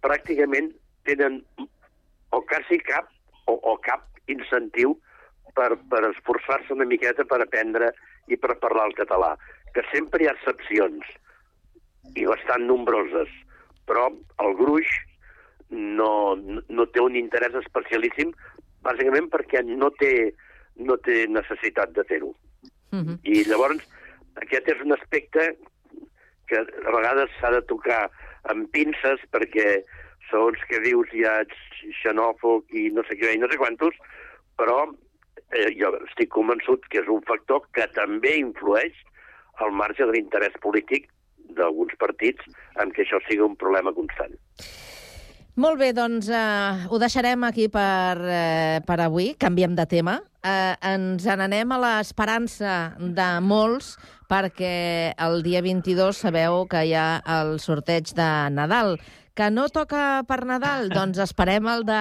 pràcticament 0.04 0.74
tenen 1.08 1.40
o 2.36 2.44
quasi 2.52 2.82
cap 2.84 3.08
o, 3.48 3.56
o 3.56 3.78
cap 3.86 4.04
incentiu 4.32 4.96
per, 5.58 5.76
per 5.90 6.04
esforçar-se 6.12 6.74
una 6.76 6.86
miqueta 6.86 7.26
per 7.26 7.42
aprendre 7.42 7.94
i 8.28 8.38
per 8.38 8.60
parlar 8.62 8.90
el 8.90 8.98
català. 8.98 9.36
Que 9.74 9.84
sempre 9.92 10.24
hi 10.24 10.30
ha 10.30 10.36
excepcions, 10.36 11.06
i 12.16 12.26
bastant 12.28 12.66
nombroses, 12.68 13.32
però 13.88 14.08
el 14.44 14.56
gruix 14.60 14.90
no, 15.70 16.38
no 16.38 16.86
té 16.94 17.04
un 17.04 17.18
interès 17.20 17.56
especialíssim, 17.62 18.32
bàsicament 18.86 19.28
perquè 19.34 19.64
no 19.68 19.90
té, 20.00 20.32
no 20.80 20.98
té 21.04 21.26
necessitat 21.32 21.96
de 21.98 22.06
fer-ho. 22.08 22.34
Mhm. 22.96 23.20
I 23.24 23.44
llavors, 23.50 23.84
aquest 24.44 24.70
és 24.72 24.84
un 24.86 24.96
aspecte 24.96 25.50
que 26.48 26.60
a 26.62 26.92
vegades 26.96 27.34
s'ha 27.40 27.52
de 27.52 27.64
tocar 27.68 28.08
amb 28.52 28.70
pinces 28.72 29.24
perquè 29.34 29.82
segons 30.30 30.62
que 30.70 30.80
dius 30.84 31.12
ja 31.12 31.42
ets 31.44 31.82
xenòfob 32.02 32.72
i 32.72 32.88
no 32.96 33.04
sé 33.08 33.18
què 33.20 33.34
i 33.36 33.42
no 33.42 33.50
sé 33.52 33.60
quantos, 33.60 33.96
però 34.60 34.80
eh, 34.88 35.70
jo 35.80 35.94
estic 36.08 36.34
convençut 36.34 36.86
que 36.92 37.02
és 37.04 37.12
un 37.12 37.24
factor 37.30 37.64
que 37.78 37.88
també 37.96 38.38
influeix 38.42 38.98
al 39.64 39.72
marge 39.74 40.06
de 40.06 40.14
l'interès 40.18 40.58
polític 40.62 41.10
d'alguns 41.58 41.96
partits 42.02 42.44
en 42.82 42.92
què 42.94 43.06
això 43.06 43.22
sigui 43.26 43.46
un 43.46 43.56
problema 43.58 43.94
constant. 43.96 44.36
Molt 45.58 45.80
bé, 45.82 45.90
doncs 45.98 46.28
eh, 46.30 46.86
ho 46.86 47.00
deixarem 47.02 47.42
aquí 47.48 47.66
per, 47.74 48.18
eh, 48.30 48.78
per 48.86 49.00
avui. 49.02 49.32
Canviem 49.42 49.74
de 49.74 49.88
tema. 49.90 50.20
Eh, 50.46 50.76
ens 50.86 51.26
n'anem 51.26 51.74
a 51.74 51.80
l'esperança 51.82 52.76
de 53.00 53.30
molts 53.42 53.96
perquè 54.30 55.16
el 55.18 55.42
dia 55.42 55.64
22 55.66 56.20
sabeu 56.22 56.68
que 56.70 56.84
hi 56.86 56.94
ha 56.94 57.08
el 57.40 57.58
sorteig 57.64 58.14
de 58.14 58.30
Nadal. 58.54 59.00
Que 59.38 59.52
no 59.54 59.68
toca 59.70 60.24
per 60.28 60.40
Nadal? 60.50 60.88
Doncs 60.98 61.20
esperem 61.22 61.68
el 61.70 61.84
de, 61.86 61.98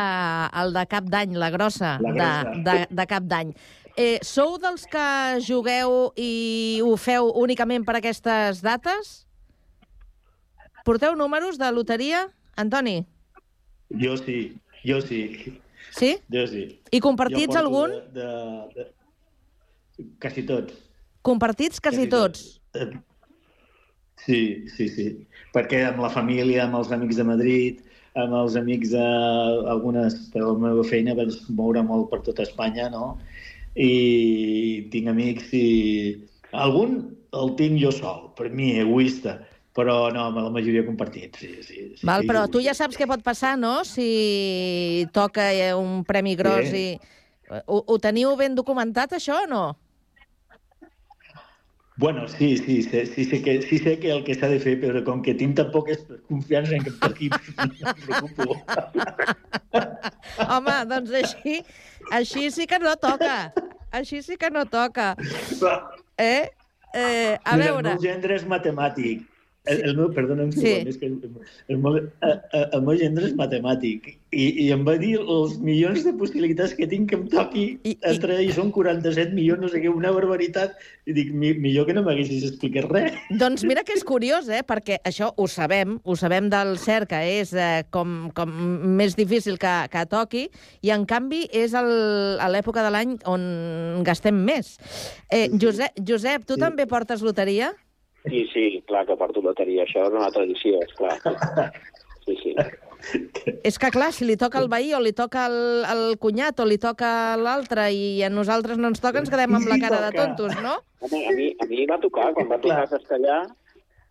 el 0.62 0.72
de 0.76 0.84
cap 0.88 1.08
d'any, 1.12 1.34
la 1.36 1.50
grossa, 1.52 1.96
La 2.00 2.12
de, 2.12 2.20
grossa. 2.20 2.62
de, 2.68 2.76
de 2.96 3.06
cap 3.10 3.26
d'any. 3.28 3.50
Eh, 3.96 4.18
sou 4.24 4.56
dels 4.60 4.84
que 4.92 5.04
jugueu 5.44 6.10
i 6.20 6.80
ho 6.84 6.96
feu 7.00 7.30
únicament 7.40 7.84
per 7.88 7.98
aquestes 8.00 8.60
dates? 8.64 9.12
Porteu 10.84 11.16
números 11.18 11.56
de 11.60 11.68
loteria? 11.72 12.26
Antoni? 12.60 12.98
Jo 14.00 14.16
sí, 14.20 14.56
jo 14.84 15.00
sí, 15.04 15.22
Sí? 15.96 16.16
jo 16.32 16.42
sí. 16.50 16.64
I 16.92 17.00
compartits 17.00 17.54
Jo 17.54 17.60
algun? 17.60 17.92
De, 18.12 18.24
de, 18.74 18.86
de... 19.96 20.04
Quasi 20.20 20.42
tots. 20.44 20.74
Compartits 21.24 21.80
quasi 21.80 22.04
Quasi 22.04 22.10
tots. 22.12 22.46
Eh, 22.74 22.90
Sí, 24.26 24.64
sí, 24.72 24.88
sí. 24.88 25.04
Perquè 25.56 25.86
amb 25.88 26.02
la 26.04 26.12
família, 26.12 26.66
amb 26.66 26.76
els 26.82 26.92
amics 26.92 27.16
de 27.16 27.24
Madrid, 27.24 27.82
amb 28.20 28.36
els 28.36 28.56
amics 28.60 28.92
de... 28.92 29.04
Algunes, 29.72 30.18
per 30.32 30.44
la 30.44 30.54
meva 30.60 30.84
feina, 30.84 31.16
vaig 31.16 31.34
moure 31.56 31.82
molt 31.86 32.10
per 32.12 32.20
tota 32.26 32.44
Espanya, 32.44 32.90
no? 32.92 33.16
I 33.72 34.88
tinc 34.92 35.12
amics 35.12 35.52
i... 35.56 35.66
Algun 36.56 37.00
el 37.36 37.52
tinc 37.58 37.80
jo 37.80 37.90
sol, 37.92 38.30
per 38.36 38.48
mi, 38.52 38.70
egoista, 38.80 39.36
però 39.76 39.96
no, 40.14 40.28
amb 40.30 40.40
la 40.40 40.52
majoria 40.52 40.84
compartits, 40.86 41.42
sí, 41.42 41.50
sí. 41.66 41.82
sí 41.98 42.06
Val, 42.08 42.24
però 42.28 42.46
tu 42.48 42.62
ja 42.64 42.72
saps 42.76 42.96
què 42.96 43.08
pot 43.08 43.24
passar, 43.24 43.56
no?, 43.60 43.82
si 43.84 45.04
toca 45.12 45.50
eh, 45.52 45.74
un 45.76 46.00
premi 46.08 46.36
gros 46.38 46.72
Sí. 46.72 46.86
i... 46.96 47.14
Ho, 47.46 47.78
ho 47.78 47.96
teniu 48.02 48.32
ben 48.34 48.56
documentat, 48.58 49.12
això, 49.14 49.44
o 49.44 49.46
no? 49.46 49.64
Bueno, 51.98 52.28
sí, 52.28 52.58
sí, 52.58 52.82
sí, 52.82 53.06
sí, 53.06 53.24
sé 53.24 53.42
que, 53.42 53.62
sí 53.62 53.78
sé 53.78 53.98
que 53.98 54.10
el 54.10 54.22
que 54.24 54.34
s'ha 54.36 54.50
de 54.52 54.58
fer, 54.60 54.74
però 54.82 55.00
com 55.04 55.22
que 55.24 55.32
tinc 55.32 55.56
tan 55.56 55.70
poques 55.72 56.02
confiança 56.28 56.76
en 56.76 56.84
que 56.84 56.92
per 56.92 57.08
aquí 57.08 57.30
no 57.56 57.64
em 57.64 58.02
preocupo. 58.02 58.56
Home, 60.52 60.74
doncs 60.90 61.14
així, 61.22 61.62
així 62.12 62.50
sí 62.52 62.66
que 62.68 62.78
no 62.82 62.92
toca. 63.00 63.38
Així 63.96 64.20
sí 64.20 64.36
que 64.36 64.50
no 64.52 64.66
toca. 64.68 65.14
Eh? 66.20 66.50
eh 66.92 67.38
a 67.40 67.56
Mira, 67.56 67.72
veure... 67.72 67.96
El 67.96 67.96
meu 67.96 68.04
gendre 68.04 68.36
és 68.36 68.44
matemàtic. 68.44 69.24
El, 69.64 69.80
el 69.88 69.96
meu, 69.96 70.12
perdona 70.14 70.44
un 70.44 70.52
Sí. 70.52 70.60
segon, 70.60 70.92
és 70.92 71.00
que 71.00 71.08
el, 71.08 71.16
el, 71.72 71.78
meu, 71.80 71.96
el, 71.96 72.36
el 72.60 72.84
meu 72.84 73.00
gendre 73.00 73.24
és 73.26 73.34
matemàtic 73.40 74.12
i, 74.36 74.46
i 74.66 74.68
em 74.74 74.82
va 74.84 74.94
dir 75.00 75.14
els 75.22 75.54
milions 75.64 76.02
de 76.04 76.12
possibilitats 76.20 76.74
que 76.76 76.86
tinc 76.90 77.08
que 77.10 77.16
em 77.16 77.24
toqui 77.32 77.64
I, 77.88 77.94
entre 78.10 78.36
i 78.44 78.50
són 78.52 78.68
47 78.74 79.32
milions, 79.36 79.62
no 79.64 79.70
sé 79.72 79.80
què, 79.80 79.88
una 79.88 80.12
barbaritat. 80.12 80.76
I 81.08 81.14
dic, 81.16 81.30
mi, 81.32 81.54
millor 81.62 81.86
que 81.88 81.94
no 81.96 82.02
m'haguessis 82.04 82.44
explicat 82.50 82.90
res. 82.90 83.16
Doncs 83.40 83.64
mira 83.68 83.84
que 83.86 83.94
és 83.96 84.04
curiós, 84.06 84.50
eh? 84.52 84.60
perquè 84.66 84.98
això 85.08 85.30
ho 85.36 85.46
sabem, 85.48 85.96
ho 86.04 86.16
sabem 86.20 86.50
del 86.52 86.74
cert, 86.82 87.08
que 87.14 87.22
és 87.38 87.54
eh, 87.56 87.86
com, 87.94 88.28
com 88.36 88.52
més 88.98 89.16
difícil 89.18 89.56
que, 89.62 89.74
que 89.92 90.04
toqui, 90.10 90.46
i 90.84 90.92
en 90.94 91.06
canvi 91.08 91.46
és 91.54 91.74
el, 91.78 91.90
a 92.42 92.50
l'època 92.52 92.84
de 92.84 92.92
l'any 92.92 93.16
on 93.30 94.02
gastem 94.06 94.36
més. 94.46 94.76
Eh, 95.30 95.46
Josep, 95.56 95.96
Josep, 96.06 96.44
tu 96.46 96.58
Sí. 96.58 96.62
també 96.66 96.86
portes 96.90 97.22
loteria? 97.22 97.72
Sí, 98.26 98.42
sí, 98.52 98.82
clar 98.88 99.04
que 99.06 99.14
porto 99.16 99.40
loteria. 99.40 99.84
Això 99.86 100.08
és 100.08 100.14
una 100.18 100.32
tradició, 100.34 100.82
esclar. 100.82 101.18
Sí, 102.26 102.34
sí. 102.42 102.54
És 103.62 103.78
que, 103.78 103.90
clar, 103.94 104.10
si 104.14 104.26
li 104.26 104.36
toca 104.40 104.58
al 104.58 104.68
veí 104.72 104.92
o 104.96 105.00
li 105.02 105.12
toca 105.16 105.44
al, 105.46 105.58
al 105.86 106.02
cunyat 106.22 106.58
o 106.62 106.66
li 106.66 106.78
toca 106.82 107.10
l'altre 107.38 107.86
i 107.94 108.24
a 108.26 108.30
nosaltres 108.32 108.80
no 108.80 108.90
ens 108.92 109.02
toca, 109.02 109.22
ens 109.22 109.30
quedem 109.30 109.54
amb 109.58 109.70
la 109.70 109.78
cara 109.82 110.00
de 110.06 110.10
tontos, 110.16 110.56
no? 110.64 110.78
A 111.06 111.10
mi, 111.36 111.52
a 111.60 111.68
mi 111.70 111.86
va 111.86 112.00
tocar, 112.02 112.32
quan 112.34 112.50
va 112.50 112.58
tocar 112.62 112.82
a 112.82 112.90
Castellà, 112.90 113.38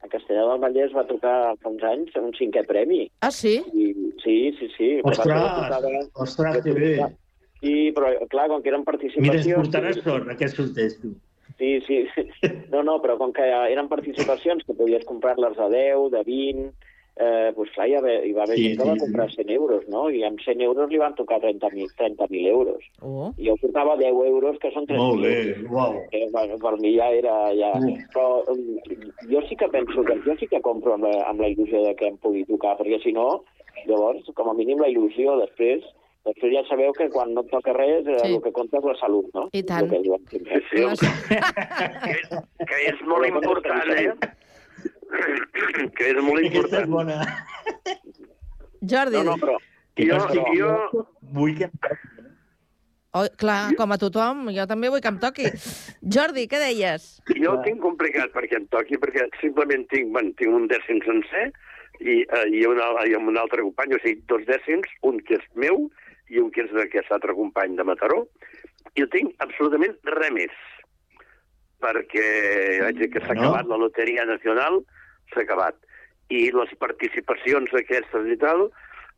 a 0.05 0.09
Castellà 0.11 0.47
del 0.47 0.63
Vallès 0.63 0.95
va 0.95 1.05
tocar 1.09 1.35
fa 1.59 1.73
uns 1.73 1.83
anys 1.91 2.15
un 2.21 2.31
cinquè 2.37 2.63
premi. 2.69 3.03
Ah, 3.25 3.33
sí? 3.33 3.57
I, 3.73 3.91
sí, 4.23 4.37
sí, 4.59 4.71
sí. 4.77 4.89
Ostres, 5.03 6.09
ostres, 6.13 6.63
que 6.63 6.75
bé. 6.77 6.95
Sí, 7.61 7.75
però 7.95 8.11
clar, 8.29 8.49
com 8.51 8.61
que 8.61 8.69
eren 8.69 8.83
Mira, 8.83 8.91
ens 8.91 8.91
participacions... 8.91 9.55
portaràs 9.57 10.03
sort, 10.05 10.29
aquest 10.31 10.59
tu. 11.01 11.15
Sí, 11.57 11.79
sí. 11.87 12.03
No, 12.73 12.83
no, 12.83 12.99
però 13.01 13.15
com 13.17 13.31
que 13.33 13.45
eren 13.45 13.87
participacions 13.89 14.65
que 14.67 14.75
podies 14.75 15.05
comprar-les 15.07 15.57
a 15.57 15.69
10, 15.71 16.11
de 16.13 16.23
20, 16.27 16.84
eh, 17.17 17.51
doncs 17.55 17.71
clar, 17.71 17.87
hi, 17.87 17.93
va 17.95 17.99
haver, 18.01 18.15
hi 18.27 18.33
va 18.35 18.43
haver 18.43 18.57
Sí, 18.57 18.63
gent 18.67 18.77
que 18.81 18.87
va 18.87 18.93
sí, 18.93 18.99
sí. 18.99 19.05
comprar 19.05 19.27
100 19.31 19.49
euros, 19.55 19.83
no? 19.87 20.09
I 20.11 20.23
amb 20.27 20.39
100 20.43 20.61
euros 20.61 20.89
li 20.91 20.97
van 20.99 21.15
tocar 21.15 21.39
30.000 21.41 21.87
30 21.97 22.27
euros. 22.51 22.83
Oh. 23.01 23.31
I 23.37 23.47
jo 23.49 23.55
portava 23.61 23.95
10 23.97 24.11
euros, 24.27 24.57
que 24.59 24.71
són 24.71 24.85
3.000 24.85 24.97
Molt 24.99 25.21
bé, 25.23 25.35
euros. 25.55 25.71
uau. 25.71 25.93
Eh, 26.11 26.27
bueno, 26.31 26.57
per 26.59 26.75
mi 26.81 26.95
ja 26.97 27.09
era... 27.11 27.35
Ja... 27.55 27.71
Mm. 27.79 27.95
Però 28.13 28.43
um, 28.51 28.79
jo 29.31 29.41
sí 29.49 29.55
que 29.55 29.67
penso 29.69 30.03
que 30.03 30.19
jo 30.25 30.35
sí 30.39 30.47
que 30.47 30.61
compro 30.61 30.93
amb 30.95 31.03
la, 31.07 31.23
amb 31.29 31.39
la 31.41 31.47
il·lusió 31.51 31.83
de 31.87 31.95
que 31.95 32.07
em 32.07 32.17
pugui 32.17 32.45
tocar, 32.45 32.75
perquè 32.77 32.99
si 33.03 33.11
no, 33.15 33.43
llavors, 33.87 34.25
com 34.35 34.49
a 34.49 34.53
mínim 34.57 34.79
la 34.81 34.87
il·lusió 34.91 35.37
després, 35.41 35.83
després 36.25 36.51
ja 36.55 36.63
sabeu 36.67 36.91
que 36.97 37.07
quan 37.13 37.33
no 37.35 37.41
et 37.45 37.49
toca 37.51 37.73
res, 37.73 38.07
eh, 38.07 38.17
Sí. 38.23 38.33
el 38.33 38.41
que 38.41 38.51
compta 38.51 38.77
és 38.79 38.83
la 38.85 38.95
salut, 38.99 39.27
no? 39.35 39.49
I 39.53 39.61
tant. 39.63 39.83
El 39.85 39.89
que 39.91 40.01
diuen 40.01 40.21
sempre. 40.31 40.61
Sí, 40.75 40.81
que 42.65 42.77
és 42.89 42.97
molt 43.05 43.25
important, 43.27 43.91
eh? 43.93 44.11
Que 45.95 46.09
és 46.11 46.19
molt 46.21 46.41
Aquesta 46.41 46.81
és 46.81 46.87
important. 46.87 46.91
bona. 46.91 47.17
Jordi, 48.85 49.21
No, 49.21 49.31
no, 49.31 49.39
però... 49.41 49.57
Que 49.95 50.09
Jo, 50.09 50.17
jo, 50.27 50.43
jo, 50.59 51.03
vull 51.31 51.53
que... 51.55 51.69
oh, 53.15 53.23
clar, 53.39 53.71
com 53.79 53.93
a 53.95 53.97
tothom, 54.01 54.49
jo 54.51 54.65
també 54.67 54.89
vull 54.91 54.99
que 54.99 55.07
em 55.13 55.19
toqui. 55.21 55.45
Jordi, 56.15 56.43
què 56.51 56.59
deies? 56.59 57.05
jo 57.31 57.53
ho 57.53 57.61
tinc 57.63 57.79
complicat 57.79 58.33
perquè 58.35 58.59
em 58.59 58.65
toqui, 58.75 58.99
perquè 58.99 59.29
simplement 59.39 59.87
tinc, 59.93 60.11
bueno, 60.11 60.35
tinc 60.35 60.51
un 60.51 60.67
dècim 60.67 60.99
sencer 61.07 61.45
i, 62.01 62.25
uh, 62.27 62.43
i, 62.51 62.65
una, 62.67 62.91
i 63.07 63.15
amb 63.15 63.31
un 63.31 63.39
altre 63.39 63.63
company, 63.63 63.95
o 63.95 64.01
sigui, 64.03 64.19
dos 64.27 64.43
dècims, 64.51 64.91
un 65.07 65.23
que 65.23 65.39
és 65.39 65.47
meu 65.55 65.87
i 66.27 66.43
un 66.43 66.51
que 66.51 66.65
és 66.65 66.75
d'aquest 66.75 67.15
altre 67.15 67.37
company 67.37 67.79
de 67.79 67.87
Mataró, 67.87 68.25
i 68.95 69.03
no 69.03 69.11
tinc 69.15 69.31
absolutament 69.43 69.95
res 70.19 70.35
més, 70.35 70.59
perquè 71.83 72.27
vaig 72.83 72.95
dir 72.99 73.09
que 73.13 73.19
s'ha 73.25 73.33
No. 73.33 73.41
acabat 73.49 73.65
la 73.67 73.77
Loteria 73.77 74.25
Nacional, 74.25 74.81
s'ha 75.33 75.41
acabat. 75.41 75.75
I 76.29 76.51
les 76.51 76.73
participacions 76.79 77.69
aquestes 77.73 78.27
i 78.33 78.37
tal, 78.37 78.71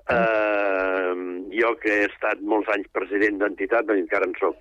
eh, 0.10 1.14
jo 1.56 1.76
que 1.80 1.92
he 2.02 2.06
estat 2.08 2.42
molts 2.42 2.68
anys 2.74 2.88
president 2.92 3.38
d'entitat, 3.40 3.86
doncs 3.86 4.02
encara 4.02 4.26
en 4.26 4.34
soc, 4.40 4.56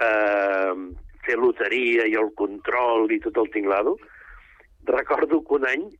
eh, 0.00 0.74
fer 1.26 1.36
loteria 1.36 2.06
i 2.06 2.14
el 2.14 2.32
control 2.34 3.10
i 3.12 3.20
tot 3.20 3.36
el 3.36 3.50
tinglado, 3.50 3.96
recordo 4.84 5.42
que 5.44 5.54
un 5.54 5.66
any 5.66 5.90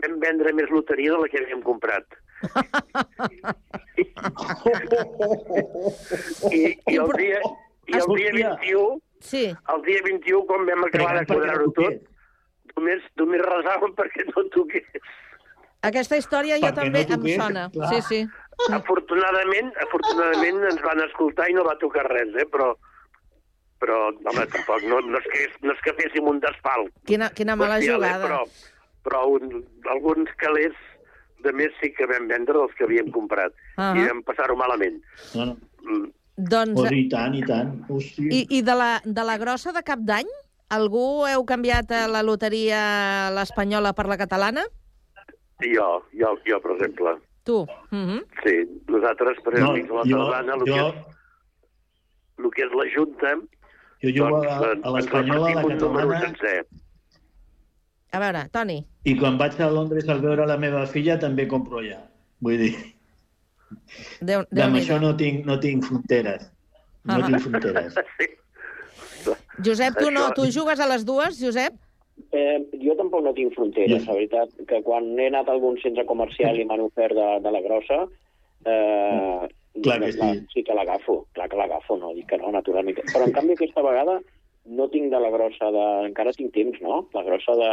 vam 0.00 0.20
vendre 0.20 0.52
més 0.54 0.70
loteria 0.70 1.12
de 1.12 1.18
la 1.18 1.28
que 1.28 1.38
havíem 1.42 1.62
comprat. 1.62 2.04
I, 6.50 6.78
i 6.88 6.96
el 6.96 7.12
dia, 7.18 7.40
i 7.90 7.92
el 7.98 8.14
dia 8.16 8.32
21, 8.32 9.00
sí. 9.20 9.46
el 9.74 9.82
dia 9.86 10.02
21, 10.04 10.44
quan 10.48 10.66
vam 10.68 10.84
acabar 10.88 11.18
de 11.20 11.26
quadrar-ho 11.30 11.70
tot, 11.76 12.02
només, 12.76 13.06
només 13.20 13.42
resàvem 13.46 13.96
perquè 13.98 14.26
no 14.30 14.44
toqués. 14.54 15.10
Aquesta 15.88 16.18
història 16.20 16.58
jo 16.60 16.68
Perquè 16.68 16.76
també 16.76 17.04
no 17.06 17.14
em 17.14 17.20
toqués, 17.20 17.40
sona. 17.40 17.64
clar. 17.72 17.90
Sí, 17.94 18.00
sí. 18.08 18.20
Afortunadament, 18.76 19.70
afortunadament 19.86 20.64
ens 20.68 20.82
van 20.84 21.00
escoltar 21.06 21.48
i 21.48 21.56
no 21.56 21.64
va 21.64 21.78
tocar 21.80 22.04
res, 22.10 22.34
eh? 22.36 22.44
però, 22.52 22.74
però 23.80 24.10
home, 24.12 24.44
tampoc, 24.52 24.84
no, 24.90 25.00
no, 25.06 25.16
és 25.22 25.30
que, 25.32 25.46
no 25.64 25.72
és 25.72 25.80
que 25.86 25.96
féssim 26.02 26.28
un 26.28 26.42
desfalt. 26.44 26.92
Quina, 27.08 27.30
quina 27.32 27.56
mala 27.56 27.78
bestial, 27.80 28.04
eh, 28.04 28.12
jugada. 28.12 28.28
Però, 28.28 28.70
però 29.08 29.22
un, 29.38 29.64
alguns 29.88 30.28
calés 30.42 30.76
de 31.40 31.52
més 31.56 31.72
sí 31.80 31.88
que 31.96 32.04
vam 32.10 32.28
vendre 32.28 32.58
dels 32.58 32.76
que 32.76 32.84
havíem 32.84 33.08
comprat. 33.14 33.56
Ah. 33.80 33.94
I 33.96 34.04
vam 34.04 34.20
passar-ho 34.28 34.56
malament. 34.60 35.00
No, 35.34 35.52
no. 35.52 35.56
Mm. 35.88 36.10
Doncs, 36.40 36.74
Pues 36.78 36.92
I 36.92 37.08
tant, 37.12 37.34
i 37.34 37.42
tant. 37.44 37.72
Hòstia. 37.88 38.30
i, 38.32 38.46
I 38.58 38.62
de 38.62 38.74
la, 38.74 38.90
de 39.04 39.24
la 39.24 39.36
grossa 39.38 39.72
de 39.76 39.82
cap 39.82 39.98
d'any? 40.00 40.28
Algú 40.70 41.26
heu 41.26 41.44
canviat 41.44 41.90
eh, 41.90 42.06
la 42.08 42.22
loteria 42.22 43.30
l'espanyola 43.34 43.92
per 43.92 44.06
la 44.06 44.16
catalana? 44.16 44.62
Jo, 45.60 45.88
jo, 46.16 46.36
jo, 46.46 46.60
per 46.62 46.76
exemple. 46.76 47.16
Tu? 47.44 47.58
Mm 47.90 48.04
-hmm. 48.06 48.20
Sí, 48.44 48.54
nosaltres, 48.88 49.40
per 49.44 49.58
No, 49.58 49.74
exemple, 49.74 49.96
a 50.00 50.04
la 50.04 50.10
jo- 50.10 50.30
Tardana, 50.30 50.54
el, 50.54 50.60
jo- 50.60 50.64
que 50.64 50.80
és, 50.80 50.94
el 52.38 52.50
que 52.54 52.62
és 52.62 52.72
la 52.72 52.86
Junta, 52.94 53.34
Jo 54.02 54.08
jugo 54.16 54.30
doncs, 54.30 54.46
a, 54.46 54.88
a 54.88 54.90
l'Espanyola, 54.96 55.46
a 55.50 55.54
la 55.54 55.62
catalana. 55.62 56.32
A 58.12 58.18
veure, 58.18 58.48
Toni. 58.50 58.78
i 59.04 59.16
quan 59.16 59.36
vaig 59.38 59.60
a 59.60 59.68
Londres 59.70 60.08
a 60.08 60.14
veure 60.14 60.46
la 60.46 60.56
meva 60.56 60.86
filla 60.86 61.18
també 61.18 61.46
compro 61.46 61.78
allà. 61.78 62.00
Vull 62.40 62.56
dir, 62.58 62.74
Déu, 64.20 64.40
amb 64.44 64.56
Déu 64.60 64.76
això 64.80 64.98
no 65.02 65.12
tinc, 65.16 65.44
no 65.46 65.58
tinc 65.62 65.84
fronteres. 65.86 66.48
No 67.04 67.14
Ah. 67.20 67.26
tinc 67.26 67.40
fronteres. 67.46 67.94
Josep, 69.64 69.96
tu 70.00 70.10
no, 70.10 70.30
tu 70.36 70.46
jugues 70.50 70.80
a 70.80 70.86
les 70.88 71.04
dues, 71.04 71.38
Josep? 71.40 71.74
Eh, 72.32 72.58
jo 72.82 72.94
tampoc 72.98 73.22
no 73.24 73.32
tinc 73.36 73.52
fronteres, 73.54 74.04
la 74.06 74.14
veritat, 74.16 74.52
que 74.68 74.82
quan 74.84 75.06
he 75.18 75.26
anat 75.30 75.48
a 75.48 75.54
algun 75.56 75.76
centre 75.82 76.04
comercial 76.08 76.58
i 76.60 76.64
m'han 76.68 76.82
ofert 76.84 77.16
de, 77.16 77.28
de 77.44 77.52
la 77.52 77.62
grossa, 77.64 78.02
eh, 78.64 79.48
Clar 79.80 80.00
que 80.02 80.10
clar, 80.16 80.34
sí. 80.34 80.46
sí 80.52 80.62
que 80.66 80.74
l'agafo, 80.74 81.26
clar 81.32 81.46
que 81.48 81.56
l'agafo, 81.56 81.96
no 81.96 82.10
dic 82.16 82.26
que 82.28 82.38
no, 82.40 82.50
naturalment. 82.52 82.98
Però 83.12 83.22
en 83.24 83.32
canvi 83.32 83.54
aquesta 83.54 83.84
vegada 83.86 84.16
no 84.66 84.88
tinc 84.92 85.12
de 85.12 85.20
la 85.22 85.30
grossa 85.30 85.70
de... 85.72 85.84
Encara 86.08 86.32
tinc 86.36 86.50
temps, 86.52 86.80
no? 86.82 87.04
La 87.14 87.22
grossa 87.24 87.54
de... 87.56 87.68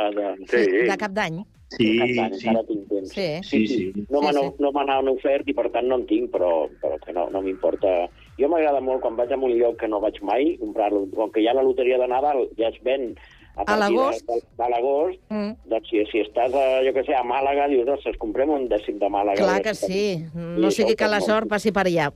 de... 0.46 0.62
De 0.92 0.98
cap 1.02 1.12
d'any. 1.18 1.42
Sí, 1.74 1.88
d'any, 2.00 2.14
sí. 2.38 2.48
encara 2.48 2.64
tinc 2.68 2.86
temps. 2.88 3.12
Sí. 3.12 3.28
Sí, 3.44 3.60
sí. 3.68 4.06
No 4.10 4.22
Sí, 4.22 4.26
m'han 4.26 4.38
sí. 4.40 4.52
no 4.64 4.72
m'han 4.72 5.10
ofert 5.12 5.50
i 5.52 5.56
per 5.58 5.68
tant 5.74 5.88
no 5.90 5.98
en 6.00 6.06
tinc, 6.08 6.30
però, 6.32 6.70
però 6.82 6.96
que 7.04 7.12
no, 7.14 7.28
no 7.34 7.42
m'importa. 7.44 8.08
Jo 8.40 8.48
m'agrada 8.48 8.80
molt 8.80 9.02
quan 9.02 9.18
vaig 9.18 9.34
a 9.34 9.38
un 9.38 9.52
lloc 9.58 9.80
que 9.82 9.88
no 9.92 10.00
vaig 10.00 10.22
mai, 10.22 10.56
comprar-lo. 10.62 11.08
Com 11.16 11.32
que 11.32 11.44
ja 11.44 11.54
la 11.58 11.66
loteria 11.66 11.98
de 12.00 12.08
Nadal 12.08 12.48
ja 12.58 12.70
es 12.70 12.80
ven 12.88 13.16
a 13.58 13.66
partir 13.66 13.80
l'agost. 13.82 14.26
de, 14.28 14.34
de, 14.34 14.42
de 14.64 14.70
l'agost, 14.70 15.20
Mm. 15.30 15.52
doncs 15.70 15.90
si, 15.90 16.04
si 16.12 16.20
estàs, 16.22 16.54
a, 16.54 16.66
jo 16.86 16.94
que 16.94 17.04
sé, 17.04 17.16
a 17.18 17.24
Màlaga, 17.24 17.68
dius, 17.68 17.88
ostres, 17.90 18.16
comprem 18.22 18.50
un 18.50 18.68
dècim 18.70 19.00
de 19.00 19.10
Màlaga. 19.10 19.42
Clar 19.42 19.58
a 19.60 19.62
que 19.66 19.74
sí. 19.76 19.88
tenim." 20.34 20.60
No 20.62 20.72
sigui 20.72 20.96
que 20.96 21.08
la 21.08 21.20
sort 21.22 21.46
molt. 21.48 21.50
passi 21.50 21.72
per 21.72 21.88
allà. 21.88 22.12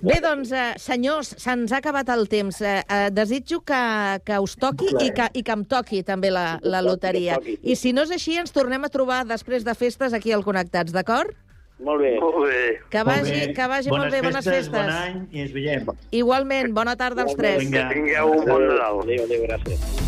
Bé, 0.00 0.20
doncs, 0.22 0.52
eh, 0.52 0.74
senyors, 0.78 1.34
se'ns 1.38 1.72
ha 1.72 1.78
acabat 1.78 2.08
el 2.14 2.28
temps. 2.28 2.60
Eh, 2.62 2.82
eh, 2.88 3.10
desitjo 3.10 3.60
que, 3.60 4.20
que 4.24 4.38
us 4.38 4.56
toqui 4.56 4.86
i 5.00 5.10
que, 5.10 5.28
i 5.34 5.42
que 5.42 5.52
em 5.52 5.64
toqui 5.64 6.02
també 6.02 6.30
la, 6.30 6.58
la 6.62 6.80
loteria. 6.82 7.38
I 7.62 7.74
si 7.76 7.92
no 7.92 8.02
és 8.02 8.10
així, 8.14 8.36
ens 8.38 8.52
tornem 8.54 8.84
a 8.84 8.88
trobar 8.88 9.24
després 9.26 9.64
de 9.64 9.74
festes 9.74 10.12
aquí 10.14 10.32
al 10.32 10.44
Connectats, 10.44 10.92
d'acord? 10.92 11.34
Molt 11.78 12.00
bé. 12.02 12.18
Molt 12.18 12.40
bé. 12.46 12.80
Que 12.90 13.02
vagi, 13.06 13.52
que 13.54 13.66
vagi 13.70 13.90
molt 13.90 14.10
bé, 14.10 14.20
bones 14.22 14.44
festes. 14.44 14.70
Bon 14.70 14.90
any 14.90 15.28
i 15.30 15.40
ens 15.44 15.52
veiem. 15.54 15.86
Igualment, 16.10 16.72
bona 16.74 16.96
tarda 16.96 17.22
als 17.22 17.36
tres. 17.38 17.58
Vinga. 17.62 17.88
Tingueu 17.92 18.32
un 18.38 18.44
bon 18.46 18.66
Nadal. 18.66 19.02
Adéu, 19.02 19.24
adéu, 19.28 19.42
gràcies. 19.46 20.07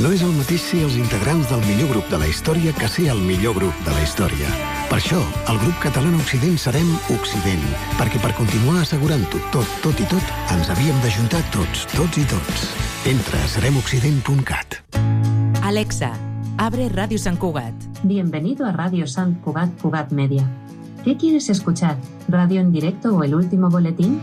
No 0.00 0.08
és 0.08 0.22
el 0.24 0.30
mateix 0.32 0.62
ser 0.64 0.78
els 0.86 0.94
integrants 0.96 1.50
del 1.50 1.60
millor 1.66 1.90
grup 1.90 2.06
de 2.08 2.16
la 2.16 2.24
història 2.30 2.72
que 2.78 2.86
ser 2.88 3.10
el 3.12 3.18
millor 3.20 3.52
grup 3.58 3.80
de 3.84 3.92
la 3.92 4.00
història. 4.00 4.48
Per 4.88 4.96
això, 4.96 5.18
el 5.52 5.58
grup 5.60 5.82
català 5.82 6.08
Occident 6.16 6.56
serem 6.56 6.88
Occident, 7.12 7.66
perquè 7.98 8.16
per 8.22 8.30
continuar 8.38 8.78
assegurant-ho 8.80 9.42
tot, 9.52 9.68
tot 9.84 10.00
i 10.00 10.06
tot, 10.08 10.32
ens 10.54 10.70
havíem 10.72 10.96
d'ajuntar 11.04 11.42
tots, 11.52 11.84
tots 11.92 12.16
i 12.16 12.24
tots. 12.30 12.64
Entra 13.12 13.42
a 13.44 13.50
seremoccident.cat. 13.52 14.80
Alexa, 15.60 16.14
abre 16.56 16.88
Radio 16.88 17.20
San 17.20 17.36
Cugat. 17.36 17.76
Bienvenido 18.02 18.64
a 18.64 18.72
Radio 18.72 19.06
San 19.06 19.34
Cugat 19.44 19.76
Cugat 19.82 20.10
Media. 20.10 20.48
¿Qué 21.04 21.18
quieres 21.18 21.50
escuchar? 21.50 21.98
¿Radio 22.28 22.62
en 22.62 22.72
directo 22.72 23.14
o 23.14 23.24
el 23.24 23.34
último 23.34 23.68
boletín? 23.68 24.22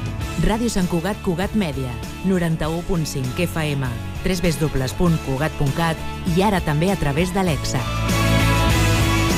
Ràdio 0.39 0.69
Sant 0.71 0.87
Cugat 0.87 1.19
Cugat 1.21 1.51
Mèdia, 1.59 1.91
91.5 2.25 3.43
FM, 3.45 3.83
www.cugat.cat 4.23 5.97
i 6.35 6.41
ara 6.41 6.61
també 6.63 6.91
a 6.91 6.95
través 6.95 7.33
d'Alexa. 7.35 7.79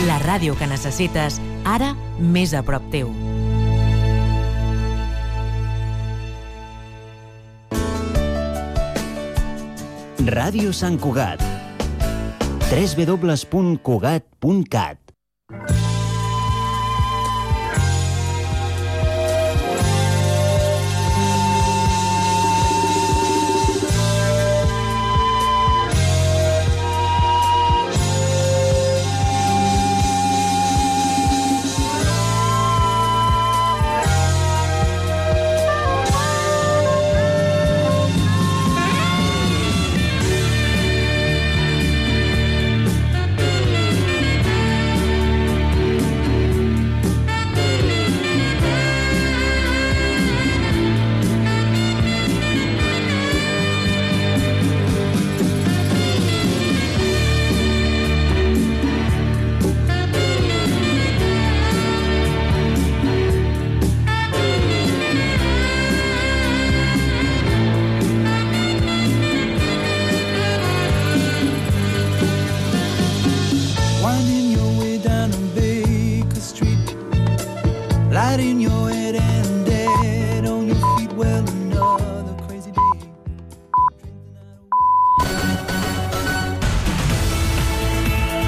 La 0.07 0.19
ràdio 0.23 0.55
que 0.59 0.67
necessites, 0.69 1.41
ara 1.65 1.95
més 2.19 2.53
a 2.53 2.63
prop 2.63 2.83
teu. 2.93 3.09
Ràdio 10.23 10.71
Sant 10.71 10.99
Cugat. 11.01 11.41
www.cugat.cat 12.73 15.03